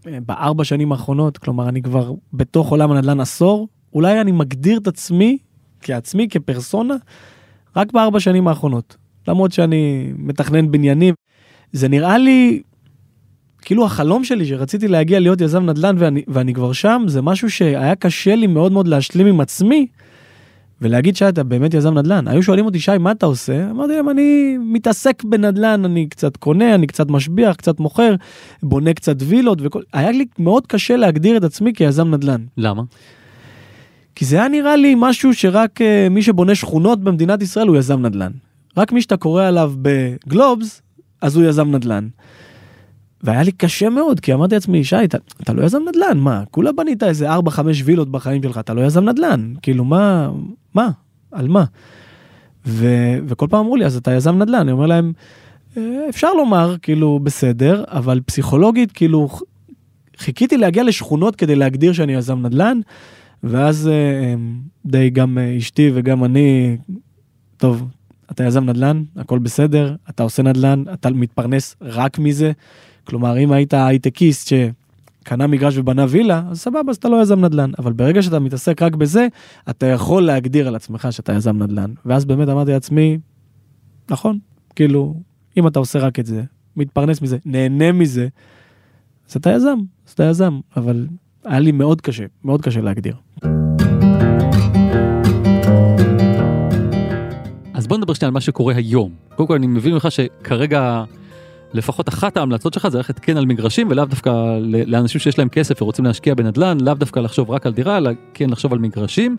אה, 0.07 0.17
בארבע 0.25 0.63
שנים 0.63 0.91
האחרונות, 0.91 1.37
כלומר 1.37 1.69
אני 1.69 1.81
כבר 1.81 2.13
בתוך 2.33 2.69
עולם 2.69 2.91
הנדל"ן 2.91 3.19
עשור, 3.19 3.67
אולי 3.93 4.21
אני 4.21 4.31
מגדיר 4.31 4.77
את 4.77 4.87
עצמי 4.87 5.37
כעצמי, 5.81 6.27
כפרסונה, 6.29 6.95
רק 7.75 7.93
בארבע 7.93 8.19
שנים 8.19 8.47
האחרונות. 8.47 8.97
למרות 9.27 9.51
שאני 9.51 10.13
מתכנן 10.17 10.71
בניינים, 10.71 11.13
זה 11.71 11.87
נראה 11.87 12.17
לי 12.17 12.61
כאילו 13.61 13.85
החלום 13.85 14.23
שלי 14.23 14.45
שרציתי 14.45 14.87
להגיע 14.87 15.19
להיות 15.19 15.41
יזם 15.41 15.65
נדל"ן 15.65 15.95
ואני, 15.99 16.21
ואני 16.27 16.53
כבר 16.53 16.73
שם, 16.73 17.03
זה 17.07 17.21
משהו 17.21 17.49
שהיה 17.49 17.95
קשה 17.95 18.35
לי 18.35 18.47
מאוד 18.47 18.71
מאוד 18.71 18.87
להשלים 18.87 19.27
עם 19.27 19.41
עצמי. 19.41 19.87
ולהגיד 20.81 21.15
שאתה 21.15 21.43
באמת 21.43 21.73
יזם 21.73 21.97
נדל"ן. 21.97 22.27
היו 22.27 22.43
שואלים 22.43 22.65
אותי, 22.65 22.79
שי, 22.79 22.97
מה 22.99 23.11
אתה 23.11 23.25
עושה? 23.25 23.69
אמרתי 23.71 23.93
להם, 23.93 24.09
אני 24.09 24.57
מתעסק 24.59 25.23
בנדל"ן, 25.23 25.85
אני 25.85 26.07
קצת 26.07 26.37
קונה, 26.37 26.75
אני 26.75 26.87
קצת 26.87 27.09
משביח, 27.09 27.55
קצת 27.55 27.79
מוכר, 27.79 28.15
בונה 28.63 28.93
קצת 28.93 29.15
וילות 29.19 29.57
וכל... 29.61 29.81
היה 29.93 30.11
לי 30.11 30.25
מאוד 30.39 30.67
קשה 30.67 30.95
להגדיר 30.95 31.37
את 31.37 31.43
עצמי 31.43 31.73
כיזם 31.73 32.13
נדל"ן. 32.13 32.41
למה? 32.57 32.83
כי 34.15 34.25
זה 34.25 34.35
היה 34.35 34.47
נראה 34.47 34.75
לי 34.75 34.95
משהו 34.97 35.33
שרק 35.33 35.81
uh, 35.81 35.83
מי 36.09 36.21
שבונה 36.21 36.55
שכונות 36.55 36.99
במדינת 36.99 37.41
ישראל 37.41 37.67
הוא 37.67 37.77
יזם 37.77 38.05
נדל"ן. 38.05 38.31
רק 38.77 38.91
מי 38.91 39.01
שאתה 39.01 39.17
קורא 39.17 39.43
עליו 39.43 39.73
בגלובס, 39.81 40.81
אז 41.21 41.35
הוא 41.35 41.45
יזם 41.45 41.75
נדל"ן. 41.75 42.07
והיה 43.23 43.43
לי 43.43 43.51
קשה 43.51 43.89
מאוד, 43.89 44.19
כי 44.19 44.33
אמרתי 44.33 44.55
לעצמי, 44.55 44.83
שי, 44.83 45.03
אתה, 45.03 45.17
אתה 45.41 45.53
לא 45.53 45.63
יזם 45.63 45.81
נדל"ן, 45.89 46.17
מה? 46.17 46.43
כולה 46.51 46.71
בנית 46.71 47.03
איזה 47.03 47.35
4-5 47.35 47.39
וילות 47.85 48.11
בחיים 48.11 48.43
שלך, 48.43 48.57
אתה 48.57 48.73
לא 48.73 48.81
יזם 48.81 49.09
נדל"ן. 49.09 49.53
כאילו, 49.61 49.85
מה, 49.85 50.31
מה? 50.73 50.89
על 51.31 51.47
מה? 51.47 51.63
ו, 52.65 52.87
וכל 53.27 53.47
פעם 53.49 53.59
אמרו 53.59 53.75
לי, 53.75 53.85
אז 53.85 53.97
אתה 53.97 54.11
יזם 54.11 54.37
נדל"ן. 54.37 54.59
אני 54.59 54.71
אומר 54.71 54.85
להם, 54.85 55.13
"אה, 55.77 56.05
אפשר 56.09 56.33
לומר, 56.33 56.75
כאילו, 56.81 57.19
בסדר, 57.23 57.83
אבל 57.87 58.19
פסיכולוגית, 58.25 58.91
כאילו, 58.91 59.29
חיכיתי 60.17 60.57
להגיע 60.57 60.83
לשכונות 60.83 61.35
כדי 61.35 61.55
להגדיר 61.55 61.93
שאני 61.93 62.13
יזם 62.13 62.45
נדל"ן, 62.45 62.79
ואז 63.43 63.87
אה, 63.87 64.33
די 64.85 65.09
גם 65.09 65.37
אה, 65.37 65.57
אשתי 65.57 65.91
וגם 65.93 66.23
אני, 66.23 66.77
טוב, 67.57 67.87
אתה 68.31 68.43
יזם 68.43 68.69
נדל"ן, 68.69 69.03
הכל 69.17 69.39
בסדר, 69.39 69.95
אתה 70.09 70.23
עושה 70.23 70.43
נדל"ן, 70.43 70.83
אתה 70.93 71.09
מתפרנס 71.09 71.75
רק 71.81 72.19
מזה. 72.19 72.51
כלומר, 73.03 73.37
אם 73.37 73.51
היית 73.51 73.73
הייטקיסט 73.73 74.47
שקנה 74.47 75.47
מגרש 75.47 75.77
ובנה 75.77 76.05
וילה, 76.09 76.43
אז 76.49 76.59
סבבה, 76.59 76.89
אז 76.89 76.95
אתה 76.95 77.09
לא 77.09 77.21
יזם 77.21 77.45
נדל"ן. 77.45 77.71
אבל 77.79 77.93
ברגע 77.93 78.21
שאתה 78.21 78.39
מתעסק 78.39 78.81
רק 78.81 78.95
בזה, 78.95 79.27
אתה 79.69 79.85
יכול 79.85 80.23
להגדיר 80.23 80.67
על 80.67 80.75
עצמך 80.75 81.07
שאתה 81.11 81.33
יזם 81.33 81.63
נדל"ן. 81.63 81.93
ואז 82.05 82.25
באמת 82.25 82.49
אמרתי 82.49 82.71
לעצמי, 82.71 83.17
נכון, 84.09 84.39
כאילו, 84.75 85.15
אם 85.57 85.67
אתה 85.67 85.79
עושה 85.79 85.99
רק 85.99 86.19
את 86.19 86.25
זה, 86.25 86.43
מתפרנס 86.77 87.21
מזה, 87.21 87.37
נהנה 87.45 87.91
מזה, 87.91 88.27
אז 89.29 89.35
אתה 89.35 89.49
יזם, 89.49 89.77
אז 90.07 90.13
אתה 90.13 90.23
יזם. 90.23 90.59
אבל 90.77 91.07
היה 91.45 91.59
לי 91.59 91.71
מאוד 91.71 92.01
קשה, 92.01 92.25
מאוד 92.43 92.61
קשה 92.61 92.81
להגדיר. 92.81 93.15
אז 97.73 97.87
בוא 97.87 97.97
נדבר 97.97 98.13
שנייה 98.13 98.27
על 98.27 98.33
מה 98.33 98.41
שקורה 98.41 98.75
היום. 98.75 99.11
קודם 99.35 99.47
כל 99.47 99.55
אני 99.55 99.67
מבין 99.67 99.93
ממך 99.93 100.11
שכרגע 100.11 101.03
לפחות 101.73 102.09
אחת 102.09 102.37
ההמלצות 102.37 102.73
שלך 102.73 102.87
זה 102.87 102.97
ללכת 102.97 103.19
כן 103.19 103.37
על 103.37 103.45
מגרשים 103.45 103.87
ולאו 103.89 104.05
דווקא 104.05 104.59
לאנשים 104.85 105.19
שיש 105.21 105.39
להם 105.39 105.49
כסף 105.49 105.81
ורוצים 105.81 106.05
להשקיע 106.05 106.33
בנדל"ן, 106.33 106.77
לאו 106.81 106.93
דווקא 106.93 107.19
לחשוב 107.19 107.51
רק 107.51 107.65
על 107.65 107.73
דירה, 107.73 107.97
אלא 107.97 108.11
כן 108.33 108.49
לחשוב 108.49 108.73
על 108.73 108.79
מגרשים. 108.79 109.37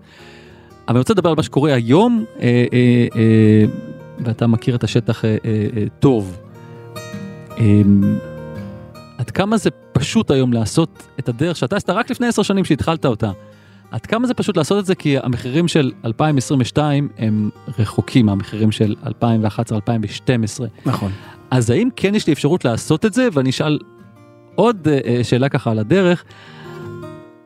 אבל 0.89 0.97
אני 0.97 0.99
רוצה 0.99 1.12
לדבר 1.12 1.30
על 1.30 1.37
מה 1.37 1.43
שקורה 1.43 1.74
היום, 1.74 2.24
אה, 2.41 2.64
אה, 2.72 3.07
אה, 3.16 3.64
ואתה 4.18 4.47
מכיר 4.47 4.74
את 4.74 4.85
השטח 4.85 5.24
אה, 5.24 5.37
אה, 5.45 5.66
אה, 5.76 5.85
טוב. 5.99 6.39
אה, 7.59 7.83
עד 9.18 9.30
כמה 9.30 9.57
זה 9.57 9.70
פשוט 9.93 10.30
היום 10.30 10.53
לעשות 10.53 11.03
את 11.18 11.28
הדרך 11.28 11.57
שאתה 11.57 11.76
עשית 11.76 11.91
רק 11.91 12.11
לפני 12.11 12.26
עשר 12.26 12.43
שנים 12.43 12.64
שהתחלת 12.64 13.07
אותה. 13.07 13.30
עד 13.93 14.07
כמה 14.07 14.26
זה 14.26 14.34
פשוט 14.34 14.57
לעשות 14.57 14.78
את 14.78 14.86
זה 14.86 14.95
כי 14.95 15.18
המחירים 15.18 15.68
של 15.68 15.93
2022 16.05 17.09
הם 17.18 17.51
רחוקים 17.78 18.26
מהמחירים 18.26 18.72
של 18.72 18.95
2011-2012. 19.05 19.09
נכון. 20.86 21.12
אז 21.51 21.70
האם 21.70 21.88
כן 21.97 22.14
יש 22.14 22.26
לי 22.26 22.32
אפשרות 22.32 22.64
לעשות 22.64 23.07
את 23.07 23.14
זה? 23.14 23.28
ואני 23.32 23.51
אשאל 23.51 23.78
עוד 24.55 24.88
אה, 24.88 25.24
שאלה 25.24 25.49
ככה 25.49 25.70
על 25.70 25.78
הדרך. 25.78 26.24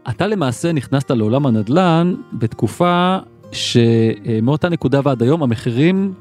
אתה 0.09 0.27
למעשה 0.27 0.73
נכנסת 0.73 1.11
לעולם 1.11 1.47
הנדל"ן 1.47 2.15
בתקופה 2.33 3.19
שמאותה 3.53 4.69
נקודה 4.69 5.01
ועד 5.05 5.23
היום 5.23 5.43
המחירים 5.43 6.15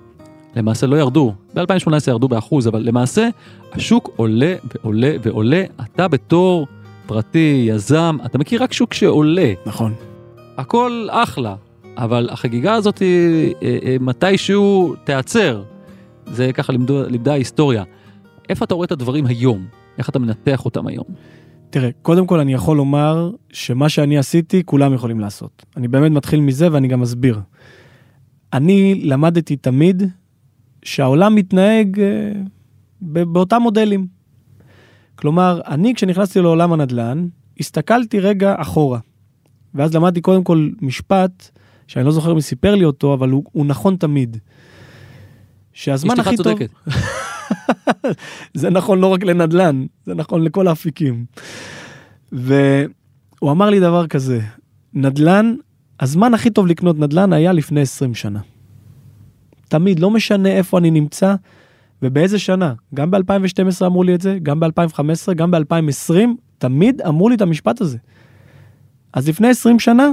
למעשה 0.55 0.88
לא 0.88 0.95
ירדו. 0.95 1.34
ב-2018 1.55 1.91
ירדו 2.07 2.28
באחוז, 2.28 2.67
אבל 2.67 2.82
למעשה 2.82 3.28
השוק 3.71 4.09
עולה 4.15 4.55
ועולה 4.73 5.11
ועולה. 5.23 5.63
אתה 5.82 6.07
בתור 6.07 6.67
פרטי, 7.05 7.65
יזם, 7.69 8.17
אתה 8.26 8.38
מכיר 8.38 8.63
רק 8.63 8.73
שוק 8.73 8.93
שעולה. 8.93 9.53
נכון. 9.65 9.93
הכל 10.57 11.07
אחלה. 11.11 11.55
אבל 11.97 12.29
החגיגה 12.31 12.73
הזאת 12.73 12.99
היא 12.99 13.53
אה, 13.61 13.77
אה, 13.83 13.95
מתישהו 13.99 14.95
תיעצר. 15.03 15.63
זה 16.25 16.53
ככה 16.53 16.73
לימדו, 16.73 17.03
לימדה 17.03 17.31
ההיסטוריה. 17.31 17.83
איפה 18.49 18.65
אתה 18.65 18.73
רואה 18.73 18.85
את 18.85 18.91
הדברים 18.91 19.25
היום? 19.25 19.65
איך 19.97 20.09
אתה 20.09 20.19
מנתח 20.19 20.65
אותם 20.65 20.87
היום? 20.87 21.05
תראה, 21.69 21.89
קודם 22.01 22.27
כל 22.27 22.39
אני 22.39 22.53
יכול 22.53 22.77
לומר 22.77 23.31
שמה 23.49 23.89
שאני 23.89 24.17
עשיתי, 24.17 24.63
כולם 24.65 24.93
יכולים 24.93 25.19
לעשות. 25.19 25.65
אני 25.77 25.87
באמת 25.87 26.11
מתחיל 26.11 26.39
מזה 26.39 26.67
ואני 26.71 26.87
גם 26.87 27.01
אסביר. 27.01 27.39
אני 28.53 29.01
למדתי 29.03 29.55
תמיד 29.55 30.03
שהעולם 30.83 31.35
מתנהג 31.35 31.99
אה, 31.99 32.31
באותם 33.01 33.61
מודלים. 33.61 34.07
כלומר, 35.15 35.61
אני 35.67 35.95
כשנכנסתי 35.95 36.41
לעולם 36.41 36.73
הנדל"ן, 36.73 37.27
הסתכלתי 37.59 38.19
רגע 38.19 38.55
אחורה. 38.57 38.99
ואז 39.76 39.93
למדתי 39.93 40.21
קודם 40.21 40.43
כל 40.43 40.69
משפט, 40.82 41.49
שאני 41.88 42.05
לא 42.05 42.11
זוכר 42.11 42.34
מי 42.34 42.41
סיפר 42.41 42.76
לי 42.76 42.86
אותו, 42.86 43.13
אבל 43.13 43.30
הוא, 43.30 43.43
הוא 43.51 43.65
נכון 43.65 43.95
תמיד. 43.95 44.38
שהזמן 45.73 46.19
הכי 46.19 46.38
טוב... 46.38 46.45
צודקת. 46.45 46.69
זה 48.53 48.69
נכון 48.69 48.99
לא 48.99 49.07
רק 49.07 49.23
לנדל"ן, 49.23 49.86
זה 50.05 50.13
נכון 50.13 50.43
לכל 50.43 50.67
האפיקים. 50.67 51.26
והוא 52.32 53.51
אמר 53.51 53.69
לי 53.69 53.80
דבר 53.80 54.07
כזה, 54.07 54.39
נדל"ן, 54.93 55.55
הזמן 55.99 56.34
הכי 56.34 56.49
טוב 56.49 56.67
לקנות 56.67 56.99
נדל"ן 56.99 57.34
היה 57.34 57.53
לפני 57.53 57.82
20 57.82 58.13
שנה. 58.13 58.39
תמיד, 59.67 59.99
לא 59.99 60.11
משנה 60.11 60.49
איפה 60.49 60.78
אני 60.78 60.91
נמצא 60.91 61.36
ובאיזה 62.01 62.39
שנה. 62.39 62.73
גם 62.93 63.11
ב-2012 63.11 63.86
אמרו 63.86 64.03
לי 64.03 64.15
את 64.15 64.21
זה, 64.21 64.38
גם 64.43 64.59
ב-2015, 64.59 65.34
גם 65.36 65.51
ב-2020, 65.51 66.15
תמיד 66.57 67.01
אמרו 67.01 67.30
לי 67.30 67.36
את 67.36 67.41
המשפט 67.41 67.82
הזה. 67.82 67.97
אז 69.16 69.30
לפני 69.30 69.47
20 69.47 69.80
שנה, 69.80 70.09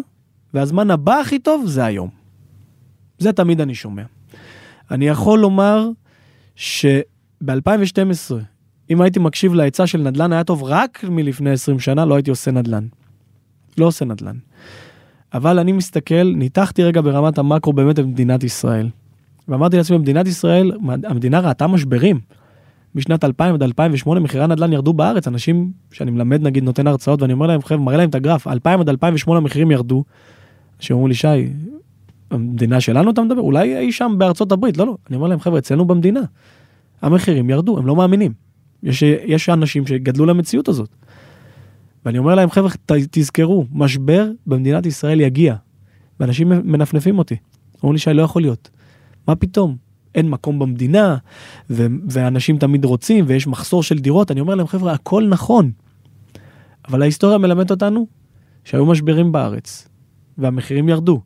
והזמן 0.55 0.91
הבא 0.91 1.21
הכי 1.21 1.39
טוב 1.39 1.67
זה 1.67 1.85
היום. 1.85 2.09
זה 3.19 3.33
תמיד 3.33 3.61
אני 3.61 3.75
שומע. 3.75 4.03
אני 4.91 5.09
יכול 5.09 5.39
לומר 5.39 5.89
שב-2012, 6.55 7.47
אם 8.91 9.01
הייתי 9.01 9.19
מקשיב 9.19 9.55
לעצה 9.55 9.87
של 9.87 9.99
נדל"ן 9.99 10.33
היה 10.33 10.45
טוב 10.45 10.63
רק 10.63 11.05
מלפני 11.09 11.51
20 11.51 11.81
שנה, 11.81 12.05
לא 12.05 12.15
הייתי 12.15 12.31
עושה 12.31 12.51
נדל"ן. 12.51 12.87
לא 13.79 13.87
עושה 13.87 14.05
נדל"ן. 14.05 14.37
אבל 15.35 15.59
אני 15.59 15.73
מסתכל, 15.73 16.23
ניתחתי 16.23 16.83
רגע 16.83 17.01
ברמת 17.01 17.39
המקרו 17.39 17.73
באמת 17.73 17.99
את 17.99 18.05
מדינת 18.05 18.45
ישראל. 18.45 18.89
ואמרתי 19.49 19.77
לעצמי, 19.77 19.99
מדינת 19.99 20.27
ישראל, 20.27 20.73
המדינה 21.05 21.41
ראתה 21.41 21.67
משברים. 21.67 22.21
משנת 22.95 23.24
2000 23.24 23.55
עד 23.55 23.62
2008 23.62 24.20
מחירי 24.20 24.45
הנדל"ן 24.45 24.72
ירדו 24.72 24.93
בארץ, 24.93 25.28
אנשים 25.28 25.72
שאני 25.93 26.11
מלמד 26.11 26.43
נגיד 26.43 26.64
נותן 26.64 26.86
הרצאות 26.86 27.22
ואני 27.22 27.32
אומר 27.32 27.47
להם, 27.47 27.62
חבר'ה, 27.62 27.80
מראה 27.80 27.97
להם 27.97 28.09
את 28.09 28.14
הגרף, 28.14 28.47
2000 28.47 28.80
עד 28.80 28.88
2008 28.88 29.38
המחירים 29.38 29.70
ירדו. 29.70 30.05
שאומרים 30.80 31.09
לי, 31.09 31.14
שי, 31.14 31.53
המדינה 32.30 32.80
שלנו 32.80 33.11
אתה 33.11 33.22
מדבר? 33.22 33.40
אולי 33.40 33.78
אי 33.78 33.93
שם 33.93 34.14
בארצות 34.18 34.53
הברית, 34.53 34.76
לא, 34.76 34.86
לא. 34.86 34.97
אני 35.09 35.16
אומר 35.16 35.28
להם, 35.28 35.40
חבר'ה, 35.40 35.59
אצלנו 35.59 35.84
במדינה, 35.84 36.20
המחירים 37.03 37.51
ירדו, 37.51 37.78
הם 37.78 37.86
לא 37.86 37.97
מאמינים. 37.97 38.32
יש, 38.82 39.03
יש 39.03 39.49
אנשים 39.49 39.86
שגדלו 39.86 40.26
למציאות 40.26 40.68
הזאת. 40.68 40.88
ואני 42.05 42.18
אומר 42.18 42.34
להם, 42.34 42.51
חבר'ה, 42.51 42.70
תזכרו, 43.11 43.66
משבר 43.72 44.30
במדינת 44.47 44.86
ישראל 44.86 45.20
יגיע. 45.20 45.55
ואנשים 46.20 46.49
מנפנפים 46.49 47.18
אותי. 47.18 47.36
אומרים 47.82 47.93
לי, 47.93 47.99
שי, 47.99 48.12
לא 48.12 48.22
יכול 48.22 48.43
להיות. 48.43 48.70
מה 49.28 49.36
פתאום? 49.36 49.76
אין 50.15 50.31
מקום 50.31 50.59
במדינה, 50.59 51.17
ו- 51.71 51.87
ואנשים 52.11 52.59
תמיד 52.59 52.85
רוצים, 52.85 53.25
ויש 53.29 53.47
מחסור 53.47 53.83
של 53.83 53.99
דירות. 53.99 54.31
אני 54.31 54.41
אומר 54.41 54.55
להם, 54.55 54.67
חבר'ה, 54.67 54.93
הכל 54.93 55.27
נכון. 55.29 55.71
אבל 56.89 57.03
ההיסטוריה 57.03 57.39
מלמדת 57.39 57.71
אותנו 57.71 58.07
שהיו 58.65 58.87
משברים 58.87 59.33
בארץ, 59.33 59.89
והמחירים 60.39 60.89
ירדו. 60.89 61.21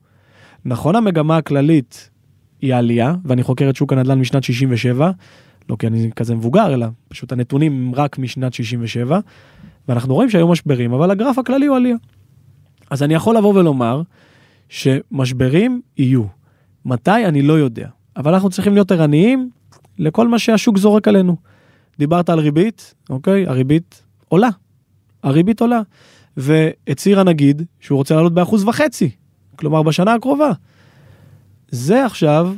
נכון 0.65 0.97
המגמה 0.97 1.37
הכללית 1.37 2.11
היא 2.63 2.75
עלייה, 2.75 3.15
ואני 3.25 3.43
חוקר 3.43 3.71
את 3.71 3.77
שוק 3.77 3.93
הנדל"ן 3.93 4.19
משנת 4.19 4.45
67, 4.45 5.11
לא 5.69 5.77
כי 5.79 5.87
אני 5.87 6.11
כזה 6.17 6.35
מבוגר, 6.35 6.75
אלא 6.75 6.87
פשוט 7.09 7.33
הנתונים 7.33 7.73
הם 7.73 7.95
רק 7.95 8.19
משנת 8.19 8.55
67, 8.55 9.21
ואנחנו 9.89 10.15
רואים 10.15 10.31
שהיו 10.31 10.49
משברים, 10.49 10.93
אבל 10.93 11.11
הגרף 11.11 11.39
הכללי 11.39 11.67
הוא 11.67 11.77
עלייה. 11.77 11.97
אז 12.91 13.03
אני 13.03 13.15
יכול 13.15 13.37
לבוא 13.37 13.55
ולומר 13.55 14.03
שמשברים 14.69 15.81
יהיו. 15.99 16.23
מתי? 16.85 17.25
אני 17.27 17.43
לא 17.43 17.53
יודע. 17.53 17.89
אבל 18.17 18.35
אנחנו 18.35 18.51
צריכים 18.51 18.75
להיות 18.75 18.93
ערניים 18.93 19.51
לכל 19.99 20.29
מה 20.29 20.39
שהשוק 20.39 20.79
זורק 20.79 21.09
עלינו. 21.09 21.37
דיברת 21.99 22.29
על 22.29 22.39
ריבית, 22.39 22.95
אוקיי? 23.11 23.47
הריבית 23.47 24.03
עולה. 24.29 24.49
הריבית 25.23 25.61
עולה. 25.61 25.81
והצהיר 26.37 27.21
הנגיד 27.21 27.63
שהוא 27.81 27.97
רוצה 27.97 28.15
לעלות 28.15 28.35
באחוז 28.35 28.65
וחצי, 28.65 29.11
כלומר 29.57 29.83
בשנה 29.83 30.15
הקרובה. 30.15 30.51
זה 31.71 32.07
עכשיו 32.07 32.55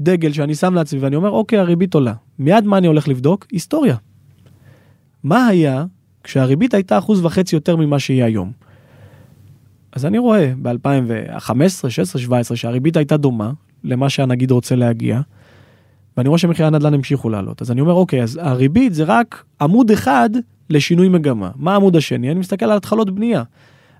דגל 0.00 0.32
שאני 0.32 0.54
שם 0.54 0.74
לעצמי 0.74 1.00
ואני 1.00 1.16
אומר, 1.16 1.30
אוקיי, 1.30 1.58
הריבית 1.58 1.94
עולה. 1.94 2.14
מיד 2.38 2.64
מה 2.64 2.78
אני 2.78 2.86
הולך 2.86 3.08
לבדוק? 3.08 3.46
היסטוריה. 3.52 3.96
מה 5.22 5.46
היה 5.46 5.84
כשהריבית 6.24 6.74
הייתה 6.74 6.98
אחוז 6.98 7.24
וחצי 7.24 7.56
יותר 7.56 7.76
ממה 7.76 7.98
שהיא 7.98 8.24
היום? 8.24 8.52
אז 9.92 10.06
אני 10.06 10.18
רואה 10.18 10.52
ב-2015, 10.62 11.88
16, 11.88 12.22
17 12.22 12.56
שהריבית 12.56 12.96
הייתה 12.96 13.16
דומה 13.16 13.52
למה 13.84 14.10
שהנגיד 14.10 14.50
רוצה 14.50 14.76
להגיע, 14.76 15.20
ואני 16.16 16.28
רואה 16.28 16.38
שמחירי 16.38 16.66
הנדל"ן 16.66 16.94
המשיכו 16.94 17.30
לעלות. 17.30 17.62
אז 17.62 17.70
אני 17.70 17.80
אומר, 17.80 17.92
אוקיי, 17.92 18.22
אז 18.22 18.38
הריבית 18.42 18.94
זה 18.94 19.04
רק 19.04 19.44
עמוד 19.60 19.90
אחד 19.90 20.30
לשינוי 20.70 21.08
מגמה. 21.08 21.50
מה 21.56 21.72
העמוד 21.72 21.96
השני? 21.96 22.30
אני 22.30 22.40
מסתכל 22.40 22.64
על 22.64 22.76
התחלות 22.76 23.10
בנייה. 23.10 23.42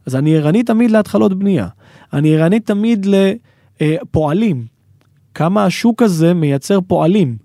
אז 0.06 0.16
אני 0.16 0.36
ערני 0.36 0.62
תמיד 0.62 0.90
להתחלות 0.90 1.38
בנייה. 1.38 1.68
אני 2.12 2.36
ערני 2.36 2.60
תמיד 2.60 3.06
לפועלים. 3.80 4.64
כמה 5.34 5.64
השוק 5.64 6.02
הזה 6.02 6.34
מייצר 6.34 6.80
פועלים. 6.80 7.36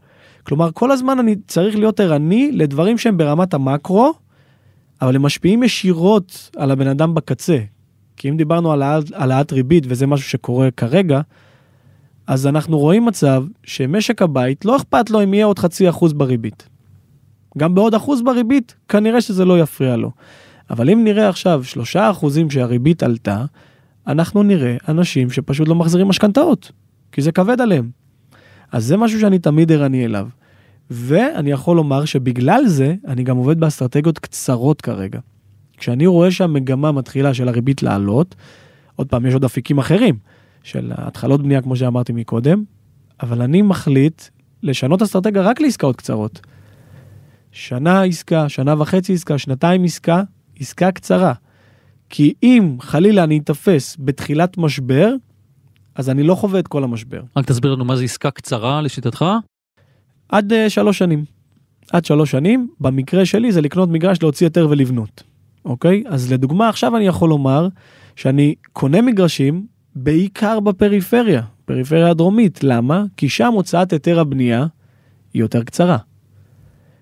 כלומר, 0.43 0.71
כל 0.71 0.91
הזמן 0.91 1.19
אני 1.19 1.35
צריך 1.47 1.75
להיות 1.75 1.99
ערני 1.99 2.51
לדברים 2.51 2.97
שהם 2.97 3.17
ברמת 3.17 3.53
המקרו, 3.53 4.13
אבל 5.01 5.15
הם 5.15 5.21
משפיעים 5.21 5.63
ישירות 5.63 6.49
על 6.55 6.71
הבן 6.71 6.87
אדם 6.87 7.15
בקצה. 7.15 7.57
כי 8.17 8.29
אם 8.29 8.37
דיברנו 8.37 8.71
על 8.71 8.81
העלאת 8.81 9.51
ריבית, 9.51 9.83
וזה 9.87 10.07
משהו 10.07 10.29
שקורה 10.29 10.71
כרגע, 10.71 11.21
אז 12.29 12.47
אנחנו 12.47 12.77
רואים 12.77 13.05
מצב 13.05 13.43
שמשק 13.63 14.21
הבית, 14.21 14.65
לא 14.65 14.75
אכפת 14.75 15.09
לו 15.09 15.23
אם 15.23 15.33
יהיה 15.33 15.45
עוד 15.45 15.59
חצי 15.59 15.89
אחוז 15.89 16.13
בריבית. 16.13 16.69
גם 17.57 17.75
בעוד 17.75 17.95
אחוז 17.95 18.21
בריבית, 18.21 18.75
כנראה 18.89 19.21
שזה 19.21 19.45
לא 19.45 19.59
יפריע 19.59 19.95
לו. 19.95 20.11
אבל 20.69 20.89
אם 20.89 21.03
נראה 21.03 21.29
עכשיו 21.29 21.63
שלושה 21.63 22.11
אחוזים 22.11 22.49
שהריבית 22.49 23.03
עלתה, 23.03 23.45
אנחנו 24.07 24.43
נראה 24.43 24.77
אנשים 24.87 25.29
שפשוט 25.29 25.67
לא 25.67 25.75
מחזירים 25.75 26.07
משכנתאות, 26.07 26.71
כי 27.11 27.21
זה 27.21 27.31
כבד 27.31 27.61
עליהם. 27.61 27.89
אז 28.71 28.85
זה 28.85 28.97
משהו 28.97 29.19
שאני 29.19 29.39
תמיד 29.39 29.71
ערני 29.71 30.05
אליו. 30.05 30.27
ואני 30.91 31.51
יכול 31.51 31.75
לומר 31.75 32.05
שבגלל 32.05 32.67
זה, 32.67 32.95
אני 33.07 33.23
גם 33.23 33.37
עובד 33.37 33.59
באסטרטגיות 33.59 34.19
קצרות 34.19 34.81
כרגע. 34.81 35.19
כשאני 35.77 36.07
רואה 36.07 36.31
שהמגמה 36.31 36.91
מתחילה 36.91 37.33
של 37.33 37.47
הריבית 37.47 37.83
לעלות, 37.83 38.35
עוד 38.95 39.07
פעם, 39.07 39.25
יש 39.25 39.33
עוד 39.33 39.43
אפיקים 39.43 39.77
אחרים, 39.77 40.15
של 40.69 40.91
התחלות 40.95 41.43
בנייה, 41.43 41.61
כמו 41.61 41.75
שאמרתי 41.75 42.13
מקודם, 42.13 42.63
אבל 43.21 43.41
אני 43.41 43.61
מחליט 43.61 44.23
לשנות 44.63 45.01
אסטרטגיה 45.01 45.41
רק 45.41 45.61
לעסקאות 45.61 45.95
קצרות. 45.95 46.39
שנה 47.51 48.03
עסקה, 48.03 48.49
שנה 48.49 48.81
וחצי 48.81 49.13
עסקה, 49.13 49.37
שנתיים 49.37 49.83
עסקה, 49.83 50.23
עסקה 50.59 50.91
קצרה. 50.91 51.33
כי 52.09 52.33
אם 52.43 52.77
חלילה 52.81 53.23
אני 53.23 53.37
אתפס 53.37 53.97
בתחילת 53.99 54.57
משבר, 54.57 55.13
אז 55.95 56.09
אני 56.09 56.23
לא 56.23 56.35
חווה 56.35 56.59
את 56.59 56.67
כל 56.67 56.83
המשבר. 56.83 57.21
רק 57.37 57.45
תסביר 57.45 57.75
לנו 57.75 57.85
מה 57.85 57.95
זה 57.95 58.03
עסקה 58.03 58.31
קצרה 58.31 58.81
לשיטתך? 58.81 59.25
עד 60.29 60.53
uh, 60.53 60.55
שלוש 60.69 60.97
שנים. 60.97 61.25
עד 61.91 62.05
שלוש 62.05 62.31
שנים, 62.31 62.69
במקרה 62.79 63.25
שלי 63.25 63.51
זה 63.51 63.61
לקנות 63.61 63.89
מגרש, 63.89 64.21
להוציא 64.21 64.47
היתר 64.47 64.67
ולבנות. 64.69 65.23
אוקיי? 65.65 66.03
אז 66.07 66.31
לדוגמה, 66.31 66.69
עכשיו 66.69 66.97
אני 66.97 67.07
יכול 67.07 67.29
לומר 67.29 67.67
שאני 68.15 68.55
קונה 68.73 69.01
מגרשים 69.01 69.65
בעיקר 69.95 70.59
בפריפריה, 70.59 71.41
פריפריה 71.65 72.09
הדרומית. 72.09 72.63
למה? 72.63 73.03
כי 73.17 73.29
שם 73.29 73.53
הוצאת 73.53 73.93
היתר 73.93 74.19
הבנייה 74.19 74.65
היא 75.33 75.41
יותר 75.41 75.63
קצרה. 75.63 75.97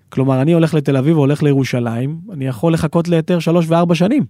כלומר, 0.08 0.42
אני 0.42 0.52
הולך 0.52 0.74
לתל 0.74 0.96
אביב 0.96 1.16
או 1.16 1.20
הולך 1.20 1.42
לירושלים, 1.42 2.20
אני 2.32 2.46
יכול 2.46 2.72
לחכות 2.72 3.08
להיתר 3.08 3.38
שלוש 3.38 3.66
וארבע 3.68 3.94
שנים. 3.94 4.24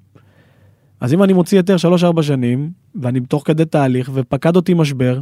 אז 1.00 1.14
אם 1.14 1.22
אני 1.22 1.32
מוציא 1.32 1.58
היתר 1.58 1.76
שלוש 1.76 2.04
ארבע 2.04 2.22
שנים, 2.22 2.70
ואני 2.94 3.20
תוך 3.20 3.42
כדי 3.46 3.64
תהליך 3.64 4.10
ופקד 4.14 4.56
אותי 4.56 4.74
משבר, 4.74 5.20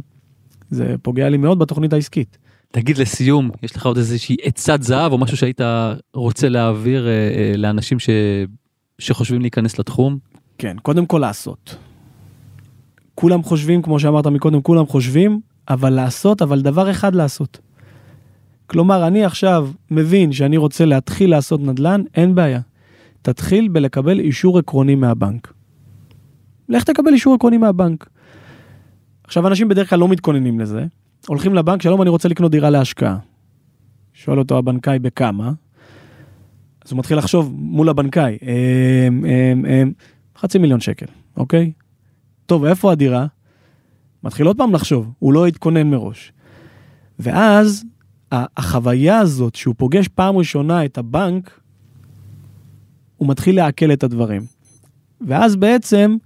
זה 0.69 0.95
פוגע 1.01 1.29
לי 1.29 1.37
מאוד 1.37 1.59
בתוכנית 1.59 1.93
העסקית. 1.93 2.37
תגיד 2.71 2.97
לסיום, 2.97 3.49
יש 3.63 3.75
לך 3.75 3.85
עוד 3.85 3.97
איזושהי 3.97 4.35
עצת 4.41 4.81
זהב 4.81 5.11
או 5.11 5.17
משהו 5.17 5.37
שהיית 5.37 5.61
רוצה 6.13 6.49
להעביר 6.49 7.07
אה, 7.07 7.11
אה, 7.11 7.57
לאנשים 7.57 7.99
ש... 7.99 8.09
שחושבים 8.99 9.41
להיכנס 9.41 9.79
לתחום? 9.79 10.17
כן, 10.57 10.77
קודם 10.81 11.05
כל 11.05 11.17
לעשות. 11.17 11.75
כולם 13.19 13.43
חושבים, 13.43 13.81
כמו 13.81 13.99
שאמרת 13.99 14.27
מקודם, 14.27 14.61
כולם 14.61 14.85
חושבים, 14.85 15.41
אבל 15.69 15.89
לעשות, 15.89 16.41
אבל 16.41 16.61
דבר 16.61 16.91
אחד 16.91 17.15
לעשות. 17.15 17.59
כלומר, 18.67 19.07
אני 19.07 19.25
עכשיו 19.25 19.69
מבין 19.91 20.31
שאני 20.31 20.57
רוצה 20.57 20.85
להתחיל 20.85 21.29
לעשות 21.29 21.61
נדל"ן, 21.61 22.01
אין 22.15 22.35
בעיה. 22.35 22.59
תתחיל 23.21 23.67
בלקבל 23.67 24.19
אישור 24.19 24.59
עקרוני 24.59 24.95
מהבנק. 24.95 25.53
לך 26.69 26.83
תקבל 26.83 27.13
אישור 27.13 27.33
עקרוני 27.33 27.57
מהבנק. 27.57 28.09
עכשיו, 29.23 29.47
אנשים 29.47 29.67
בדרך 29.67 29.89
כלל 29.89 29.99
לא 29.99 30.07
מתכוננים 30.07 30.59
לזה, 30.59 30.85
הולכים 31.27 31.53
לבנק, 31.53 31.81
שלום, 31.81 32.01
אני 32.01 32.09
רוצה 32.09 32.29
לקנות 32.29 32.51
דירה 32.51 32.69
להשקעה. 32.69 33.17
שואל 34.13 34.39
אותו 34.39 34.57
הבנקאי 34.57 34.99
בכמה, 34.99 35.51
אז 36.85 36.91
הוא 36.91 36.99
מתחיל 36.99 37.17
לחשוב 37.17 37.53
מול 37.57 37.89
הבנקאי, 37.89 38.37
אמ, 38.41 39.25
אמ, 39.25 39.65
אמ, 39.65 39.91
חצי 40.37 40.57
מיליון 40.57 40.79
שקל, 40.79 41.05
אוקיי? 41.37 41.71
טוב, 42.47 42.65
איפה 42.65 42.91
הדירה? 42.91 43.25
מתחיל 44.23 44.47
עוד 44.47 44.57
פעם 44.57 44.73
לחשוב, 44.73 45.11
הוא 45.19 45.33
לא 45.33 45.47
התכונן 45.47 45.89
מראש. 45.89 46.31
ואז 47.19 47.85
החוויה 48.31 49.19
הזאת 49.19 49.55
שהוא 49.55 49.75
פוגש 49.77 50.07
פעם 50.07 50.37
ראשונה 50.37 50.85
את 50.85 50.97
הבנק, 50.97 51.59
הוא 53.17 53.29
מתחיל 53.29 53.55
לעכל 53.55 53.93
את 53.93 54.03
הדברים. 54.03 54.41
ואז 55.27 55.55
בעצם 55.55 56.17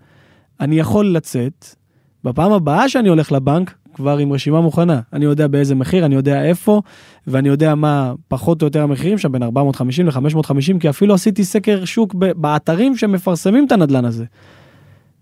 אני 0.59 0.79
יכול 0.79 1.05
לצאת, 1.05 1.75
בפעם 2.23 2.51
הבאה 2.51 2.89
שאני 2.89 3.09
הולך 3.09 3.31
לבנק, 3.31 3.73
כבר 3.93 4.17
עם 4.17 4.33
רשימה 4.33 4.61
מוכנה. 4.61 5.01
אני 5.13 5.25
יודע 5.25 5.47
באיזה 5.47 5.75
מחיר, 5.75 6.05
אני 6.05 6.15
יודע 6.15 6.43
איפה, 6.43 6.81
ואני 7.27 7.49
יודע 7.49 7.75
מה 7.75 8.13
פחות 8.27 8.61
או 8.61 8.67
יותר 8.67 8.83
המחירים 8.83 9.17
שם, 9.17 9.31
בין 9.31 9.43
450 9.43 10.07
ל-550, 10.07 10.79
כי 10.79 10.89
אפילו 10.89 11.13
עשיתי 11.13 11.43
סקר 11.43 11.85
שוק 11.85 12.13
באתרים 12.13 12.97
שמפרסמים 12.97 13.65
את 13.67 13.71
הנדלן 13.71 14.05
הזה. 14.05 14.25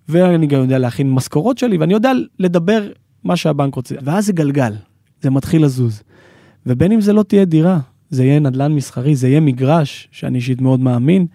ואני 0.10 0.47
גם 0.47 0.62
יודע 0.62 0.78
להכין 0.78 1.12
משכורות 1.12 1.57
שלי, 1.57 1.78
ואני 1.78 1.93
יודע 1.93 2.12
לדבר 2.39 2.88
מה 3.24 3.36
שהבנק 3.36 3.76
רוצה. 3.76 3.95
ואז 4.03 4.26
זה 4.26 4.34
גלגל, 4.34 4.74
זה 5.22 5.30
מתחיל 5.30 5.66
לזוז. 5.66 6.03
ובין 6.66 6.91
אם 6.91 7.01
זה 7.01 7.14
לא 7.14 7.24
תהיה 7.24 7.45
דירה, 7.45 7.80
זה 8.10 8.24
יהיה 8.24 8.39
נדל"ן 8.39 8.72
מסחרי, 8.72 9.16
זה 9.16 9.28
יהיה 9.28 9.39
מגרש, 9.39 10.07
שאני 10.12 10.38
אישית 10.38 10.62
מאוד 10.62 10.80
מאמין, 10.80 11.26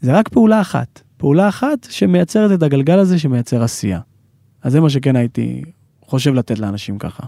זה 0.00 0.18
רק 0.18 0.28
פעולה 0.28 0.60
אחת. 0.60 1.02
פעולה 1.16 1.48
אחת 1.48 1.86
שמייצרת 1.90 2.52
את 2.52 2.62
הגלגל 2.62 2.98
הזה 2.98 3.18
שמייצר 3.18 3.62
עשייה. 3.62 4.00
אז 4.62 4.72
זה 4.72 4.80
מה 4.80 4.90
שכן 4.90 5.16
הייתי 5.16 5.62
חושב 6.02 6.34
לתת 6.34 6.58
לאנשים 6.58 6.98
ככה. 6.98 7.22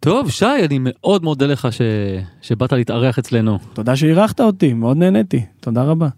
טוב, 0.00 0.30
שי, 0.30 0.64
אני 0.64 0.78
מאוד 0.82 1.24
מודה 1.24 1.46
לך 1.46 1.68
ש... 1.70 1.80
שבאת 2.42 2.72
להתארח 2.72 3.18
אצלנו. 3.18 3.58
תודה 3.72 3.96
שאירחת 3.96 4.40
אותי, 4.40 4.72
מאוד 4.72 4.96
נהניתי. 4.96 5.44
תודה 5.60 5.82
רבה. 5.82 6.08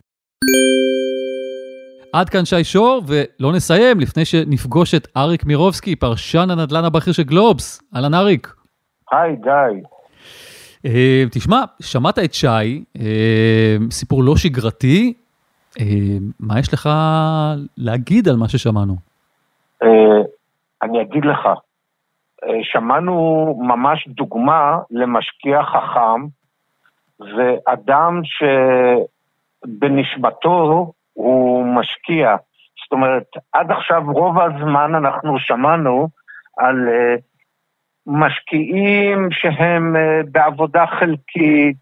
עד 2.12 2.28
כאן 2.28 2.44
שי 2.44 2.64
שור, 2.64 3.02
ולא 3.06 3.52
נסיים 3.52 4.00
לפני 4.00 4.24
שנפגוש 4.24 4.94
את 4.94 5.08
אריק 5.16 5.44
מירובסקי, 5.44 5.96
פרשן 5.96 6.50
הנדל"ן 6.50 6.84
הבכיר 6.84 7.12
של 7.12 7.22
גלובס. 7.22 7.82
אהלן 7.96 8.14
אריק. 8.14 8.54
היי, 9.12 9.36
גיא. 9.36 9.82
Uh, 10.86 10.90
תשמע, 11.30 11.62
שמעת 11.82 12.18
את 12.18 12.34
שי, 12.34 12.84
uh, 12.98 13.00
סיפור 13.90 14.24
לא 14.24 14.36
שגרתי, 14.36 15.12
uh, 15.78 15.82
מה 16.40 16.58
יש 16.58 16.74
לך 16.74 16.88
להגיד 17.76 18.28
על 18.28 18.36
מה 18.36 18.48
ששמענו? 18.48 18.96
Uh, 19.84 19.86
אני 20.82 21.02
אגיד 21.02 21.24
לך, 21.24 21.46
uh, 21.46 22.46
שמענו 22.62 23.14
ממש 23.62 24.08
דוגמה 24.08 24.78
למשקיע 24.90 25.62
חכם, 25.62 26.26
ואדם 27.20 28.20
שבנשמתו 29.66 30.92
הוא 31.24 31.66
משקיע. 31.66 32.36
זאת 32.84 32.92
אומרת, 32.92 33.24
עד 33.52 33.70
עכשיו 33.70 34.02
רוב 34.12 34.36
הזמן 34.38 34.94
אנחנו 34.94 35.38
שמענו 35.38 36.08
על 36.58 36.76
uh, 36.88 37.20
משקיעים 38.06 39.28
שהם 39.32 39.96
uh, 39.96 40.26
בעבודה 40.32 40.84
חלקית, 40.98 41.80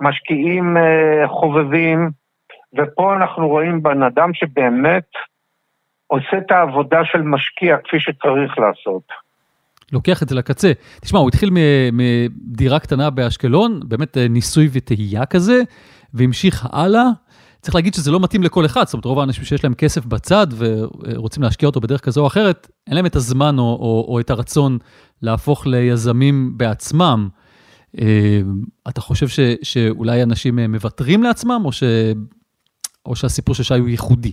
משקיעים 0.00 0.76
uh, 0.76 1.28
חובבים, 1.28 2.10
ופה 2.78 3.16
אנחנו 3.16 3.48
רואים 3.48 3.82
בן 3.82 4.02
אדם 4.02 4.34
שבאמת 4.34 5.08
עושה 6.06 6.38
את 6.38 6.50
העבודה 6.50 6.98
של 7.04 7.22
משקיע 7.22 7.76
כפי 7.84 8.00
שצריך 8.00 8.58
לעשות. 8.58 9.02
לוקח 9.92 10.22
את 10.22 10.28
זה 10.28 10.34
לקצה. 10.34 10.72
תשמע, 11.00 11.18
הוא 11.18 11.28
התחיל 11.28 11.50
מדירה 11.92 12.78
קטנה 12.78 13.10
באשקלון, 13.10 13.80
באמת 13.88 14.16
ניסוי 14.16 14.68
וטהייה 14.72 15.26
כזה, 15.26 15.62
והמשיך 16.14 16.66
הלאה. 16.72 17.04
צריך 17.60 17.74
להגיד 17.74 17.94
שזה 17.94 18.10
לא 18.10 18.18
מתאים 18.22 18.42
לכל 18.42 18.66
אחד, 18.66 18.84
זאת 18.84 18.94
אומרת, 18.94 19.04
רוב 19.04 19.18
האנשים 19.18 19.44
שיש 19.44 19.64
להם 19.64 19.74
כסף 19.74 20.06
בצד 20.06 20.46
ורוצים 20.58 21.42
להשקיע 21.42 21.66
אותו 21.66 21.80
בדרך 21.80 22.00
כזו 22.00 22.20
או 22.20 22.26
אחרת, 22.26 22.68
אין 22.86 22.96
להם 22.96 23.06
את 23.06 23.16
הזמן 23.16 23.58
או, 23.58 23.62
או, 23.62 24.06
או 24.08 24.20
את 24.20 24.30
הרצון 24.30 24.78
להפוך 25.22 25.66
ליזמים 25.66 26.52
בעצמם. 26.56 27.28
אה, 28.00 28.40
אתה 28.88 29.00
חושב 29.00 29.26
ש, 29.28 29.40
שאולי 29.62 30.22
אנשים 30.22 30.58
מוותרים 30.58 31.22
לעצמם, 31.22 31.62
או, 31.64 31.72
ש, 31.72 31.82
או 33.06 33.16
שהסיפור 33.16 33.54
של 33.54 33.62
שי 33.62 33.78
הוא 33.78 33.88
ייחודי? 33.88 34.32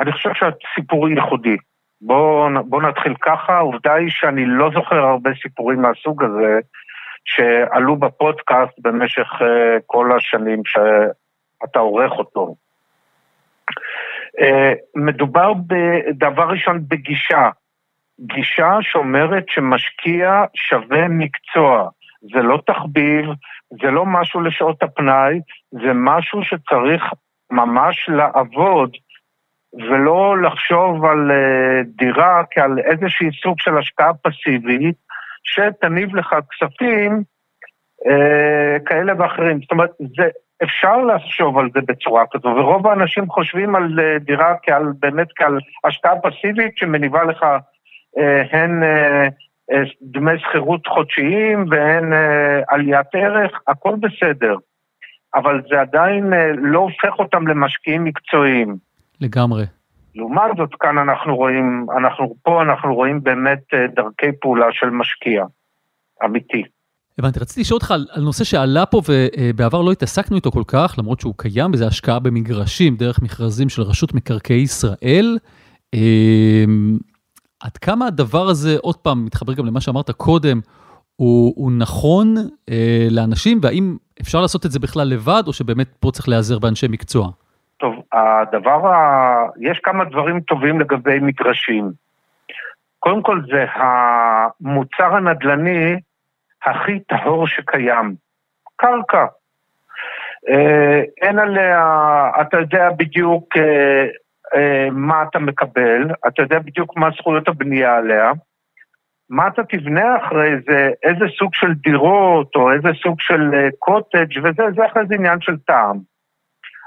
אני 0.00 0.12
חושב 0.12 0.30
שהסיפור 0.34 1.00
הוא 1.00 1.08
ייחודי. 1.08 1.56
בואו 2.00 2.48
בוא 2.64 2.82
נתחיל 2.82 3.14
ככה, 3.20 3.52
העובדה 3.52 3.94
היא 3.94 4.10
שאני 4.10 4.46
לא 4.46 4.70
זוכר 4.74 4.96
הרבה 4.96 5.30
סיפורים 5.42 5.82
מהסוג 5.82 6.24
הזה 6.24 6.58
שעלו 7.24 7.96
בפודקאסט 7.96 8.78
במשך 8.78 9.28
uh, 9.40 9.44
כל 9.86 10.12
השנים 10.16 10.62
שאתה 11.60 11.78
עורך 11.78 12.12
אותו. 12.12 12.54
Uh, 14.40 14.74
מדובר 14.94 15.52
בדבר 15.54 16.48
ראשון 16.48 16.80
בגישה, 16.88 17.48
גישה 18.20 18.78
שאומרת 18.80 19.44
שמשקיע 19.48 20.44
שווה 20.54 21.08
מקצוע. 21.08 21.88
זה 22.20 22.42
לא 22.42 22.58
תחביב, 22.66 23.26
זה 23.82 23.90
לא 23.90 24.06
משהו 24.06 24.40
לשעות 24.40 24.82
הפנאי, 24.82 25.40
זה 25.70 25.92
משהו 25.94 26.40
שצריך 26.42 27.02
ממש 27.50 28.08
לעבוד 28.08 28.90
ולא 29.72 30.42
לחשוב 30.42 31.04
על 31.04 31.30
uh, 31.30 31.86
דירה 31.96 32.42
כעל 32.50 32.78
איזשהי 32.78 33.28
סוג 33.42 33.60
של 33.60 33.78
השקעה 33.78 34.14
פסיבית 34.14 34.96
שתניב 35.44 36.16
לך 36.16 36.34
כספים 36.50 37.22
uh, 38.06 38.82
כאלה 38.86 39.12
ואחרים. 39.18 39.60
זאת 39.60 39.70
אומרת, 39.70 39.90
זה, 39.98 40.28
אפשר 40.62 40.96
לחשוב 40.96 41.58
על 41.58 41.68
זה 41.74 41.80
בצורה 41.88 42.24
כזו, 42.30 42.48
ורוב 42.48 42.86
האנשים 42.86 43.28
חושבים 43.28 43.74
על 43.74 43.98
uh, 43.98 44.24
דירה 44.24 44.54
כעל, 44.62 44.92
באמת 44.98 45.28
כעל 45.36 45.58
השקעה 45.84 46.14
פסיבית 46.20 46.76
שמניבה 46.76 47.24
לך 47.24 47.42
uh, 47.42 48.56
הן 48.56 48.82
uh, 48.82 49.28
uh, 49.72 49.88
דמי 50.02 50.38
שכירות 50.38 50.86
חודשיים 50.86 51.64
והן 51.70 52.12
uh, 52.12 52.16
עליית 52.68 53.06
ערך, 53.14 53.60
הכל 53.66 53.94
בסדר. 54.00 54.56
אבל 55.34 55.62
זה 55.70 55.80
עדיין 55.80 56.32
uh, 56.32 56.36
לא 56.58 56.78
הופך 56.78 57.18
אותם 57.18 57.48
למשקיעים 57.48 58.04
מקצועיים. 58.04 58.76
לגמרי. 59.20 59.64
לעומת 60.14 60.56
זאת, 60.56 60.74
כאן 60.80 60.98
אנחנו 60.98 61.36
רואים, 61.36 61.86
אנחנו, 61.98 62.34
פה 62.42 62.62
אנחנו 62.62 62.94
רואים 62.94 63.22
באמת 63.22 63.74
אה, 63.74 63.86
דרכי 63.86 64.32
פעולה 64.40 64.66
של 64.72 64.90
משקיע, 64.90 65.44
אמיתי. 66.24 66.62
הבנתי, 67.20 67.40
רציתי 67.40 67.60
לשאול 67.60 67.76
אותך 67.76 67.90
על, 67.90 68.06
על 68.12 68.22
נושא 68.22 68.44
שעלה 68.44 68.86
פה 68.86 69.00
ובעבר 69.08 69.82
לא 69.82 69.92
התעסקנו 69.92 70.36
איתו 70.36 70.50
כל 70.50 70.62
כך, 70.68 70.94
למרות 70.98 71.20
שהוא 71.20 71.34
קיים, 71.36 71.70
וזה 71.72 71.86
השקעה 71.86 72.18
במגרשים 72.18 72.96
דרך 72.96 73.22
מכרזים 73.22 73.68
של 73.68 73.82
רשות 73.82 74.14
מקרקעי 74.14 74.60
ישראל. 74.60 75.38
אמ, 75.94 76.98
עד 77.60 77.76
כמה 77.76 78.06
הדבר 78.06 78.48
הזה, 78.48 78.76
עוד 78.80 78.96
פעם, 78.96 79.24
מתחבר 79.24 79.52
גם 79.52 79.66
למה 79.66 79.80
שאמרת 79.80 80.10
קודם, 80.10 80.60
הוא, 81.16 81.52
הוא 81.56 81.72
נכון 81.72 82.34
אה, 82.70 83.08
לאנשים, 83.10 83.58
והאם 83.62 83.96
אפשר 84.20 84.40
לעשות 84.40 84.66
את 84.66 84.70
זה 84.70 84.78
בכלל 84.78 85.08
לבד, 85.08 85.42
או 85.46 85.52
שבאמת 85.52 85.88
פה 86.00 86.10
צריך 86.10 86.28
להיעזר 86.28 86.58
באנשי 86.58 86.88
מקצוע? 86.88 87.28
טוב, 87.76 87.94
הדבר 88.12 88.86
ה... 88.86 88.96
יש 89.60 89.78
כמה 89.82 90.04
דברים 90.04 90.40
טובים 90.40 90.80
לגבי 90.80 91.18
מגרשים. 91.18 91.92
קודם 92.98 93.22
כל 93.22 93.40
זה 93.52 93.64
המוצר 93.74 95.16
הנדל"ני 95.16 95.96
הכי 96.66 97.00
טהור 97.00 97.46
שקיים. 97.46 98.14
קרקע. 98.76 99.26
אה, 100.48 101.02
אין 101.22 101.38
עליה, 101.38 101.84
אתה 102.40 102.58
יודע 102.58 102.88
בדיוק 102.96 103.56
אה, 103.56 104.06
אה, 104.54 104.88
מה 104.90 105.22
אתה 105.22 105.38
מקבל, 105.38 106.08
אתה 106.28 106.42
יודע 106.42 106.58
בדיוק 106.58 106.96
מה 106.96 107.08
זכויות 107.16 107.48
הבנייה 107.48 107.96
עליה. 107.96 108.32
מה 109.30 109.48
אתה 109.48 109.62
תבנה 109.64 110.16
אחרי 110.16 110.50
זה, 110.68 110.90
איזה 111.02 111.24
סוג 111.38 111.54
של 111.54 111.74
דירות 111.74 112.56
או 112.56 112.72
איזה 112.72 112.88
סוג 113.02 113.20
של 113.20 113.68
קוטג' 113.78 114.38
וזה, 114.42 114.62
זה 114.76 114.86
אחרי 114.86 115.02
זה 115.08 115.14
עניין 115.14 115.40
של 115.40 115.56
טעם. 115.58 115.98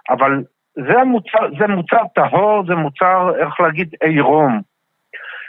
אבל 0.09 0.43
זה 0.75 1.03
מוצר, 1.03 1.47
זה 1.59 1.67
מוצר 1.67 2.03
טהור, 2.15 2.63
זה 2.67 2.75
מוצר, 2.75 3.35
איך 3.37 3.59
להגיד, 3.59 3.95
עירום, 4.03 4.61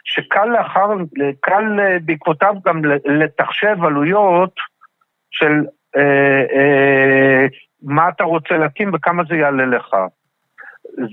שקל 0.05 0.45
לאחר, 0.45 0.89
קל 1.41 1.81
אה, 1.81 1.97
בעקבותיו 2.05 2.55
גם 2.67 2.83
לתחשב 3.05 3.77
עלויות 3.85 4.55
של 5.31 5.65
אה, 5.97 6.45
אה, 6.53 7.47
מה 7.83 8.09
אתה 8.09 8.25
רוצה 8.25 8.57
להקים 8.57 8.91
וכמה 8.95 9.23
זה 9.29 9.37
יעלה 9.37 9.67
לך. 9.67 9.97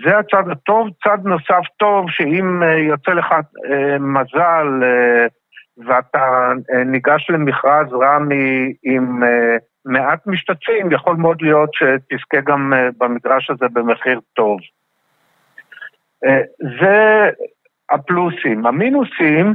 זה 0.03 0.17
הצד 0.17 0.49
הטוב. 0.51 0.87
צד 1.03 1.17
נוסף 1.23 1.63
טוב, 1.77 2.05
שאם 2.09 2.63
אה, 2.63 2.77
יוצא 2.77 3.11
לך 3.11 3.31
אה, 3.71 3.97
מזל 3.99 4.83
אה, 4.83 5.25
ואתה 5.87 6.51
אה, 6.73 6.83
ניגש 6.83 7.29
למכרז 7.29 7.87
רמי 7.93 8.73
עם... 8.83 9.23
אה, 9.23 9.57
מעט 9.85 10.27
משתתפים, 10.27 10.91
יכול 10.91 11.15
מאוד 11.15 11.41
להיות 11.41 11.69
שתזכה 11.73 12.41
גם 12.45 12.73
אה, 12.73 12.89
במגרש 12.97 13.49
הזה 13.49 13.65
במחיר 13.73 14.19
טוב. 14.33 14.59
אה, 16.25 16.41
זה 16.59 17.29
הפלוסים. 17.91 18.65
המינוסים, 18.65 19.53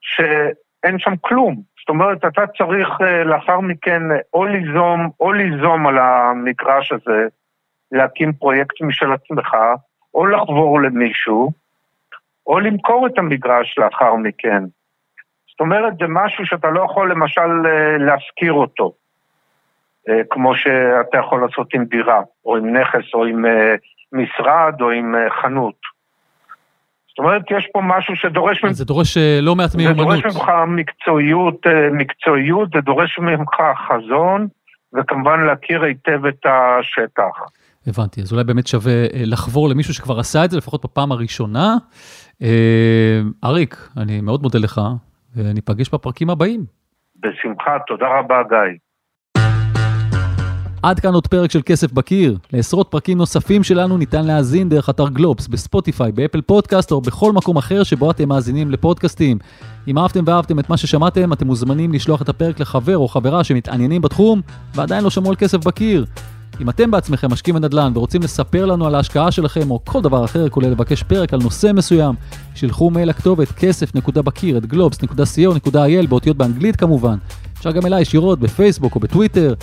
שאין 0.00 0.98
שם 0.98 1.16
כלום. 1.20 1.54
זאת 1.80 1.88
אומרת, 1.88 2.24
אתה 2.24 2.42
צריך 2.58 2.88
אה, 3.00 3.24
לאחר 3.24 3.60
מכן 3.60 4.02
או 4.34 4.44
ליזום, 4.44 5.10
או 5.20 5.32
ליזום 5.32 5.86
על 5.86 5.98
המגרש 5.98 6.92
הזה, 6.92 7.26
להקים 7.92 8.32
פרויקט 8.32 8.80
משל 8.80 9.12
עצמך, 9.12 9.56
או 10.14 10.26
לחבור 10.26 10.80
למישהו, 10.80 11.52
או 12.46 12.60
למכור 12.60 13.06
את 13.06 13.18
המגרש 13.18 13.78
לאחר 13.78 14.14
מכן. 14.14 14.62
זאת 15.50 15.60
אומרת, 15.60 15.92
זה 15.98 16.04
משהו 16.08 16.46
שאתה 16.46 16.70
לא 16.70 16.80
יכול 16.84 17.10
למשל 17.10 17.66
אה, 17.66 17.98
להשכיר 17.98 18.52
אותו, 18.52 18.92
אה, 20.08 20.20
כמו 20.30 20.56
שאתה 20.56 21.18
יכול 21.18 21.42
לעשות 21.42 21.74
עם 21.74 21.84
דירה, 21.84 22.20
או 22.44 22.56
עם 22.56 22.76
נכס, 22.76 23.14
או 23.14 23.24
עם 23.24 23.44
משרד, 24.12 24.80
או 24.80 24.90
עם 24.90 25.14
חנות. 25.42 25.77
זאת 27.18 27.24
אומרת, 27.24 27.42
יש 27.50 27.68
פה 27.72 27.80
משהו 27.84 28.16
שדורש... 28.16 28.64
זה 28.70 28.84
דורש 28.84 29.16
אה, 29.16 29.38
לא 29.42 29.56
מעט 29.56 29.74
מיומנות. 29.74 30.16
זה 30.16 30.22
דורש 30.22 30.36
ממך 30.36 30.50
מקצועיות, 30.68 31.66
אה, 31.66 31.90
מקצועיות, 31.92 32.68
זה 32.74 32.80
דורש 32.80 33.18
ממך 33.18 33.56
חזון, 33.88 34.48
וכמובן 34.94 35.40
להכיר 35.40 35.82
היטב 35.82 36.26
את 36.26 36.46
השטח. 36.46 37.50
הבנתי, 37.86 38.20
אז 38.20 38.32
אולי 38.32 38.44
באמת 38.44 38.66
שווה 38.66 38.92
אה, 38.92 39.22
לחבור 39.26 39.68
למישהו 39.68 39.94
שכבר 39.94 40.18
עשה 40.18 40.44
את 40.44 40.50
זה, 40.50 40.56
לפחות 40.56 40.84
בפעם 40.84 41.12
הראשונה. 41.12 41.76
אריק, 43.44 43.76
אני 43.96 44.20
מאוד 44.20 44.42
מודה 44.42 44.58
לך, 44.58 44.80
וניפגש 45.36 45.88
בפרקים 45.94 46.30
הבאים. 46.30 46.64
בשמחה, 47.20 47.76
תודה 47.86 48.06
רבה, 48.18 48.42
גיא. 48.48 48.78
עד 50.82 51.00
כאן 51.00 51.14
עוד 51.14 51.26
פרק 51.26 51.50
של 51.50 51.60
כסף 51.66 51.92
בקיר. 51.92 52.38
לעשרות 52.52 52.88
פרקים 52.90 53.18
נוספים 53.18 53.64
שלנו 53.64 53.98
ניתן 53.98 54.26
להאזין 54.26 54.68
דרך 54.68 54.90
אתר 54.90 55.08
גלובס, 55.08 55.48
בספוטיפיי, 55.48 56.12
באפל 56.12 56.40
פודקאסט 56.40 56.92
או 56.92 57.00
בכל 57.00 57.32
מקום 57.32 57.56
אחר 57.56 57.82
שבו 57.82 58.10
אתם 58.10 58.28
מאזינים 58.28 58.70
לפודקאסטים. 58.70 59.38
אם 59.88 59.98
אהבתם 59.98 60.24
ואהבתם 60.26 60.58
את 60.58 60.70
מה 60.70 60.76
ששמעתם, 60.76 61.32
אתם 61.32 61.46
מוזמנים 61.46 61.92
לשלוח 61.92 62.22
את 62.22 62.28
הפרק 62.28 62.60
לחבר 62.60 62.98
או 62.98 63.08
חברה 63.08 63.44
שמתעניינים 63.44 64.02
בתחום 64.02 64.40
ועדיין 64.74 65.04
לא 65.04 65.10
שמעו 65.10 65.30
על 65.30 65.36
כסף 65.36 65.64
בקיר. 65.64 66.04
אם 66.60 66.68
אתם 66.68 66.90
בעצמכם 66.90 67.32
משקיעים 67.32 67.60
בנדל"ן 67.60 67.92
ורוצים 67.94 68.22
לספר 68.22 68.66
לנו 68.66 68.86
על 68.86 68.94
ההשקעה 68.94 69.30
שלכם 69.30 69.70
או 69.70 69.80
כל 69.84 70.02
דבר 70.02 70.24
אחר, 70.24 70.48
כולל 70.48 70.68
לבקש 70.70 71.02
פרק 71.02 71.34
על 71.34 71.40
נושא 71.42 71.70
מסוים, 71.74 72.14
שילחו 72.54 72.90
מייל 72.90 73.08
לכתובת 73.08 73.52
כסף.בקיר 73.52 74.58
at 74.58 74.66
גלובס.co.il 74.66 76.06
באותיות 76.08 76.36
באנגלית 76.36 76.76
כמובן. 76.76 77.16
אפשר 77.58 77.72
גם 77.72 77.86
אליי 77.86 78.02
ישירות 78.02 78.40
בפייסבוק 78.40 78.94
או 78.94 79.00
בטוויטר. 79.00 79.54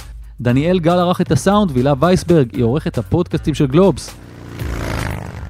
דניאל 0.41 0.79
גל 0.79 0.99
ערך 0.99 1.21
את 1.21 1.31
הסאונד 1.31 1.71
והילה 1.71 1.93
וייסברג 1.99 2.55
היא 2.55 2.63
עורכת 2.63 2.97
הפודקאסטים 2.97 3.53
של 3.53 3.67
גלובס. 3.67 4.15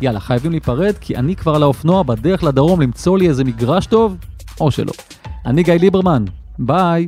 יאללה, 0.01 0.19
חייבים 0.19 0.51
להיפרד 0.51 0.93
כי 1.01 1.15
אני 1.15 1.35
כבר 1.35 1.55
על 1.55 1.63
האופנוע 1.63 2.03
בדרך 2.03 2.43
לדרום 2.43 2.81
למצוא 2.81 3.17
לי 3.17 3.27
איזה 3.27 3.43
מגרש 3.43 3.85
טוב, 3.85 4.17
או 4.59 4.71
שלא. 4.71 4.91
אני 5.45 5.63
גיא 5.63 5.73
ליברמן, 5.73 6.25
ביי. 6.59 7.07